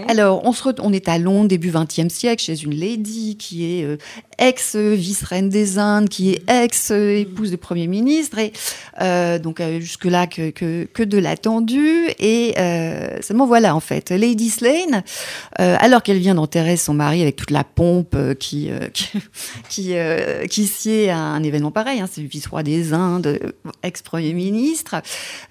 Alors, 0.07 0.45
on, 0.45 0.53
se 0.53 0.69
on 0.79 0.93
est 0.93 1.09
à 1.09 1.17
Londres, 1.17 1.49
début 1.49 1.71
XXe 1.71 2.13
siècle, 2.13 2.43
chez 2.43 2.63
une 2.63 2.75
lady 2.75 3.35
qui 3.37 3.65
est 3.65 3.83
euh, 3.83 3.97
ex-vice-reine 4.37 5.49
des 5.49 5.79
Indes, 5.79 6.09
qui 6.09 6.31
est 6.31 6.49
ex-épouse 6.49 7.51
du 7.51 7.57
Premier 7.57 7.87
ministre. 7.87 8.37
Et 8.39 8.53
euh, 9.01 9.39
donc, 9.39 9.61
jusque-là, 9.79 10.27
que, 10.27 10.51
que, 10.51 10.85
que, 10.85 11.03
de 11.03 11.17
l'attendu. 11.17 12.07
Et 12.19 12.53
seulement, 13.21 13.47
voilà, 13.47 13.75
en 13.75 13.79
fait, 13.79 14.11
Lady 14.11 14.49
Slane, 14.49 15.03
alors 15.57 16.03
qu'elle 16.03 16.19
vient 16.19 16.35
d'enterrer 16.35 16.77
son 16.77 16.93
mari 16.93 17.21
avec 17.21 17.35
toute 17.35 17.51
la 17.51 17.63
pompe 17.63 18.15
qui, 18.39 18.69
qui 19.69 19.95
euh, 19.95 20.45
qui 20.47 20.67
sied 20.67 21.09
à 21.09 21.17
un 21.17 21.43
événement 21.43 21.71
pareil, 21.71 21.99
hein, 21.99 22.09
c'est 22.11 22.21
le 22.21 22.27
vice-roi 22.27 22.63
des 22.63 22.93
Indes, 22.93 23.39
ex-premier 23.83 24.33
ministre, 24.33 24.95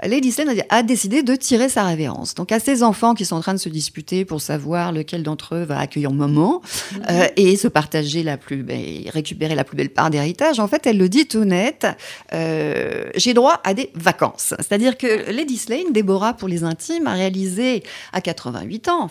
Lady 0.03 0.33
Slane 0.33 0.55
a, 0.69 0.83
décidé 0.83 1.23
de 1.23 1.35
tirer 1.35 1.69
sa 1.69 1.85
révérence. 1.85 2.35
Donc 2.35 2.53
à 2.53 2.61
ses 2.61 2.83
enfants 2.83 3.15
qui 3.15 3.25
sont 3.25 3.37
en 3.37 3.41
train 3.41 3.55
de 3.55 3.59
se 3.59 3.69
disputer 3.69 4.25
pour 4.25 4.41
savoir 4.41 4.93
lequel 4.93 5.23
d'entre 5.23 5.57
eux 5.57 5.65
va 5.65 5.79
accueillir 5.79 6.13
maman 6.13 6.63
mhm. 6.93 7.03
euh, 7.11 7.27
et 7.37 7.57
se 7.57 7.69
partager 7.69 8.23
la 8.23 8.37
plus, 8.37 8.63
ben, 8.77 9.11
récupérer 9.11 9.55
la 9.55 9.65
plus 9.65 9.77
belle 9.77 9.91
part 9.91 10.11
d'héritage, 10.11 10.61
en 10.61 10.69
fait 10.69 10.87
elle 10.87 10.99
le 10.99 11.09
dit 11.09 11.27
tout 11.27 11.45
net, 11.45 11.87
euh, 12.33 13.11
j'ai 13.17 13.35
droit 13.35 13.61
à 13.65 13.75
des 13.75 13.91
vacances. 13.95 14.55
C'est-à-dire 14.59 14.97
que 14.97 15.31
Lady 15.31 15.57
Slane, 15.57 15.93
Déborah 15.93 16.35
pour 16.35 16.49
les 16.49 16.65
intimes, 16.65 17.07
a 17.07 17.13
réalisé 17.13 17.83
à 18.13 18.21
88 18.21 18.89
ans, 18.89 19.11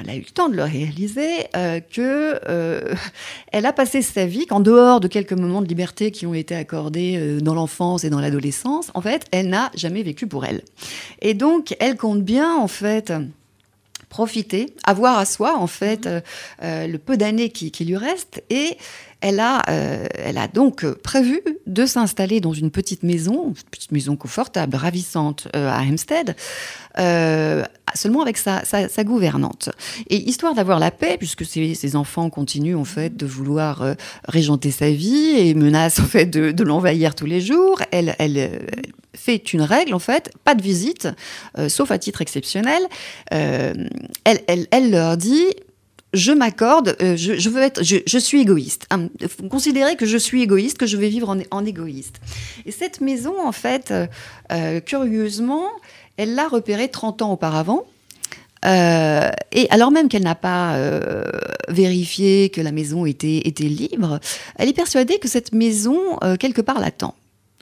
elle 0.00 0.10
a 0.10 0.14
eu 0.14 0.20
le 0.20 0.32
temps 0.32 0.48
de 0.48 0.56
le 0.56 0.64
réaliser, 0.64 1.46
que 1.92 2.40
elle 3.52 3.66
a 3.66 3.72
passé 3.72 4.02
sa 4.02 4.26
vie, 4.26 4.46
qu'en 4.46 4.60
dehors 4.60 5.00
de 5.00 5.08
quelques 5.08 5.32
moments 5.32 5.62
de 5.62 5.66
liberté 5.66 6.10
qui 6.10 6.26
ont 6.26 6.34
été 6.34 6.54
accordés 6.54 7.16
euh, 7.16 7.40
dans 7.40 7.54
l'enfance 7.54 8.04
et 8.04 8.10
dans 8.10 8.20
l'adolescence, 8.20 8.90
en 8.94 9.00
fait, 9.00 9.26
elle 9.30 9.48
n'a 9.48 9.70
jamais 9.74 10.02
vécu 10.02 10.26
pour 10.26 10.44
elle. 10.44 10.62
Et 11.20 11.34
donc, 11.34 11.76
elle 11.80 11.96
compte 11.96 12.22
bien, 12.22 12.54
en 12.56 12.68
fait, 12.68 13.12
profiter, 14.14 14.66
avoir 14.84 15.18
à 15.18 15.24
soi, 15.24 15.58
en 15.58 15.66
fait, 15.66 16.06
euh, 16.06 16.20
euh, 16.62 16.86
le 16.86 16.98
peu 16.98 17.16
d'années 17.16 17.50
qui, 17.50 17.84
lui 17.84 17.96
reste 17.96 18.44
et 18.48 18.78
elle 19.20 19.40
a, 19.40 19.62
elle 19.66 20.38
a 20.38 20.48
donc 20.48 20.86
prévu 20.86 21.40
de 21.66 21.86
s'installer 21.86 22.40
dans 22.40 22.52
une 22.52 22.70
petite 22.70 23.02
maison, 23.02 23.48
une 23.48 23.54
petite 23.70 23.90
maison 23.90 24.16
confortable, 24.16 24.76
ravissante 24.76 25.48
à 25.54 25.80
Hampstead, 25.80 26.36
seulement 27.94 28.22
avec 28.22 28.36
sa, 28.36 29.04
gouvernante. 29.04 29.70
Et 30.08 30.16
histoire 30.16 30.54
d'avoir 30.54 30.78
la 30.78 30.90
paix, 30.90 31.16
puisque 31.18 31.44
ses, 31.44 31.96
enfants 31.96 32.30
continuent 32.30 32.76
en 32.76 32.84
fait 32.84 33.16
de 33.16 33.26
vouloir 33.26 33.82
euh, 33.82 33.94
régenter 34.26 34.70
sa 34.70 34.90
vie 34.90 35.36
et 35.36 35.54
menacent 35.54 36.00
en 36.00 36.06
fait 36.06 36.26
de, 36.26 36.64
l'envahir 36.64 37.14
tous 37.14 37.26
les 37.26 37.40
jours, 37.40 37.82
elle, 37.90 38.14
elle, 38.18 38.38
euh, 38.38 38.58
fait 39.14 39.52
une 39.52 39.62
règle 39.62 39.94
en 39.94 39.98
fait, 39.98 40.30
pas 40.44 40.54
de 40.54 40.62
visite, 40.62 41.08
euh, 41.58 41.68
sauf 41.68 41.90
à 41.90 41.98
titre 41.98 42.22
exceptionnel. 42.22 42.82
elle, 43.30 43.88
elle, 44.24 44.66
elle 44.70 44.90
leur 44.90 45.16
dit 45.16 45.46
je 46.12 46.30
m'accorde, 46.30 46.96
je, 47.00 47.48
veux 47.48 47.60
être, 47.60 47.82
je, 47.82 48.18
suis 48.18 48.40
égoïste. 48.40 48.86
Hein, 48.90 49.08
considérez 49.50 49.96
que 49.96 50.06
je 50.06 50.16
suis 50.16 50.42
égoïste, 50.42 50.78
que 50.78 50.86
je 50.86 50.96
vais 50.96 51.08
vivre 51.08 51.28
en, 51.28 51.38
en 51.50 51.66
égoïste. 51.66 52.20
Et 52.66 52.70
cette 52.70 53.00
maison, 53.00 53.34
en 53.44 53.50
fait, 53.50 53.92
curieusement, 54.86 55.66
Elle 56.16 56.36
l'a 56.36 56.46
repéré 56.46 56.88
30 56.88 57.22
ans 57.22 57.32
auparavant. 57.32 57.84
Euh, 58.64 59.30
et 59.52 59.68
alors 59.70 59.90
même 59.90 60.08
qu'elle 60.08 60.22
n'a 60.22 60.34
pas 60.34 60.76
euh, 60.76 61.22
vérifié 61.68 62.48
que 62.48 62.60
la 62.60 62.72
maison 62.72 63.04
était, 63.04 63.42
était 63.44 63.64
libre, 63.64 64.20
elle 64.56 64.68
est 64.68 64.74
persuadée 64.74 65.18
que 65.18 65.28
cette 65.28 65.52
maison, 65.52 65.98
euh, 66.22 66.36
quelque 66.36 66.62
part, 66.62 66.80
l'attend. 66.80 67.14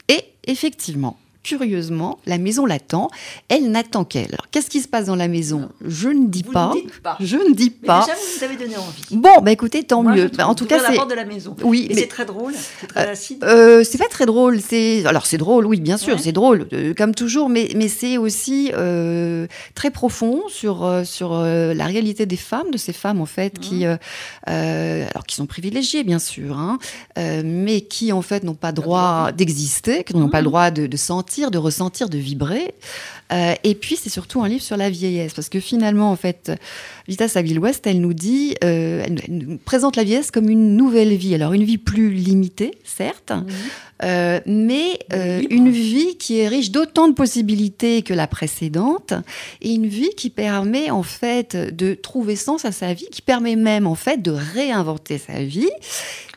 Et 0.07 0.23
effectivement, 0.45 1.17
curieusement, 1.43 2.19
la 2.25 2.37
maison 2.37 2.65
l'attend. 2.65 3.09
Elle 3.49 3.69
n'attend 3.71 4.05
qu'elle. 4.05 4.27
Alors, 4.29 4.47
qu'est-ce 4.51 4.69
qui 4.69 4.79
se 4.81 4.87
passe 4.87 5.05
dans 5.05 5.15
la 5.15 5.27
maison? 5.27 5.69
Je 5.85 6.09
ne 6.09 6.27
dis 6.27 6.43
Vous 6.43 6.51
pas. 6.51 6.73
ne 6.73 6.89
pas. 7.01 7.17
Je 7.19 7.37
ne 7.37 7.53
dis 7.53 7.75
Mais 7.81 7.87
pas. 7.87 8.01
déjà, 8.01 8.13
vous 8.13 8.37
nous 8.37 8.43
avez 8.43 8.55
donné 8.57 8.77
envie. 8.77 9.03
Bon, 9.11 9.41
bah 9.41 9.51
écoutez, 9.51 9.83
tant 9.83 10.03
Moi, 10.03 10.13
mieux. 10.15 10.31
Bah, 10.35 10.47
en 10.47 10.55
tout 10.55 10.65
cas, 10.65 10.79
c'est. 10.87 10.95
porte 10.95 11.09
de 11.09 11.15
la 11.15 11.25
maison. 11.25 11.55
Oui, 11.63 11.87
mais- 11.89 11.95
c'est 11.95 12.07
très 12.07 12.25
drôle, 12.25 12.53
c'est 12.55 12.87
très 12.87 13.07
acide. 13.09 13.43
Euh, 13.43 13.83
c'est 13.83 13.97
pas 13.97 14.07
très 14.09 14.25
drôle. 14.25 14.59
C'est 14.61 15.05
alors 15.05 15.25
c'est 15.25 15.37
drôle, 15.37 15.65
oui, 15.65 15.79
bien 15.81 15.97
sûr, 15.97 16.15
Ouais. 16.15 16.21
c'est 16.21 16.31
drôle, 16.31 16.67
euh, 16.73 16.93
comme 16.95 17.13
toujours, 17.13 17.49
mais 17.49 17.69
mais 17.75 17.87
c'est 17.89 18.17
aussi 18.17 18.71
euh, 18.73 19.47
très 19.75 19.91
profond 19.91 20.41
sur 20.47 20.83
euh, 20.85 21.03
sur 21.03 21.33
euh, 21.33 21.73
la 21.73 21.85
réalité 21.85 22.25
des 22.25 22.37
femmes, 22.37 22.71
de 22.71 22.77
ces 22.77 22.93
femmes 22.93 23.19
en 23.21 23.25
fait 23.25 23.57
Mmh. 23.57 23.61
qui 23.61 23.85
euh, 23.85 23.97
euh, 24.49 25.05
alors 25.11 25.25
qui 25.25 25.35
sont 25.35 25.45
privilégiées 25.45 26.03
bien 26.03 26.19
sûr, 26.19 26.57
hein, 26.57 26.77
euh, 27.17 27.41
mais 27.45 27.81
qui 27.81 28.11
en 28.13 28.21
fait 28.21 28.43
n'ont 28.43 28.53
pas 28.55 28.71
droit 28.71 29.31
d'exister, 29.31 30.03
qui 30.03 30.15
n'ont 30.15 30.29
pas 30.29 30.39
le 30.41 30.43
Mmh. 30.47 30.49
droit 30.49 30.71
de, 30.71 30.87
de 30.87 30.97
sentir, 30.97 31.32
de 31.41 31.57
ressentir, 31.57 32.09
de 32.09 32.17
vibrer. 32.17 32.73
Euh, 33.31 33.53
et 33.63 33.73
puis 33.75 33.95
c'est 33.95 34.09
surtout 34.09 34.43
un 34.43 34.47
livre 34.47 34.61
sur 34.61 34.77
la 34.77 34.89
vieillesse, 34.89 35.33
parce 35.33 35.49
que 35.49 35.59
finalement 35.59 36.11
en 36.11 36.15
fait, 36.15 36.51
Vita 37.07 37.27
Saville 37.27 37.57
West, 37.59 37.87
elle 37.87 37.99
nous 37.99 38.13
dit, 38.13 38.55
euh, 38.63 39.03
elle, 39.05 39.19
nous 39.29 39.57
présente 39.57 39.95
la 39.95 40.03
vieillesse 40.03 40.29
comme 40.29 40.49
une 40.49 40.75
nouvelle 40.75 41.15
vie. 41.15 41.33
Alors 41.33 41.53
une 41.53 41.63
vie 41.63 41.77
plus 41.79 42.11
limitée, 42.11 42.71
certes, 42.83 43.31
Mhm. 43.31 43.45
euh, 44.03 44.39
mais 44.45 44.99
une 45.49 45.69
vie 45.69 46.17
qui 46.17 46.39
est 46.39 46.47
riche 46.47 46.69
d'autant 46.71 47.07
de 47.07 47.13
possibilités 47.13 48.01
que 48.03 48.13
la 48.13 48.27
précédente, 48.27 49.13
et 49.61 49.71
une 49.73 49.87
vie 49.87 50.11
qui 50.15 50.29
permet 50.29 50.91
en 50.91 51.03
fait 51.03 51.55
de 51.55 51.95
trouver 51.95 52.35
sens 52.35 52.65
à 52.65 52.71
sa 52.71 52.93
vie, 52.93 53.07
qui 53.11 53.21
permet 53.21 53.55
même 53.55 53.87
en 53.87 53.95
fait 53.95 54.21
de 54.21 54.31
réinventer 54.31 55.17
sa 55.17 55.43
vie 55.43 55.69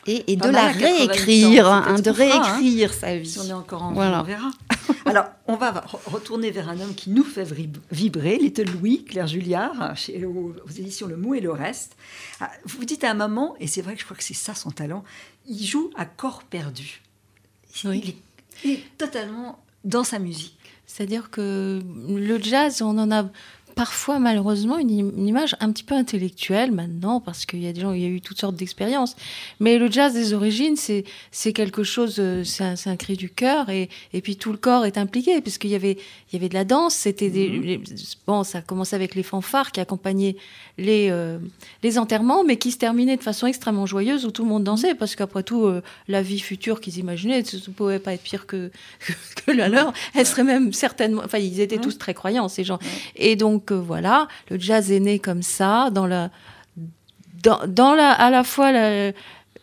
et, 0.07 0.35
de 0.35 0.47
la 0.49 0.65
à 0.67 0.73
88 0.73 0.83
ans, 0.83 0.87
réécrire, 1.07 1.67
hein, 1.67 1.99
de 1.99 2.09
hein. 2.09 2.13
réécrire 2.13 2.93
sa 2.93 3.17
vie. 3.17 3.29
Si 3.29 3.39
on 3.39 3.45
est 3.45 3.53
encore 3.53 3.83
en 3.83 3.89
vie, 3.89 3.95
Voilà. 3.95 4.21
on 4.21 4.23
verra. 4.23 4.49
Alors, 5.05 5.25
on 5.47 5.55
va 5.55 5.71
re- 5.71 5.99
retourner 6.11 6.51
vers 6.51 6.69
un 6.69 6.79
homme 6.79 6.95
qui 6.95 7.09
nous 7.09 7.23
fait 7.23 7.43
vib- 7.43 7.77
vibrer, 7.91 8.37
Little 8.37 8.69
Louis, 8.71 9.03
Claire 9.05 9.27
Julliard, 9.27 9.95
chez, 9.97 10.23
aux, 10.25 10.53
aux 10.65 10.69
éditions 10.71 11.07
Le 11.07 11.17
Mot 11.17 11.33
et 11.33 11.39
le 11.41 11.51
Reste. 11.51 11.95
Ah, 12.39 12.49
Vous 12.65 12.83
dites 12.85 13.03
à 13.03 13.11
un 13.11 13.15
moment, 13.15 13.55
et 13.59 13.67
c'est 13.67 13.81
vrai 13.81 13.93
que 13.95 13.99
je 13.99 14.05
crois 14.05 14.17
que 14.17 14.23
c'est 14.23 14.33
ça 14.33 14.53
son 14.55 14.71
talent, 14.71 15.03
il 15.47 15.63
joue 15.65 15.89
à 15.95 16.05
corps 16.05 16.43
perdu. 16.43 17.01
Oui. 17.85 18.01
Il, 18.03 18.09
est, 18.09 18.15
il 18.65 18.71
est 18.79 18.83
totalement 18.97 19.59
dans 19.83 20.03
sa 20.03 20.19
musique. 20.19 20.55
C'est-à-dire 20.85 21.29
que 21.29 21.81
le 22.09 22.41
jazz, 22.41 22.81
on 22.81 22.97
en 22.97 23.11
a 23.11 23.25
parfois 23.77 24.19
malheureusement 24.19 24.77
une, 24.77 24.89
im- 24.89 25.11
une 25.15 25.27
image 25.27 25.55
un 25.61 25.71
petit 25.71 25.83
peu 25.85 25.95
intellectuelle 25.95 26.71
maintenant, 26.73 27.21
parce 27.21 27.45
qu'il 27.45 27.63
y 27.63 27.67
a 27.67 27.71
des 27.73 27.79
gens, 27.81 27.93
il 27.93 28.01
y 28.01 28.05
a 28.05 28.09
eu 28.09 28.19
toutes 28.19 28.39
sortes 28.39 28.55
d'expériences. 28.55 29.15
Mais 29.61 29.77
le 29.77 29.89
jazz 29.89 30.13
des 30.13 30.33
origines, 30.33 30.75
c'est 30.75 31.05
c'est 31.31 31.53
quelque 31.53 31.83
chose, 31.83 32.15
euh, 32.19 32.43
c'est 32.43 32.89
un, 32.89 32.95
cri 32.97 33.15
du 33.15 33.29
cœur, 33.29 33.69
et, 33.69 33.89
et 34.13 34.21
puis 34.21 34.35
tout 34.35 34.51
le 34.51 34.57
corps 34.57 34.85
est 34.85 34.97
impliqué, 34.97 35.39
puisqu'il 35.41 35.69
y 35.69 35.75
avait, 35.75 35.93
il 36.31 36.33
y 36.33 36.35
avait 36.35 36.49
de 36.49 36.55
la 36.55 36.65
danse, 36.65 36.95
c'était 36.95 37.29
des, 37.29 37.47
les- 37.47 37.81
bon, 38.25 38.43
ça 38.43 38.61
commençait 38.61 38.95
avec 38.95 39.15
les 39.15 39.23
fanfares 39.23 39.71
qui 39.71 39.79
accompagnaient 39.79 40.35
les, 40.77 41.07
euh, 41.11 41.37
les 41.83 41.97
enterrements, 41.97 42.43
mais 42.43 42.57
qui 42.57 42.71
se 42.71 42.77
terminaient 42.77 43.17
de 43.17 43.23
façon 43.23 43.47
extrêmement 43.47 43.85
joyeuse, 43.85 44.25
où 44.25 44.31
tout 44.31 44.43
le 44.43 44.49
monde 44.49 44.63
dansait, 44.63 44.95
parce 44.95 45.15
qu'après 45.15 45.43
tout, 45.43 45.65
euh, 45.65 45.81
la 46.07 46.21
vie 46.21 46.39
future 46.39 46.81
qu'ils 46.81 46.97
imaginaient, 46.97 47.41
ne 47.41 47.71
pouvait 47.73 47.99
pas 47.99 48.13
être 48.13 48.23
pire 48.23 48.45
que, 48.47 48.71
que, 48.99 49.13
que 49.45 49.51
la 49.51 49.69
leur. 49.69 49.93
Elle 50.15 50.25
serait 50.25 50.43
même 50.43 50.73
certainement. 50.73 51.21
Enfin, 51.23 51.37
ils 51.37 51.59
étaient 51.59 51.75
Ouais. 51.77 51.81
tous 51.81 51.97
très 51.99 52.13
croyants, 52.15 52.47
ces 52.47 52.63
gens. 52.63 52.79
Et 53.15 53.35
donc, 53.35 53.66
euh, 53.71 53.79
voilà, 53.79 54.27
le 54.49 54.59
jazz 54.59 54.91
est 54.91 54.99
né 54.99 55.19
comme 55.19 55.41
ça, 55.43 55.89
dans 55.91 56.05
la. 56.07 56.31
Dans, 57.43 57.59
dans 57.67 57.93
la, 57.93 58.11
à 58.11 58.31
la 58.31 58.43
fois 58.43 58.71
la, 58.71 59.11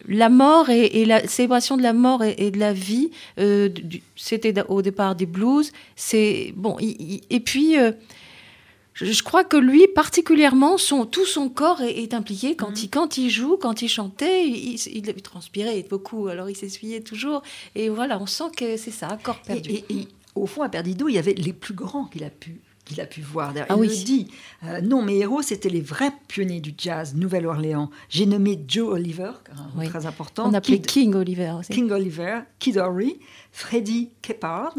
la 0.06 0.28
mort 0.28 0.70
et, 0.70 0.84
et 1.00 1.04
la 1.04 1.26
célébration 1.26 1.76
de 1.76 1.82
la 1.82 1.92
mort 1.92 2.22
et, 2.22 2.34
et 2.38 2.50
de 2.52 2.58
la 2.58 2.72
vie. 2.72 3.10
euh, 3.40 3.68
C'était 4.16 4.54
au 4.68 4.80
départ 4.80 5.16
des 5.16 5.26
blues. 5.26 5.72
C'est 5.96 6.52
bon. 6.56 6.76
et 6.80 7.40
puis. 7.40 7.78
euh, 7.78 7.92
je, 8.96 9.06
je 9.06 9.24
crois 9.24 9.42
que 9.42 9.56
lui, 9.56 9.88
particulièrement, 9.92 10.78
son, 10.78 11.04
tout 11.04 11.26
son 11.26 11.48
corps 11.48 11.82
est, 11.82 11.98
est 11.98 12.14
impliqué 12.14 12.54
quand, 12.54 12.80
il, 12.80 12.88
quand 12.88 13.18
il 13.18 13.28
joue, 13.28 13.56
quand 13.56 13.82
il 13.82 13.88
chantait, 13.88 14.46
il, 14.46 14.74
il- 14.74 15.08
il 15.08 15.14
transpirait 15.20 15.84
beaucoup, 15.90 16.28
alors 16.28 16.48
il 16.48 16.54
s'essuyait 16.56 17.00
toujours. 17.00 17.42
Et 17.74 17.88
voilà, 17.88 18.20
on 18.20 18.26
sent 18.26 18.44
que 18.56 18.76
c'est 18.76 18.92
ça, 18.92 19.08
un 19.10 19.16
corps 19.16 19.40
Et, 19.46 19.52
perdu. 19.54 19.70
et- 19.72 19.84
et 19.90 20.08
au 20.36 20.46
fond, 20.46 20.62
à 20.62 20.68
Perdido, 20.68 21.08
il 21.08 21.14
y 21.14 21.18
avait 21.18 21.34
les 21.34 21.52
plus 21.52 21.74
grands 21.74 22.04
qu'il 22.04 22.22
a 22.22 22.30
pu 22.30 22.60
qu'il 22.84 23.00
a 23.00 23.06
pu 23.06 23.20
voir. 23.22 23.52
Ah 23.56 23.66
il 23.70 23.74
oui. 23.80 23.88
le 23.88 24.04
dit. 24.04 24.28
Euh, 24.64 24.80
non, 24.80 25.02
mes 25.02 25.16
héros, 25.18 25.42
c'était 25.42 25.68
les 25.70 25.80
vrais 25.80 26.12
pionniers 26.28 26.60
du 26.60 26.74
jazz, 26.76 27.14
Nouvelle-Orléans. 27.14 27.90
J'ai 28.08 28.26
nommé 28.26 28.62
Joe 28.68 28.92
Oliver, 28.94 29.30
Oui. 29.76 29.88
très 29.88 30.06
important. 30.06 30.48
on 30.48 30.54
appelait 30.54 30.76
Kid- 30.78 30.86
King 30.86 31.14
Oliver 31.14 31.52
aussi. 31.58 31.72
King 31.72 31.90
Oliver, 31.90 32.40
Kid 32.58 32.76
Ory, 32.78 33.18
Freddie 33.52 34.10
Keppard, 34.22 34.74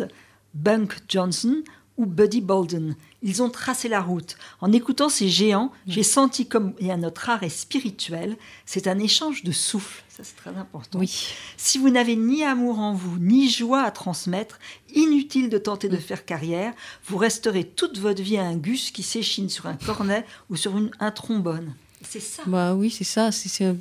Bunk 0.53 0.95
Johnson 1.09 1.63
ou 1.97 2.05
Buddy 2.05 2.41
Bolden. 2.41 2.95
Ils 3.21 3.41
ont 3.41 3.49
tracé 3.49 3.87
la 3.87 4.01
route. 4.01 4.37
En 4.61 4.71
écoutant 4.71 5.09
ces 5.09 5.29
géants, 5.29 5.71
j'ai 5.87 6.03
senti 6.03 6.47
comme 6.47 6.73
et 6.79 6.91
un 6.91 6.97
notre 6.97 7.29
art 7.29 7.43
est 7.43 7.49
spirituel. 7.49 8.37
C'est 8.65 8.87
un 8.87 8.99
échange 8.99 9.43
de 9.43 9.51
souffle. 9.51 10.03
Ça, 10.09 10.23
c'est 10.23 10.35
très 10.35 10.55
important. 10.55 10.99
Oui. 10.99 11.33
Si 11.57 11.77
vous 11.77 11.89
n'avez 11.89 12.15
ni 12.15 12.43
amour 12.43 12.79
en 12.79 12.93
vous, 12.93 13.17
ni 13.19 13.49
joie 13.49 13.81
à 13.81 13.91
transmettre, 13.91 14.59
inutile 14.93 15.49
de 15.49 15.57
tenter 15.57 15.89
de 15.89 15.97
faire 15.97 16.25
carrière. 16.25 16.73
Vous 17.05 17.17
resterez 17.17 17.63
toute 17.63 17.97
votre 17.97 18.21
vie 18.21 18.37
un 18.37 18.55
gus 18.55 18.91
qui 18.91 19.03
s'échine 19.03 19.49
sur 19.49 19.65
un 19.65 19.75
cornet 19.75 20.25
ou 20.49 20.55
sur 20.55 20.77
une, 20.77 20.91
un 20.99 21.11
trombone. 21.11 21.73
C'est 22.15 22.21
ça. 22.21 22.43
Bah 22.47 22.73
oui, 22.75 22.89
c'est 22.89 23.03
ça. 23.03 23.31
C'est 23.31 23.73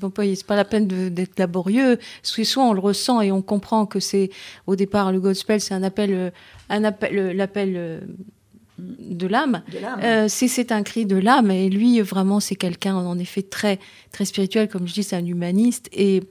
pas, 0.47 0.57
la 0.57 0.64
peine 0.64 0.87
d'être 0.88 1.38
laborieux. 1.38 1.99
Soit 2.23 2.44
soit 2.44 2.64
on 2.64 2.73
le 2.73 2.81
ressent 2.81 3.20
et 3.20 3.31
on 3.31 3.42
comprend 3.42 3.87
que 3.87 4.01
c'est 4.01 4.31
au 4.66 4.75
départ 4.77 5.12
le 5.12 5.20
gospel, 5.20 5.61
c'est 5.61 5.75
un 5.75 5.83
appel, 5.83 6.11
euh, 6.12 6.31
un 6.68 6.83
appel, 6.85 7.18
euh, 7.18 7.33
l'appel 7.33 7.75
euh, 7.77 8.01
de 8.79 9.27
l'âme. 9.29 9.62
Euh, 10.03 10.27
c'est 10.29 10.73
un 10.73 10.83
cri 10.83 11.07
de 11.07 11.16
l'âme 11.16 11.51
et 11.53 11.68
lui 11.70 12.01
vraiment 12.01 12.40
c'est 12.40 12.57
quelqu'un 12.57 12.97
en 12.97 13.18
effet 13.20 13.42
très 13.42 13.79
très 14.11 14.25
spirituel 14.25 14.68
comme 14.68 14.88
je 14.88 14.94
dis 14.94 15.05
c'est 15.05 15.14
un 15.16 15.25
humaniste 15.27 15.88
et 15.92 16.23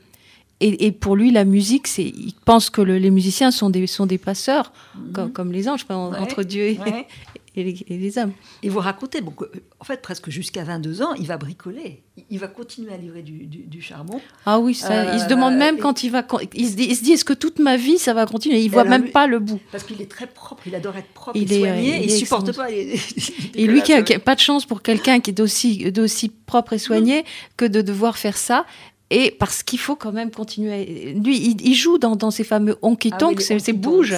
et, 0.59 0.85
et 0.87 0.91
pour 0.91 1.15
lui 1.15 1.31
la 1.31 1.45
musique 1.45 1.87
c'est 1.87 2.03
il 2.03 2.33
pense 2.45 2.69
que 2.69 2.81
le- 2.81 2.97
les 2.97 3.11
musiciens 3.11 3.51
sont 3.51 3.69
des 3.69 3.87
sont 3.87 4.05
des 4.05 4.17
passeurs 4.17 4.73
comme, 5.13 5.31
comme 5.31 5.51
les 5.53 5.69
anges 5.69 5.85
Ouais, 5.89 5.95
entre 6.19 6.43
Dieu 6.43 6.63
et, 6.63 6.79
ouais. 6.79 7.07
Et 7.55 7.63
les, 7.63 7.85
et 7.87 7.97
les 7.97 8.17
hommes. 8.17 8.31
Et 8.63 8.69
vous 8.69 8.79
racontez, 8.79 9.21
bon, 9.21 9.31
que, 9.31 9.45
en 9.79 9.83
fait, 9.83 10.01
presque 10.01 10.29
jusqu'à 10.29 10.63
22 10.63 11.01
ans, 11.01 11.13
il 11.13 11.27
va 11.27 11.37
bricoler. 11.37 12.03
Il- 12.29 12.39
va 12.39 12.47
continuer 12.47 12.93
à 12.93 12.97
livrer 12.97 13.21
du, 13.23 13.45
du- 13.45 13.63
du 13.63 13.81
charbon. 13.81 14.19
Ah 14.45 14.59
oui, 14.59 14.73
ça, 14.75 15.13
il 15.13 15.19
se 15.19 15.25
Euh, 15.25 15.27
demande 15.27 15.55
même 15.55 15.77
et- 15.77 15.79
quand 15.79 16.03
il 16.03 16.09
va. 16.11 16.25
il, 16.53 16.67
se 16.69 16.75
dit, 16.75 16.85
il 16.89 16.95
se 16.95 17.03
dit, 17.03 17.11
est-ce 17.13 17.25
que 17.25 17.33
toute 17.33 17.59
ma 17.59 17.77
vie 17.77 17.97
ça 17.97 18.13
va 18.13 18.25
continuer? 18.25 18.59
Il 18.59 18.65
Et 18.65 18.69
voit 18.69 18.81
alors, 18.81 18.91
même 18.91 19.03
lui- 19.03 19.11
pas 19.11 19.25
le 19.27 19.39
bout. 19.39 19.59
Parce 19.71 19.83
qu'il 19.83 20.01
est 20.01 20.09
très 20.11 20.27
propre, 20.27 20.63
il 20.67 20.75
adore 20.75 20.95
être 20.97 21.07
propre 21.13 21.37
Il 21.37 21.51
est, 21.51 21.59
soigné. 21.59 21.93
euh, 21.93 21.97
il 21.97 22.05
il 22.05 22.11
supporte 22.11 22.49
excellent. 22.49 22.65
pas. 22.67 22.71
Et 23.55 23.65
lui 23.67 23.81
qui 23.81 23.93
a, 23.93 24.01
qui 24.03 24.13
a 24.13 24.19
pas 24.19 24.35
de 24.35 24.39
chance 24.39 24.65
pour 24.65 24.81
quelqu'un 24.81 25.19
qui 25.19 25.31
est 25.31 25.33
d'aussi 25.33 26.31
propre 26.45 26.73
et 26.73 26.77
soigné 26.79 27.23
que 27.57 27.65
de 27.65 27.81
devoir 27.81 28.17
faire 28.17 28.37
ça. 28.37 28.65
Et 29.15 29.29
parce 29.31 29.61
qu'il 29.61 29.77
faut 29.79 29.95
quand 29.95 30.11
même 30.11 30.31
continuer. 30.31 31.13
Lui, 31.13 31.37
il, 31.37 31.61
il 31.67 31.75
joue 31.75 31.97
dans, 31.99 32.15
dans 32.15 32.31
ces 32.31 32.43
fameux 32.43 32.77
honky 32.81 33.09
Ah 33.11 33.17
oui, 33.27 33.35
tonk, 33.35 33.41
c'est 33.41 33.73
bouge. 33.73 34.15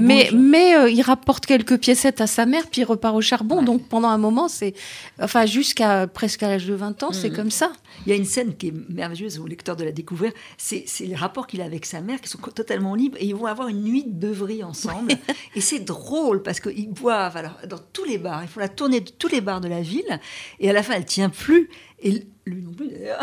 Mais, 0.00 0.28
mais 0.34 0.74
euh, 0.76 0.90
il 0.90 1.02
rapporte 1.02 1.46
quelques 1.46 1.78
piécettes 1.78 2.20
à 2.20 2.26
sa 2.26 2.44
mère, 2.44 2.66
puis 2.70 2.80
il 2.80 2.84
repart 2.84 3.14
au 3.14 3.20
charbon. 3.20 3.58
Ouais. 3.58 3.64
Donc 3.64 3.88
pendant 3.88 4.08
un 4.08 4.18
moment, 4.18 4.48
c'est. 4.48 4.74
Enfin, 5.20 5.46
jusqu'à 5.46 6.06
presque 6.08 6.42
à 6.42 6.48
l'âge 6.48 6.66
de 6.66 6.74
20 6.74 7.02
ans, 7.04 7.12
c'est 7.12 7.30
Mhm. 7.30 7.36
comme 7.36 7.50
ça. 7.50 7.72
Il 8.06 8.10
y 8.10 8.12
a 8.12 8.16
une 8.16 8.24
scène 8.24 8.56
qui 8.56 8.68
est 8.68 8.74
merveilleuse 8.88 9.38
au 9.38 9.46
lecteur 9.46 9.76
de 9.76 9.84
la 9.84 9.92
découvrir. 9.92 10.32
C'est 10.58 10.84
les 11.00 11.14
rapports 11.14 11.46
qu'il 11.46 11.60
a 11.60 11.64
avec 11.64 11.86
sa 11.86 12.00
mère 12.00 12.20
qui 12.20 12.28
sont 12.28 12.38
totalement 12.38 12.94
libres 12.94 13.16
et 13.20 13.26
ils 13.26 13.34
vont 13.34 13.46
avoir 13.46 13.68
une 13.68 13.82
nuit 13.84 14.02
de 14.04 14.10
beuverie 14.12 14.64
ensemble. 14.64 15.12
et 15.54 15.60
c'est 15.60 15.80
drôle 15.84 16.42
parce 16.42 16.58
qu'ils 16.60 16.90
boivent 16.90 17.36
alors, 17.36 17.58
dans 17.68 17.78
tous 17.92 18.04
les 18.04 18.18
bars. 18.18 18.42
Ils 18.42 18.48
font 18.48 18.60
la 18.60 18.68
tournée 18.68 19.00
de 19.00 19.10
tous 19.10 19.28
les 19.28 19.40
bars 19.40 19.60
de 19.60 19.68
la 19.68 19.80
ville 19.80 20.20
et 20.58 20.68
à 20.68 20.72
la 20.72 20.82
fin, 20.82 20.94
elle 20.94 21.04
tient 21.04 21.28
plus. 21.30 21.68
Et 22.02 22.26
lui 22.46 22.62
non 22.62 22.72
plus 22.72 22.88
d'ailleurs. 22.88 23.22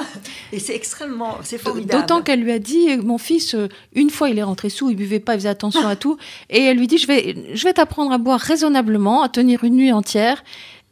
Et 0.52 0.60
c'est 0.60 0.76
extrêmement. 0.76 1.38
C'est 1.44 1.58
formidable. 1.58 2.02
D'autant 2.02 2.22
qu'elle 2.22 2.42
lui 2.42 2.52
a 2.52 2.60
dit, 2.60 2.98
mon 2.98 3.18
fils, 3.18 3.54
euh, 3.54 3.68
une 3.94 4.10
fois 4.10 4.30
il 4.30 4.40
est 4.40 4.44
rentré 4.44 4.70
sous, 4.70 4.90
il 4.90 4.96
buvait 4.96 5.20
pas, 5.20 5.34
il 5.34 5.40
faisait 5.40 5.50
attention 5.50 5.88
à 5.88 5.96
tout, 5.96 6.18
et 6.50 6.64
elle 6.64 6.78
lui 6.78 6.88
dit, 6.88 6.98
je 6.98 7.08
vais, 7.08 7.36
je 7.54 7.64
vais 7.64 7.74
t'apprendre 7.74 8.12
à 8.12 8.18
boire 8.18 8.40
raisonnablement, 8.40 9.22
à 9.22 9.30
tenir 9.30 9.64
une 9.64 9.76
nuit 9.76 9.92
entière. 9.92 10.44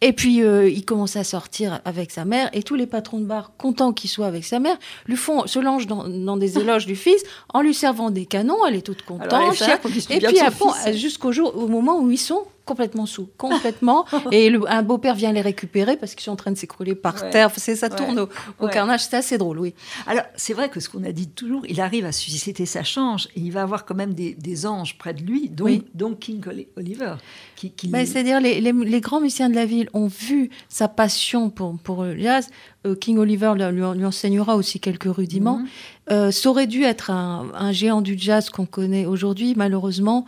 Et 0.01 0.13
puis 0.13 0.41
euh, 0.43 0.69
il 0.69 0.85
commence 0.85 1.17
à 1.17 1.25
sortir 1.25 1.81
avec 1.83 2.11
sa 2.11 2.23
mère, 2.23 2.49
et 2.53 2.63
tous 2.63 2.75
les 2.75 2.87
patrons 2.87 3.19
de 3.19 3.25
bar, 3.25 3.51
contents 3.57 3.91
qu'il 3.91 4.09
soit 4.09 4.27
avec 4.27 4.45
sa 4.45 4.59
mère, 4.59 4.77
lui 5.07 5.17
font 5.17 5.45
se 5.45 5.59
langent 5.59 5.87
dans, 5.87 6.07
dans 6.07 6.37
des 6.37 6.57
éloges 6.59 6.85
du 6.85 6.95
fils 6.95 7.21
en 7.53 7.61
lui 7.61 7.73
servant 7.73 8.09
des 8.11 8.25
canons. 8.25 8.65
Elle 8.67 8.75
est 8.75 8.81
toute 8.81 9.01
contente. 9.01 9.33
Alors, 9.33 9.47
elle 9.47 9.53
est 9.53 9.57
fière 9.57 9.79
hein. 9.83 9.89
Et 10.09 10.19
puis 10.19 10.39
après, 10.39 10.91
fils. 10.91 10.97
jusqu'au 10.97 11.31
jour, 11.31 11.55
au 11.57 11.67
moment 11.67 11.99
où 11.99 12.11
ils 12.11 12.17
sont 12.17 12.45
complètement 12.69 13.07
sous, 13.07 13.27
complètement. 13.35 14.05
et 14.31 14.53
un 14.67 14.83
beau-père 14.83 15.15
vient 15.15 15.31
les 15.31 15.41
récupérer 15.41 15.97
parce 15.97 16.13
qu'ils 16.13 16.25
sont 16.25 16.33
en 16.33 16.35
train 16.35 16.51
de 16.51 16.57
s'écrouler 16.57 16.93
par 16.93 17.31
terre. 17.31 17.49
C'est 17.57 17.75
ça 17.75 17.89
tourne 17.89 18.27
au, 18.59 18.67
carnage. 18.67 19.05
C'est 19.05 19.17
assez 19.17 19.39
drôle, 19.39 19.57
oui. 19.59 19.73
Alors 20.05 20.23
c'est 20.35 20.53
vrai 20.53 20.69
que 20.69 20.79
ce 20.79 20.87
qu'on 20.87 21.03
a 21.03 21.11
dit 21.11 21.29
toujours, 21.29 21.63
il 21.67 21.81
arrive 21.81 22.05
à 22.05 22.11
susciter 22.11 22.67
sa 22.67 22.83
change 22.83 23.27
et 23.35 23.39
il 23.39 23.51
va 23.51 23.63
avoir 23.63 23.85
quand 23.85 23.95
même 23.95 24.13
des, 24.13 24.65
anges 24.67 24.97
près 24.99 25.15
de 25.15 25.23
lui, 25.23 25.49
donc, 25.95 26.19
King 26.19 26.43
Oliver. 26.77 27.15
Qui, 27.55 27.73
ben, 27.87 28.05
C'est-à-dire 28.05 28.39
les, 28.39 28.61
les, 28.61 29.01
grands 29.01 29.19
musiciens 29.19 29.49
de 29.49 29.55
la 29.55 29.65
ville 29.65 29.89
ont 29.93 30.07
vu 30.07 30.49
sa 30.67 30.87
passion 30.87 31.49
pour, 31.49 31.75
pour 31.79 32.03
le 32.03 32.17
jazz. 32.17 32.49
Euh, 32.85 32.95
King 32.95 33.17
Oliver 33.17 33.53
lui, 33.71 34.05
enseignera 34.05 34.55
aussi 34.55 34.79
quelques 34.79 35.13
rudiments. 35.13 35.59
Mhm. 35.59 35.67
Euh, 36.11 36.31
ça 36.31 36.49
aurait 36.49 36.67
dû 36.67 36.83
être 36.83 37.09
un, 37.11 37.47
un 37.53 37.71
géant 37.71 38.01
du 38.01 38.17
jazz 38.17 38.49
qu'on 38.49 38.65
connaît 38.65 39.05
aujourd'hui. 39.05 39.53
Malheureusement, 39.55 40.25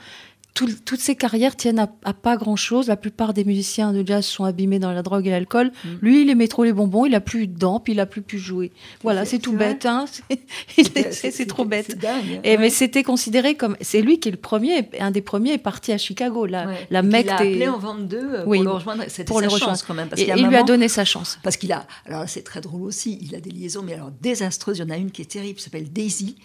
toutes 0.53 0.99
ces 0.99 1.15
carrières 1.15 1.55
tiennent 1.55 1.79
à, 1.79 2.13
pas 2.13 2.35
grand-chose. 2.35 2.87
La 2.87 2.97
plupart 2.97 3.33
des 3.33 3.45
musiciens 3.45 3.93
de 3.93 4.05
jazz 4.05 4.25
sont 4.25 4.43
abîmés 4.43 4.79
dans 4.79 4.91
la 4.91 5.01
drogue 5.01 5.25
et 5.27 5.29
l'alcool. 5.29 5.71
Mm. 5.83 5.89
Lui, 6.01 6.21
il 6.23 6.29
aimait 6.29 6.47
trop 6.47 6.63
les 6.63 6.73
bonbons, 6.73 7.05
il 7.05 7.15
a 7.15 7.21
plus 7.21 7.47
de 7.47 7.57
dents, 7.57 7.79
puis 7.79 7.93
il 7.93 7.99
a 7.99 8.05
plus 8.05 8.21
pu 8.21 8.37
jouer. 8.37 8.71
Voilà, 9.01 9.25
c'est 9.25 9.39
tout 9.39 9.53
bête. 9.53 9.85
Hein 9.85 10.05
c'est 11.11 11.45
trop 11.47 11.63
bête. 11.63 11.97
et, 12.43 12.57
Mais 12.57 12.69
c'était 12.69 13.03
considéré 13.03 13.55
comme... 13.55 13.77
C'est 13.81 14.01
lui 14.01 14.19
qui 14.19 14.27
est 14.27 14.31
le 14.31 14.37
premier, 14.37 14.89
un 14.99 15.11
des 15.11 15.21
premiers 15.21 15.53
est 15.53 15.57
parti 15.57 15.93
à 15.93 15.97
Chicago. 15.97 16.45
La, 16.45 16.67
la 16.89 17.01
mec 17.01 17.25
Il 17.25 17.29
a 17.29 17.35
appelé 17.35 17.67
en 17.67 17.77
22 17.77 18.17
euh, 18.17 18.43
pour 18.43 18.53
le 18.53 18.69
rejoindre. 18.69 19.03
C'était 19.07 19.33
sa 19.33 19.49
chance 19.49 19.83
quand 19.83 19.93
même. 19.93 20.09
Parce 20.09 20.21
et, 20.21 20.31
il 20.35 20.47
lui 20.47 20.55
a 20.55 20.63
donné 20.63 20.89
sa 20.89 21.05
chance. 21.05 21.39
Parce 21.43 21.57
qu'il 21.57 21.71
a... 21.71 21.87
Alors 22.05 22.27
c'est 22.27 22.43
très 22.43 22.61
drôle 22.61 22.83
aussi, 22.83 23.17
il 23.21 23.35
a 23.35 23.39
des 23.39 23.51
liaisons, 23.51 23.83
mais 23.83 23.93
alors 23.93 24.11
désastreuses. 24.21 24.79
Il 24.79 24.81
y 24.81 24.83
en 24.83 24.89
a 24.89 24.97
une 24.97 25.11
qui 25.11 25.21
est 25.21 25.31
terrible, 25.31 25.57
qui 25.57 25.63
s'appelle 25.63 25.91
Daisy. 25.91 26.35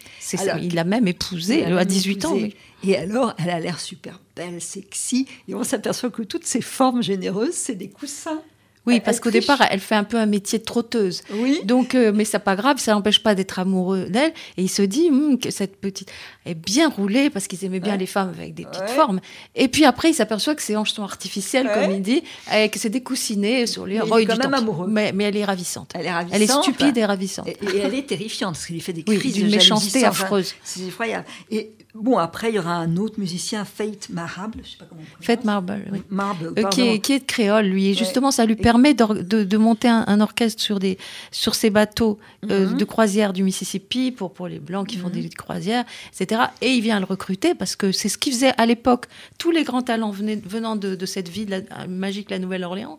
il 0.61 0.75
l'a 0.75 0.83
même 0.85 1.07
épousée 1.07 1.65
à 1.65 1.85
18 1.85 2.25
ans. 2.25 2.33
Oui. 2.33 2.55
Et 2.83 2.95
alors, 2.95 3.33
elle 3.39 3.49
a 3.49 3.59
l'air 3.59 3.79
super 3.79 4.19
belle, 4.35 4.61
sexy. 4.61 5.27
Et 5.47 5.55
on 5.55 5.63
s'aperçoit 5.63 6.09
que 6.09 6.21
toutes 6.23 6.45
ces 6.45 6.61
formes 6.61 7.01
généreuses, 7.01 7.53
c'est 7.53 7.75
des 7.75 7.89
coussins. 7.89 8.41
Oui, 8.87 9.01
parce 9.01 9.19
qu'au 9.19 9.31
départ, 9.31 9.61
elle 9.69 9.81
fait 9.81 9.95
un 9.95 10.05
peu 10.05 10.17
un 10.17 10.25
métier 10.25 10.59
de 10.59 10.63
trotteuse. 10.63 11.21
Oui. 11.33 11.59
Donc, 11.65 11.93
euh, 11.93 12.13
mais 12.15 12.23
c'est 12.23 12.39
pas 12.39 12.55
grave, 12.55 12.77
ça 12.77 12.93
n'empêche 12.93 13.21
pas 13.21 13.35
d'être 13.35 13.59
amoureux 13.59 14.05
d'elle. 14.05 14.31
Et 14.55 14.63
il 14.63 14.69
se 14.69 14.81
dit 14.81 15.09
hum, 15.09 15.37
que 15.37 15.51
cette 15.51 15.75
petite 15.75 16.09
est 16.45 16.55
bien 16.55 16.87
roulée 16.87 17.29
parce 17.29 17.47
qu'ils 17.47 17.65
aimaient 17.65 17.81
bien 17.81 17.97
les 17.97 18.05
femmes 18.05 18.29
avec 18.29 18.53
des 18.53 18.63
petites 18.63 18.89
formes. 18.89 19.19
Et 19.55 19.67
puis 19.67 19.83
après, 19.83 20.11
il 20.11 20.13
s'aperçoit 20.13 20.55
que 20.55 20.61
ses 20.61 20.77
hanches 20.77 20.93
sont 20.93 21.03
artificielles, 21.03 21.69
comme 21.73 21.91
il 21.91 22.01
dit, 22.01 22.23
et 22.55 22.69
que 22.69 22.79
c'est 22.79 22.89
découssiné 22.89 23.67
sur 23.67 23.85
les 23.85 23.99
rois 23.99 24.21
du 24.21 24.27
même 24.27 24.53
amoureux. 24.53 24.87
Mais, 24.87 25.11
mais, 25.11 25.25
elle 25.25 25.35
est 25.35 25.45
ravissante. 25.45 25.91
Elle 25.93 26.05
est 26.05 26.11
ravissante. 26.11 26.35
Elle 26.35 26.43
est 26.43 26.61
stupide 26.61 26.97
et 26.97 27.05
ravissante. 27.05 27.47
Et, 27.47 27.77
elle 27.77 27.93
est 27.93 28.07
terrifiante 28.07 28.53
parce 28.53 28.65
qu'il 28.65 28.75
lui 28.75 28.81
fait 28.81 28.93
des 28.93 29.03
crises 29.03 29.33
d'une 29.33 29.51
méchanceté 29.51 30.05
affreuse. 30.05 30.55
C'est 30.63 30.83
effroyable. 30.83 31.25
Et 31.51 31.71
Bon, 31.99 32.17
après, 32.17 32.49
il 32.49 32.55
y 32.55 32.59
aura 32.59 32.75
un 32.75 32.97
autre 32.97 33.19
musicien, 33.19 33.65
Fate 33.65 34.09
Marable, 34.09 34.59
je 34.63 34.71
sais 34.71 34.77
pas 34.77 34.85
comment 34.87 35.01
on 35.01 35.23
Fate 35.23 35.43
Marble, 35.43 35.81
oui. 35.91 36.03
Marble 36.09 36.53
euh, 36.57 36.63
qui, 36.69 36.81
est, 36.81 36.99
qui, 36.99 37.13
est, 37.13 37.19
de 37.19 37.25
créole, 37.25 37.65
lui. 37.65 37.87
Et 37.87 37.93
justement, 37.93 38.31
ça 38.31 38.45
lui 38.45 38.55
permet 38.55 38.93
de, 38.93 39.43
de, 39.43 39.57
monter 39.57 39.87
un, 39.87 40.21
orchestre 40.21 40.61
sur, 40.61 40.79
des, 40.79 40.97
sur 41.31 41.55
ces 41.55 41.69
bateaux 41.69 42.19
euh, 42.49 42.67
mhm. 42.69 42.77
de 42.77 42.85
croisière 42.85 43.33
du 43.33 43.43
Mississippi, 43.43 44.11
pour, 44.11 44.33
pour 44.33 44.47
les 44.47 44.59
Blancs 44.59 44.87
qui 44.87 44.97
font 44.97 45.07
mhm. 45.07 45.13
des 45.13 45.29
croisières, 45.29 45.85
etc. 46.13 46.41
Et 46.61 46.71
il 46.71 46.81
vient 46.81 46.99
le 46.99 47.05
recruter 47.05 47.55
parce 47.55 47.75
que 47.75 47.91
c'est 47.91 48.09
ce 48.09 48.17
qu'il 48.17 48.33
faisait 48.33 48.53
à 48.57 48.65
l'époque. 48.65 49.05
Tous 49.37 49.51
les 49.51 49.63
grands 49.63 49.81
talents 49.81 50.11
venant 50.11 50.75
de, 50.75 50.95
de 50.95 51.05
cette 51.05 51.29
ville 51.29 51.65
magique, 51.87 52.29
la 52.29 52.39
Nouvelle-Orléans, 52.39 52.97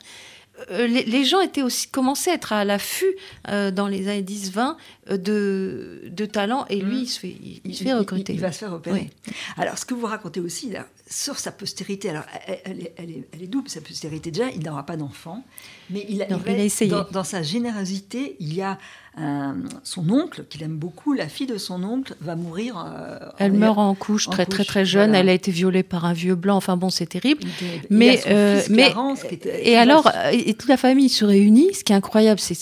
euh, 0.71 0.87
les, 0.87 1.25
gens 1.25 1.41
étaient 1.41 1.63
aussi 1.63 1.89
commençaient 1.89 2.31
à 2.31 2.35
être 2.35 2.53
à 2.53 2.65
l'affût 2.65 3.15
euh, 3.49 3.71
dans 3.71 3.87
les 3.87 4.09
années 4.09 4.23
10-20 4.23 4.77
euh, 5.11 5.17
de, 5.17 6.03
de 6.09 6.27
talents 6.27 6.67
et 6.69 6.81
lui, 6.81 6.97
mm. 6.97 7.03
il 7.03 7.09
se 7.09 7.21
fait, 7.21 7.37
il, 7.65 7.75
se 7.75 7.85
fait 7.85 7.95
recruter. 7.95 8.33
Il, 8.33 8.41
va 8.41 8.53
se 8.53 8.59
faire 8.59 8.73
opérer. 8.73 9.11
Alors, 9.57 9.79
ce 9.79 9.85
que 9.85 9.95
vous 9.95 10.07
racontez 10.07 10.41
aussi 10.41 10.71
là, 10.71 10.87
sur 11.09 11.39
sa 11.39 11.53
postérité, 11.53 12.11
alors 12.11 12.25
elle, 12.65 12.81
est, 12.83 12.95
elle, 12.97 13.43
est, 13.43 13.47
double, 13.47 13.69
sa 13.69 13.81
postérité. 13.81 14.31
Déjà, 14.31 14.51
il 14.51 14.65
n'aura 14.65 14.85
pas 14.85 14.97
d'enfant, 14.97 15.45
mais 15.91 16.07
il, 16.09 16.23
a, 16.23 16.27
essayé. 16.59 16.93
Dans, 17.13 17.25
sa 17.25 17.43
générosité, 17.43 18.37
il 18.41 18.55
y 18.55 18.63
a 18.63 18.79
son 19.83 20.11
oncle, 20.11 20.45
qu'il 20.49 20.63
aime 20.63 20.77
beaucoup, 20.77 21.13
la 21.13 21.29
fille 21.29 21.49
de 21.49 21.59
son 21.59 21.83
oncle, 21.83 22.15
va 22.21 22.37
mourir. 22.37 22.77
elle 23.39 23.53
meurt 23.53 23.79
en 23.79 23.95
couche 23.95 24.29
très 24.29 24.47
très 24.47 24.65
très 24.65 24.85
jeune. 24.85 25.15
Elle 25.15 25.29
a 25.29 25.33
été 25.33 25.51
violée 25.51 25.83
par 25.83 26.05
un 26.05 26.13
vieux 26.13 26.37
blanc. 26.37 26.57
Enfin 26.57 26.77
bon, 26.77 26.91
c'est 26.91 27.07
terrible. 27.07 27.43
mais 27.91 28.21
mais 28.71 28.95
et 29.61 29.77
alors 29.77 30.11
et 30.33 30.55
toute 30.55 30.69
la 30.69 30.77
famille 30.77 31.09
se 31.09 31.25
réunit. 31.25 31.75
Ce 31.75 31.85
qui 31.85 31.93
est 31.93 31.97
incroyable, 31.97 32.39
c'est 32.39 32.55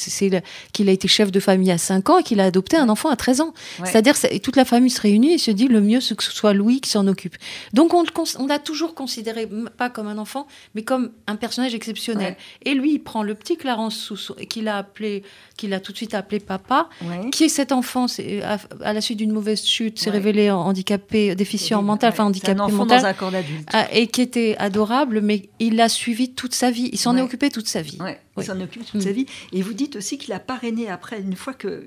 qu'il 0.73 0.89
a 0.89 0.93
été 0.93 1.09
chef 1.09 1.31
de 1.31 1.41
famille 1.41 1.71
à 1.71 1.79
5 1.79 2.09
ans 2.11 2.19
et 2.19 2.23
qu'il 2.23 2.41
a 2.41 2.45
adopté 2.45 2.77
un 2.77 2.89
enfant 2.89 3.11
à 3.11 3.17
13 3.17 3.41
ans. 3.41 3.55
C'est-à-dire 3.85 4.15
toute 4.43 4.57
la 4.57 4.65
famille 4.65 4.91
se 4.91 5.01
réunit 5.01 5.35
et 5.35 5.39
se 5.39 5.51
dit 5.51 5.69
le 5.69 5.81
mieux, 5.81 6.01
c'est 6.01 6.17
que 6.17 6.25
ce 6.25 6.33
soit 6.33 6.55
Louis 6.55 6.81
qui 6.81 6.91
s'en 6.91 7.07
occupe. 7.07 7.37
Donc 7.75 7.93
on, 7.93 8.05
on 8.39 8.47
l'a 8.47 8.59
toujours 8.59 8.95
considéré 8.95 9.49
pas 9.77 9.91
comme 9.91 10.07
un 10.07 10.19
enfant, 10.19 10.47
mais 10.75 10.83
comme 10.83 11.11
un 11.27 11.37
personnage 11.37 11.75
exceptionnel. 11.75 12.37
Et 12.65 12.75
lui, 12.75 12.95
il 12.95 12.99
prend 13.01 13.16
le 13.23 13.35
petit 13.35 13.57
Clarence 13.57 14.13
qu'il 14.49 14.69
a 14.69 14.79
appelé, 14.79 15.23
qu'il 15.57 15.73
a 15.75 15.81
tout 15.81 15.93
de 15.93 15.97
suite 15.97 16.15
appelé 16.15 16.41
papa, 16.41 16.89
qui 17.33 17.45
est 17.45 17.49
cet 17.49 17.73
enfant, 17.73 18.07
à, 18.43 18.59
à 18.83 18.93
la 18.93 19.01
suite 19.01 19.19
d'une 19.19 19.33
mauvaise 19.33 19.65
chute, 19.65 19.99
s'est 19.99 20.11
révélé 20.11 20.51
handicapé, 20.51 21.35
déficient 21.35 21.83
mental, 21.83 22.13
enfin 22.13 22.25
handicapé 22.25 22.61
un 22.61 22.69
mental, 22.69 23.03
dans 23.03 23.09
un 23.09 23.13
corps 23.13 23.31
d'adulte, 23.31 23.69
ah, 23.73 23.87
et 23.93 24.07
qui 24.07 24.23
était 24.23 24.57
adorable, 24.59 25.21
mais 25.21 25.49
il 25.59 25.77
l'a 25.77 25.89
suivi 25.89 26.31
toute 26.31 26.55
sa 26.55 26.71
vie. 26.71 26.91
Il 26.93 26.99
s'en 26.99 27.17
est 27.17 27.23
occupé 27.23 27.51
toute 27.51 27.69
sa 27.69 27.83
vie. 27.83 27.99
il 28.37 28.45
s'en 28.45 28.61
occupe 28.61 28.85
toute 28.85 29.03
sa 29.03 29.11
mm. 29.11 29.13
vie. 29.13 29.27
Et 29.53 29.63
vous 29.63 29.73
dites 29.73 29.97
aussi 29.97 30.19
qu'il 30.19 30.33
a 30.33 30.39
parrainé 30.39 30.89
après, 30.89 31.21
une 31.21 31.37
fois 31.37 31.55
que, 31.55 31.85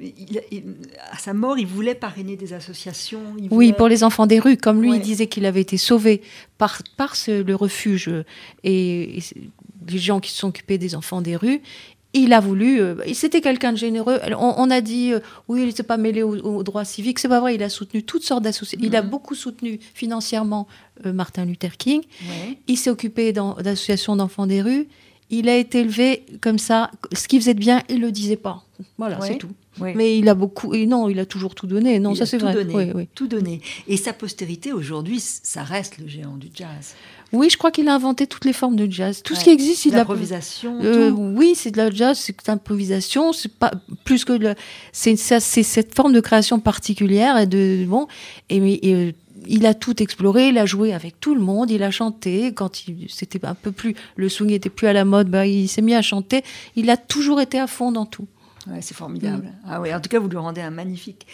à 1.11 1.17
sa 1.17 1.33
mort, 1.33 1.57
il 1.57 1.67
voulait 1.67 1.95
parrainer 1.95 2.35
des 2.35 2.53
associations. 2.53 3.21
Oui, 3.51 3.73
pour 3.73 3.87
les 3.87 4.03
enfants 4.03 4.27
des 4.27 4.39
rues. 4.39 4.57
Comme 4.57 4.81
lui, 4.81 4.95
il 4.95 5.01
disait 5.01 5.27
qu'il 5.27 5.45
avait 5.45 5.61
été 5.61 5.77
sauvé 5.77 6.21
par, 6.57 6.81
par 6.97 7.15
le 7.27 7.53
refuge 7.53 8.11
et, 8.63 9.19
les 9.91 9.99
gens 9.99 10.19
qui 10.19 10.31
se 10.31 10.37
sont 10.37 10.49
occupés 10.49 10.77
des 10.77 10.95
enfants 10.95 11.21
des 11.21 11.35
rues. 11.35 11.61
Il 12.13 12.33
a 12.33 12.39
voulu, 12.39 12.81
euh, 12.81 12.95
c'était 13.13 13.39
quelqu'un 13.39 13.71
de 13.71 13.77
généreux. 13.77 14.19
On, 14.39 14.71
a 14.71 14.81
dit, 14.81 15.13
euh, 15.13 15.19
oui, 15.47 15.61
il 15.61 15.67
ne 15.67 15.71
s'est 15.71 15.83
pas 15.83 15.97
mêlé 15.97 16.23
aux, 16.23 16.63
droits 16.63 16.83
civiques. 16.83 17.19
C'est 17.19 17.27
pas 17.27 17.39
vrai, 17.39 17.53
il 17.53 17.61
a 17.61 17.69
soutenu 17.69 18.01
toutes 18.01 18.23
sortes 18.23 18.41
d'associations. 18.41 18.83
Il 18.83 18.95
a 18.95 19.03
mm-hmm. 19.03 19.09
beaucoup 19.09 19.35
soutenu 19.35 19.79
financièrement 19.93 20.67
euh, 21.05 21.13
Martin 21.13 21.45
Luther 21.45 21.77
King. 21.77 22.01
Il 22.67 22.77
s'est 22.77 22.89
occupé 22.89 23.31
d'associations 23.31 24.15
d'enfants 24.15 24.47
des 24.47 24.63
rues 24.63 24.87
il 25.29 25.47
a 25.47 25.55
été 25.55 25.81
élevé 25.81 26.25
comme 26.41 26.57
ça. 26.57 26.89
Ce 27.13 27.27
qu'il 27.27 27.39
faisait 27.39 27.53
de 27.53 27.59
bien, 27.59 27.83
il 27.89 28.01
le 28.01 28.11
disait 28.11 28.35
pas. 28.35 28.63
Voilà, 28.97 29.19
c'est 29.21 29.37
tout. 29.37 29.51
Mais 29.79 30.17
il 30.17 30.27
a 30.27 30.33
beaucoup. 30.33 30.73
Et 30.73 30.85
non, 30.85 31.07
il 31.07 31.19
a 31.19 31.25
toujours 31.25 31.55
tout 31.55 31.67
donné. 31.67 31.99
Non, 31.99 32.15
ça 32.15 32.25
c'est 32.25 32.37
vrai. 32.37 32.53
Donné, 32.53 33.07
Tout 33.15 33.27
donné. 33.27 33.61
Et 33.87 33.97
sa 33.97 34.13
postérité 34.13 34.73
aujourd'hui, 34.73 35.19
ça 35.19 35.63
reste 35.63 35.99
le 35.99 36.07
géant 36.07 36.35
du 36.35 36.49
jazz. 36.53 36.95
Oui, 37.31 37.49
je 37.49 37.57
crois 37.57 37.71
qu'il 37.71 37.87
a 37.87 37.93
inventé 37.93 38.27
toutes 38.27 38.45
les 38.45 38.53
formes 38.53 38.75
de 38.75 38.91
jazz. 38.91 39.21
Tout 39.23 39.35
ce 39.35 39.43
qui 39.43 39.49
existe, 39.51 39.83
c'est 39.83 39.91
de 39.91 39.95
l'improvisation. 39.95 40.79
Euh, 40.81 41.11
oui, 41.11 41.53
c'est 41.55 41.71
de 41.71 41.77
la 41.77 41.91
jazz, 41.91 42.17
c'est 42.17 42.35
l'improvisation. 42.47 43.33
C'est 43.33 43.53
pas 43.53 43.71
plus 44.03 44.25
que 44.25 44.55
c'est 44.91 45.15
c'est 45.15 45.39
cette 45.39 45.95
forme 45.95 46.13
de 46.13 46.21
création 46.21 46.59
particulière 46.59 47.37
et 47.37 47.45
de 47.45 47.85
bon. 47.87 48.07
Et, 48.49 48.59
mais, 48.59 48.73
et, 48.81 49.15
il 49.47 49.65
a 49.65 49.73
tout 49.73 50.01
exploré, 50.01 50.49
il 50.49 50.57
a 50.57 50.65
joué 50.65 50.93
avec 50.93 51.19
tout 51.19 51.35
le 51.35 51.41
monde, 51.41 51.71
il 51.71 51.83
a 51.83 51.91
chanté. 51.91 52.53
Quand 52.53 52.83
c'était 53.07 53.45
un 53.45 53.55
peu 53.55 53.71
plus, 53.71 53.95
le 54.15 54.29
swing 54.29 54.51
était 54.51 54.69
plus 54.69 54.87
à 54.87 54.93
la 54.93 55.05
mode, 55.05 55.29
bah, 55.29 55.45
il 55.45 55.67
s'est 55.67 55.81
mis 55.81 55.95
à 55.95 56.01
chanter. 56.01 56.43
Il 56.75 56.89
a 56.89 56.97
toujours 56.97 57.41
été 57.41 57.59
à 57.59 57.67
fond 57.67 57.91
dans 57.91 58.05
tout. 58.05 58.27
Ouais, 58.67 58.81
c'est 58.81 58.95
formidable. 58.95 59.51
Ah 59.65 59.79
ouais, 59.81 59.93
en 59.93 59.99
tout 59.99 60.09
cas, 60.09 60.19
vous 60.19 60.27
lui 60.27 60.37
rendez 60.37 60.61
un 60.61 60.69
magnifique, 60.69 61.25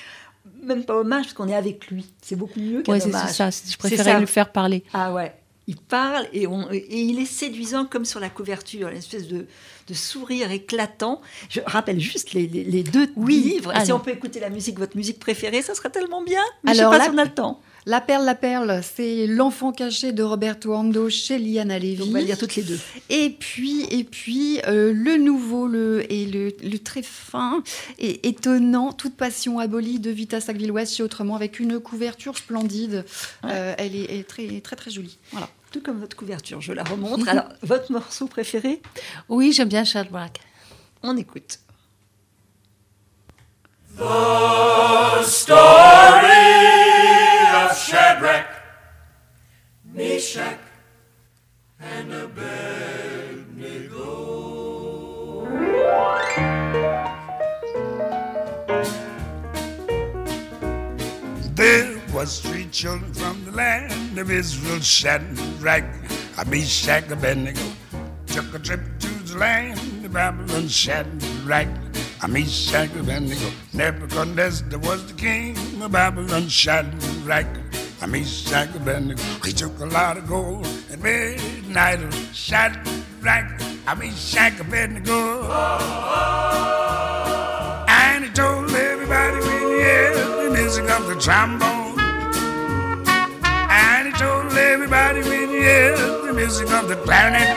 même 0.62 0.86
pas 0.86 0.96
hommage, 0.96 1.24
parce 1.24 1.34
qu'on 1.34 1.48
est 1.48 1.56
avec 1.56 1.88
lui. 1.88 2.06
C'est 2.22 2.36
beaucoup 2.36 2.60
mieux 2.60 2.82
qu'un 2.82 2.94
ouais, 2.94 3.04
hommage. 3.04 3.30
c'est 3.30 3.34
ça. 3.34 3.50
Je 3.50 3.78
préférais 3.78 4.20
le 4.20 4.26
faire 4.26 4.52
parler. 4.52 4.84
Ah 4.94 5.14
ouais. 5.14 5.34
Il 5.68 5.78
parle 5.78 6.28
et, 6.32 6.44
il 6.44 7.20
est 7.20 7.26
séduisant 7.26 7.86
comme 7.86 8.06
sur 8.06 8.20
la 8.20 8.30
couverture, 8.30 8.90
une 8.90 8.98
espèce 8.98 9.28
de, 9.28 9.48
de 9.88 9.94
sourire 9.94 10.52
éclatant. 10.52 11.22
Je 11.50 11.62
rappelle 11.66 12.00
juste 12.00 12.34
les, 12.34 12.48
les, 12.48 12.84
deux 12.84 13.08
livres. 13.18 13.76
Et 13.76 13.86
si 13.86 13.92
on 13.92 14.00
peut 14.00 14.12
écouter 14.12 14.40
la 14.40 14.50
musique, 14.50 14.80
votre 14.80 14.98
musique 14.98 15.20
préférée, 15.20 15.62
ça 15.62 15.76
serait 15.76 15.92
tellement 15.92 16.24
bien. 16.24 16.42
Mais 16.64 16.72
Alors, 16.72 16.92
je 16.92 16.98
sais 16.98 17.00
pas 17.00 17.10
si 17.10 17.16
on 17.16 17.18
a 17.20 17.26
le 17.26 17.34
temps. 17.34 17.62
La 17.88 18.02
perle, 18.02 18.26
la 18.26 18.34
perle, 18.34 18.82
c'est 18.82 19.28
L'enfant 19.28 19.72
caché 19.72 20.12
de 20.12 20.24
Roberto 20.24 20.74
Ando 20.74 21.08
chez 21.10 21.38
Liana 21.38 21.78
Levy. 21.78 22.02
on 22.02 22.12
va 22.12 22.22
lire 22.22 22.36
toutes 22.36 22.56
les 22.56 22.64
deux. 22.64 22.80
Et 23.12 23.30
puis, 23.30 23.86
et 23.92 24.04
puis 24.04 24.60
euh, 24.68 24.92
le 24.92 25.18
nouveau 25.18 25.68
le, 25.68 26.12
et 26.12 26.26
le, 26.26 26.80
très 26.80 27.04
fin 27.04 27.62
et 28.00 28.28
étonnant, 28.28 28.92
Toute 28.92 29.16
passion 29.16 29.60
abolie 29.60 30.00
de 30.00 30.10
Vita 30.10 30.42
Sackville-West 30.42 30.96
chez 30.96 31.04
Autrement, 31.04 31.36
avec 31.36 31.60
une 31.60 31.80
couverture 31.80 32.36
splendide. 32.40 33.06
Euh, 33.44 33.76
elle, 33.78 33.96
est, 33.96 34.28
très, 34.28 34.62
très, 34.62 34.76
très 34.76 34.90
jolie. 34.90 35.20
Voilà. 35.32 35.48
Tout 35.76 35.82
comme 35.82 36.00
votre 36.00 36.16
couverture, 36.16 36.62
je 36.62 36.72
la 36.72 36.86
remontre. 36.86 37.28
Alors, 37.28 37.50
votre 37.62 37.92
morceau 37.92 38.28
préféré? 38.28 38.82
Oui, 39.28 39.52
j'aime 39.52 39.68
bien 39.68 39.84
Charles. 39.84 40.08
On 41.04 41.18
écoute. 41.18 41.60
The 43.98 45.22
story 45.26 45.58
of 47.66 47.78
Shadrach, 47.78 48.48
Meshach, 49.94 50.60
and 51.82 52.10
Abednego. 52.14 52.95
Three 62.26 62.66
children 62.72 63.14
from 63.14 63.46
the 63.46 63.52
land 63.52 64.18
of 64.18 64.32
Israel, 64.32 64.80
Shadrach, 64.80 65.86
Meshach, 66.48 67.10
Abednego 67.12 67.62
took 68.28 68.54
a 68.54 68.60
trip 68.60 68.82
to 69.00 69.08
the 69.08 69.38
land 69.38 70.06
of 70.06 70.12
Babylon, 70.12 70.68
Shadrach, 70.68 71.70
Meshach, 72.28 72.90
Abednego. 72.96 73.50
Nebuchadnezzar 73.74 74.80
was 74.80 75.06
the 75.08 75.14
king 75.14 75.56
of 75.82 75.92
Babylon, 75.92 76.50
Shadrach, 76.50 77.48
Meshach, 78.06 78.76
Abednego. 78.76 79.24
He 79.46 79.54
took 79.54 79.80
a 79.80 79.86
lot 79.86 80.18
of 80.18 80.28
gold 80.28 80.68
and 80.92 81.02
midnight 81.02 82.02
of 82.02 82.14
Shadrach, 82.34 83.62
Meshach, 83.98 84.60
Abednego. 84.60 85.50
And 87.88 88.26
he 88.26 88.32
told 88.32 88.70
everybody 88.72 89.40
when 89.48 89.68
he 89.70 89.82
heard 89.82 90.16
the 90.44 90.58
music 90.60 90.90
of 90.90 91.08
the 91.08 91.16
trombone. 91.22 91.85
And 94.16 94.24
told 94.24 94.54
everybody 94.54 95.22
when 95.24 95.50
he 95.50 95.62
heard 95.62 95.98
the 96.26 96.34
music 96.34 96.72
of 96.72 96.88
the 96.88 96.96
clarinet. 96.96 97.50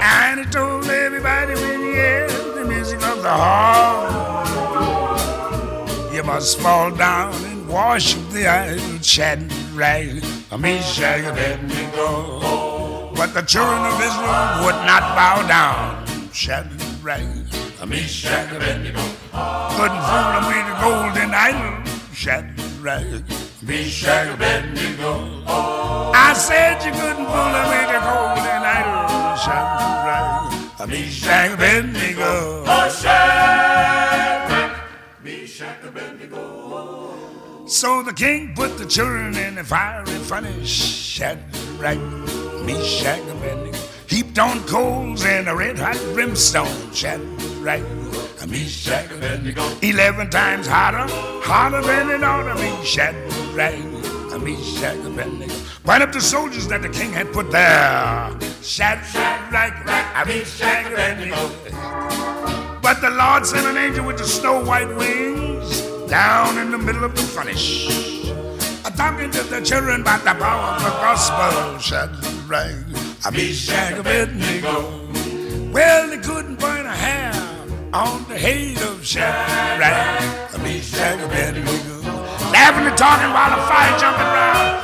And 0.00 0.38
he 0.38 0.46
told 0.46 0.84
everybody 0.84 1.54
when 1.54 1.80
he 1.80 1.94
heard 1.94 2.30
the 2.54 2.64
music 2.64 3.02
of 3.02 3.20
the 3.20 3.30
harp. 3.30 4.12
You 6.14 6.22
must 6.22 6.60
fall 6.60 6.92
down 6.92 7.34
and 7.46 7.68
worship 7.68 8.20
the 8.30 8.46
idol 8.46 9.00
Shadrach, 9.02 10.22
Meshach, 10.56 11.24
Abednego. 11.24 13.10
But 13.16 13.34
the 13.34 13.42
children 13.42 13.82
of 13.86 14.00
Israel 14.00 14.66
would 14.66 14.80
not 14.86 15.02
bow 15.18 15.42
down. 15.48 16.06
Shadrach, 16.32 17.26
Meshach, 17.88 18.52
Abednego. 18.52 19.02
Couldn't 19.74 20.02
fool 20.06 20.30
them 20.30 20.46
with 20.46 20.64
the 20.70 20.76
golden 20.80 21.34
idol. 21.34 21.82
Shadrach, 22.12 23.49
Meshach, 23.70 24.34
Abednego. 24.34 25.44
I 25.46 26.32
said 26.34 26.84
you 26.84 26.90
couldn't 26.90 27.24
fool 27.24 27.52
them 27.54 27.68
with 27.70 27.86
the 27.86 28.00
golden 28.02 28.62
idol. 28.66 29.36
Shadrach, 29.38 30.88
Meshach, 30.88 31.52
Abednego. 31.52 32.64
So 37.68 38.02
the 38.02 38.12
king 38.12 38.54
put 38.56 38.76
the 38.76 38.86
children 38.86 39.36
in 39.36 39.54
the 39.54 39.62
fiery 39.62 40.18
furnace, 40.18 40.68
Shadrach, 40.68 41.96
Meshach, 42.66 43.20
Abednego. 43.20 43.78
Heaped 44.08 44.40
on 44.40 44.64
coals 44.64 45.24
and 45.24 45.48
a 45.48 45.54
red 45.54 45.78
hot 45.78 45.96
brimstone, 46.12 46.92
Shadrach, 46.92 47.82
Meshach, 48.48 49.10
Abednego. 49.10 49.62
Eleven 49.82 50.30
times 50.30 50.66
hotter, 50.66 51.06
hotter 51.42 51.82
than 51.82 52.10
it 52.10 52.22
ought 52.24 52.44
to 52.44 52.54
be, 52.54 52.84
Shadrach, 52.84 53.78
Meshach, 54.42 54.96
Abednego. 55.04 55.54
Went 55.84 56.02
up 56.02 56.12
the 56.12 56.20
soldiers 56.20 56.66
that 56.68 56.82
the 56.82 56.88
king 56.88 57.12
had 57.12 57.32
put 57.32 57.50
there, 57.50 58.30
Shadrach, 58.62 59.84
Meshach, 60.26 60.86
Abednego. 60.92 61.50
But 62.82 63.00
the 63.00 63.10
Lord 63.10 63.46
sent 63.46 63.66
an 63.66 63.76
angel 63.76 64.06
with 64.06 64.18
the 64.18 64.24
snow 64.24 64.64
white 64.64 64.88
wings 64.96 65.82
down 66.08 66.58
in 66.58 66.70
the 66.70 66.78
middle 66.78 67.04
of 67.04 67.14
the 67.14 67.22
furnace. 67.22 67.88
Talking 68.96 69.30
to 69.30 69.42
the 69.44 69.62
children 69.62 70.02
about 70.02 70.24
the 70.24 70.34
power 70.34 70.74
of 70.76 70.82
the 70.82 70.90
gospel. 70.90 71.78
Shadrach, 71.78 73.32
Meshach, 73.32 73.98
Abednego. 73.98 75.08
Well, 75.72 76.08
they 76.10 76.18
couldn't 76.18 76.58
burn 76.60 76.79
on 77.92 78.24
the 78.28 78.38
head 78.38 78.80
of 78.82 79.04
Shadrach, 79.04 80.62
Meshach, 80.62 81.00
and 81.00 81.22
Abednego. 81.22 82.00
Laughing 82.52 82.86
and 82.86 82.96
talking 82.96 83.30
while 83.34 83.50
the 83.50 83.62
fire 83.66 83.98
jumping 83.98 84.26
around. 84.26 84.80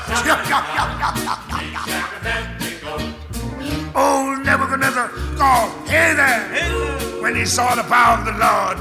Old 3.97 4.39
oh, 4.39 4.43
Nebuchadnezzar 4.45 5.09
called, 5.37 5.89
hey 5.89 6.15
there, 6.15 7.23
when 7.23 7.35
he 7.37 7.47
saw 7.47 7.75
the 7.75 7.83
power 7.85 8.19
of 8.19 8.25
the 8.27 8.33
Lord. 8.33 8.79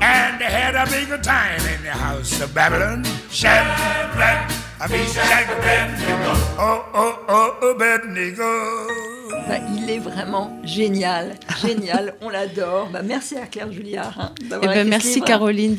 And 0.00 0.40
they 0.40 0.44
had 0.44 0.74
a 0.76 0.86
bigger 0.90 1.18
time 1.18 1.60
in 1.60 1.82
the 1.82 1.90
house 1.90 2.40
of 2.40 2.54
Babylon. 2.54 3.04
Shadrach, 3.30 4.48
Meshach, 4.88 5.18
and 5.18 5.50
Abednego. 5.50 6.32
Oh, 6.56 6.88
oh, 6.94 7.24
oh, 7.28 7.70
Abednego. 7.72 9.13
Bah, 9.48 9.56
il 9.76 9.88
est 9.90 9.98
vraiment 9.98 10.58
génial, 10.64 11.34
génial, 11.62 12.14
on 12.20 12.28
l'adore. 12.28 12.88
Bah, 12.92 13.00
merci 13.02 13.36
à 13.36 13.46
Claire 13.46 13.72
Julliard 13.72 14.14
hein, 14.18 14.32
Eh 14.40 14.44
d'avoir 14.44 14.74
ben, 14.74 14.86
merci 14.88 15.14
livre. 15.14 15.26
Caroline 15.26 15.76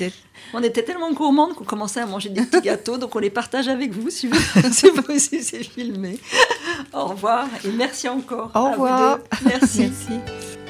On 0.53 0.63
était 0.63 0.83
tellement 0.83 1.11
gourmandes 1.11 1.53
qu'on 1.53 1.63
commençait 1.63 1.99
à 2.01 2.05
manger 2.05 2.29
des 2.29 2.41
petits 2.41 2.61
gâteaux, 2.61 2.97
donc 2.97 3.15
on 3.15 3.19
les 3.19 3.29
partage 3.29 3.67
avec 3.67 3.91
vous 3.91 4.09
si 4.09 4.27
vous, 4.27 4.39
si 4.71 4.89
vous- 4.89 5.19
si 5.19 5.43
c'est 5.43 5.63
filmé. 5.63 6.17
Au 6.93 7.05
revoir 7.05 7.47
et 7.63 7.69
merci 7.69 8.07
encore. 8.09 8.51
Au 8.55 8.57
à 8.57 8.61
vous 8.75 8.83
revoir. 8.83 9.17
deux. 9.17 9.23
Merci. 9.49 9.79
Merci. 9.81 10.64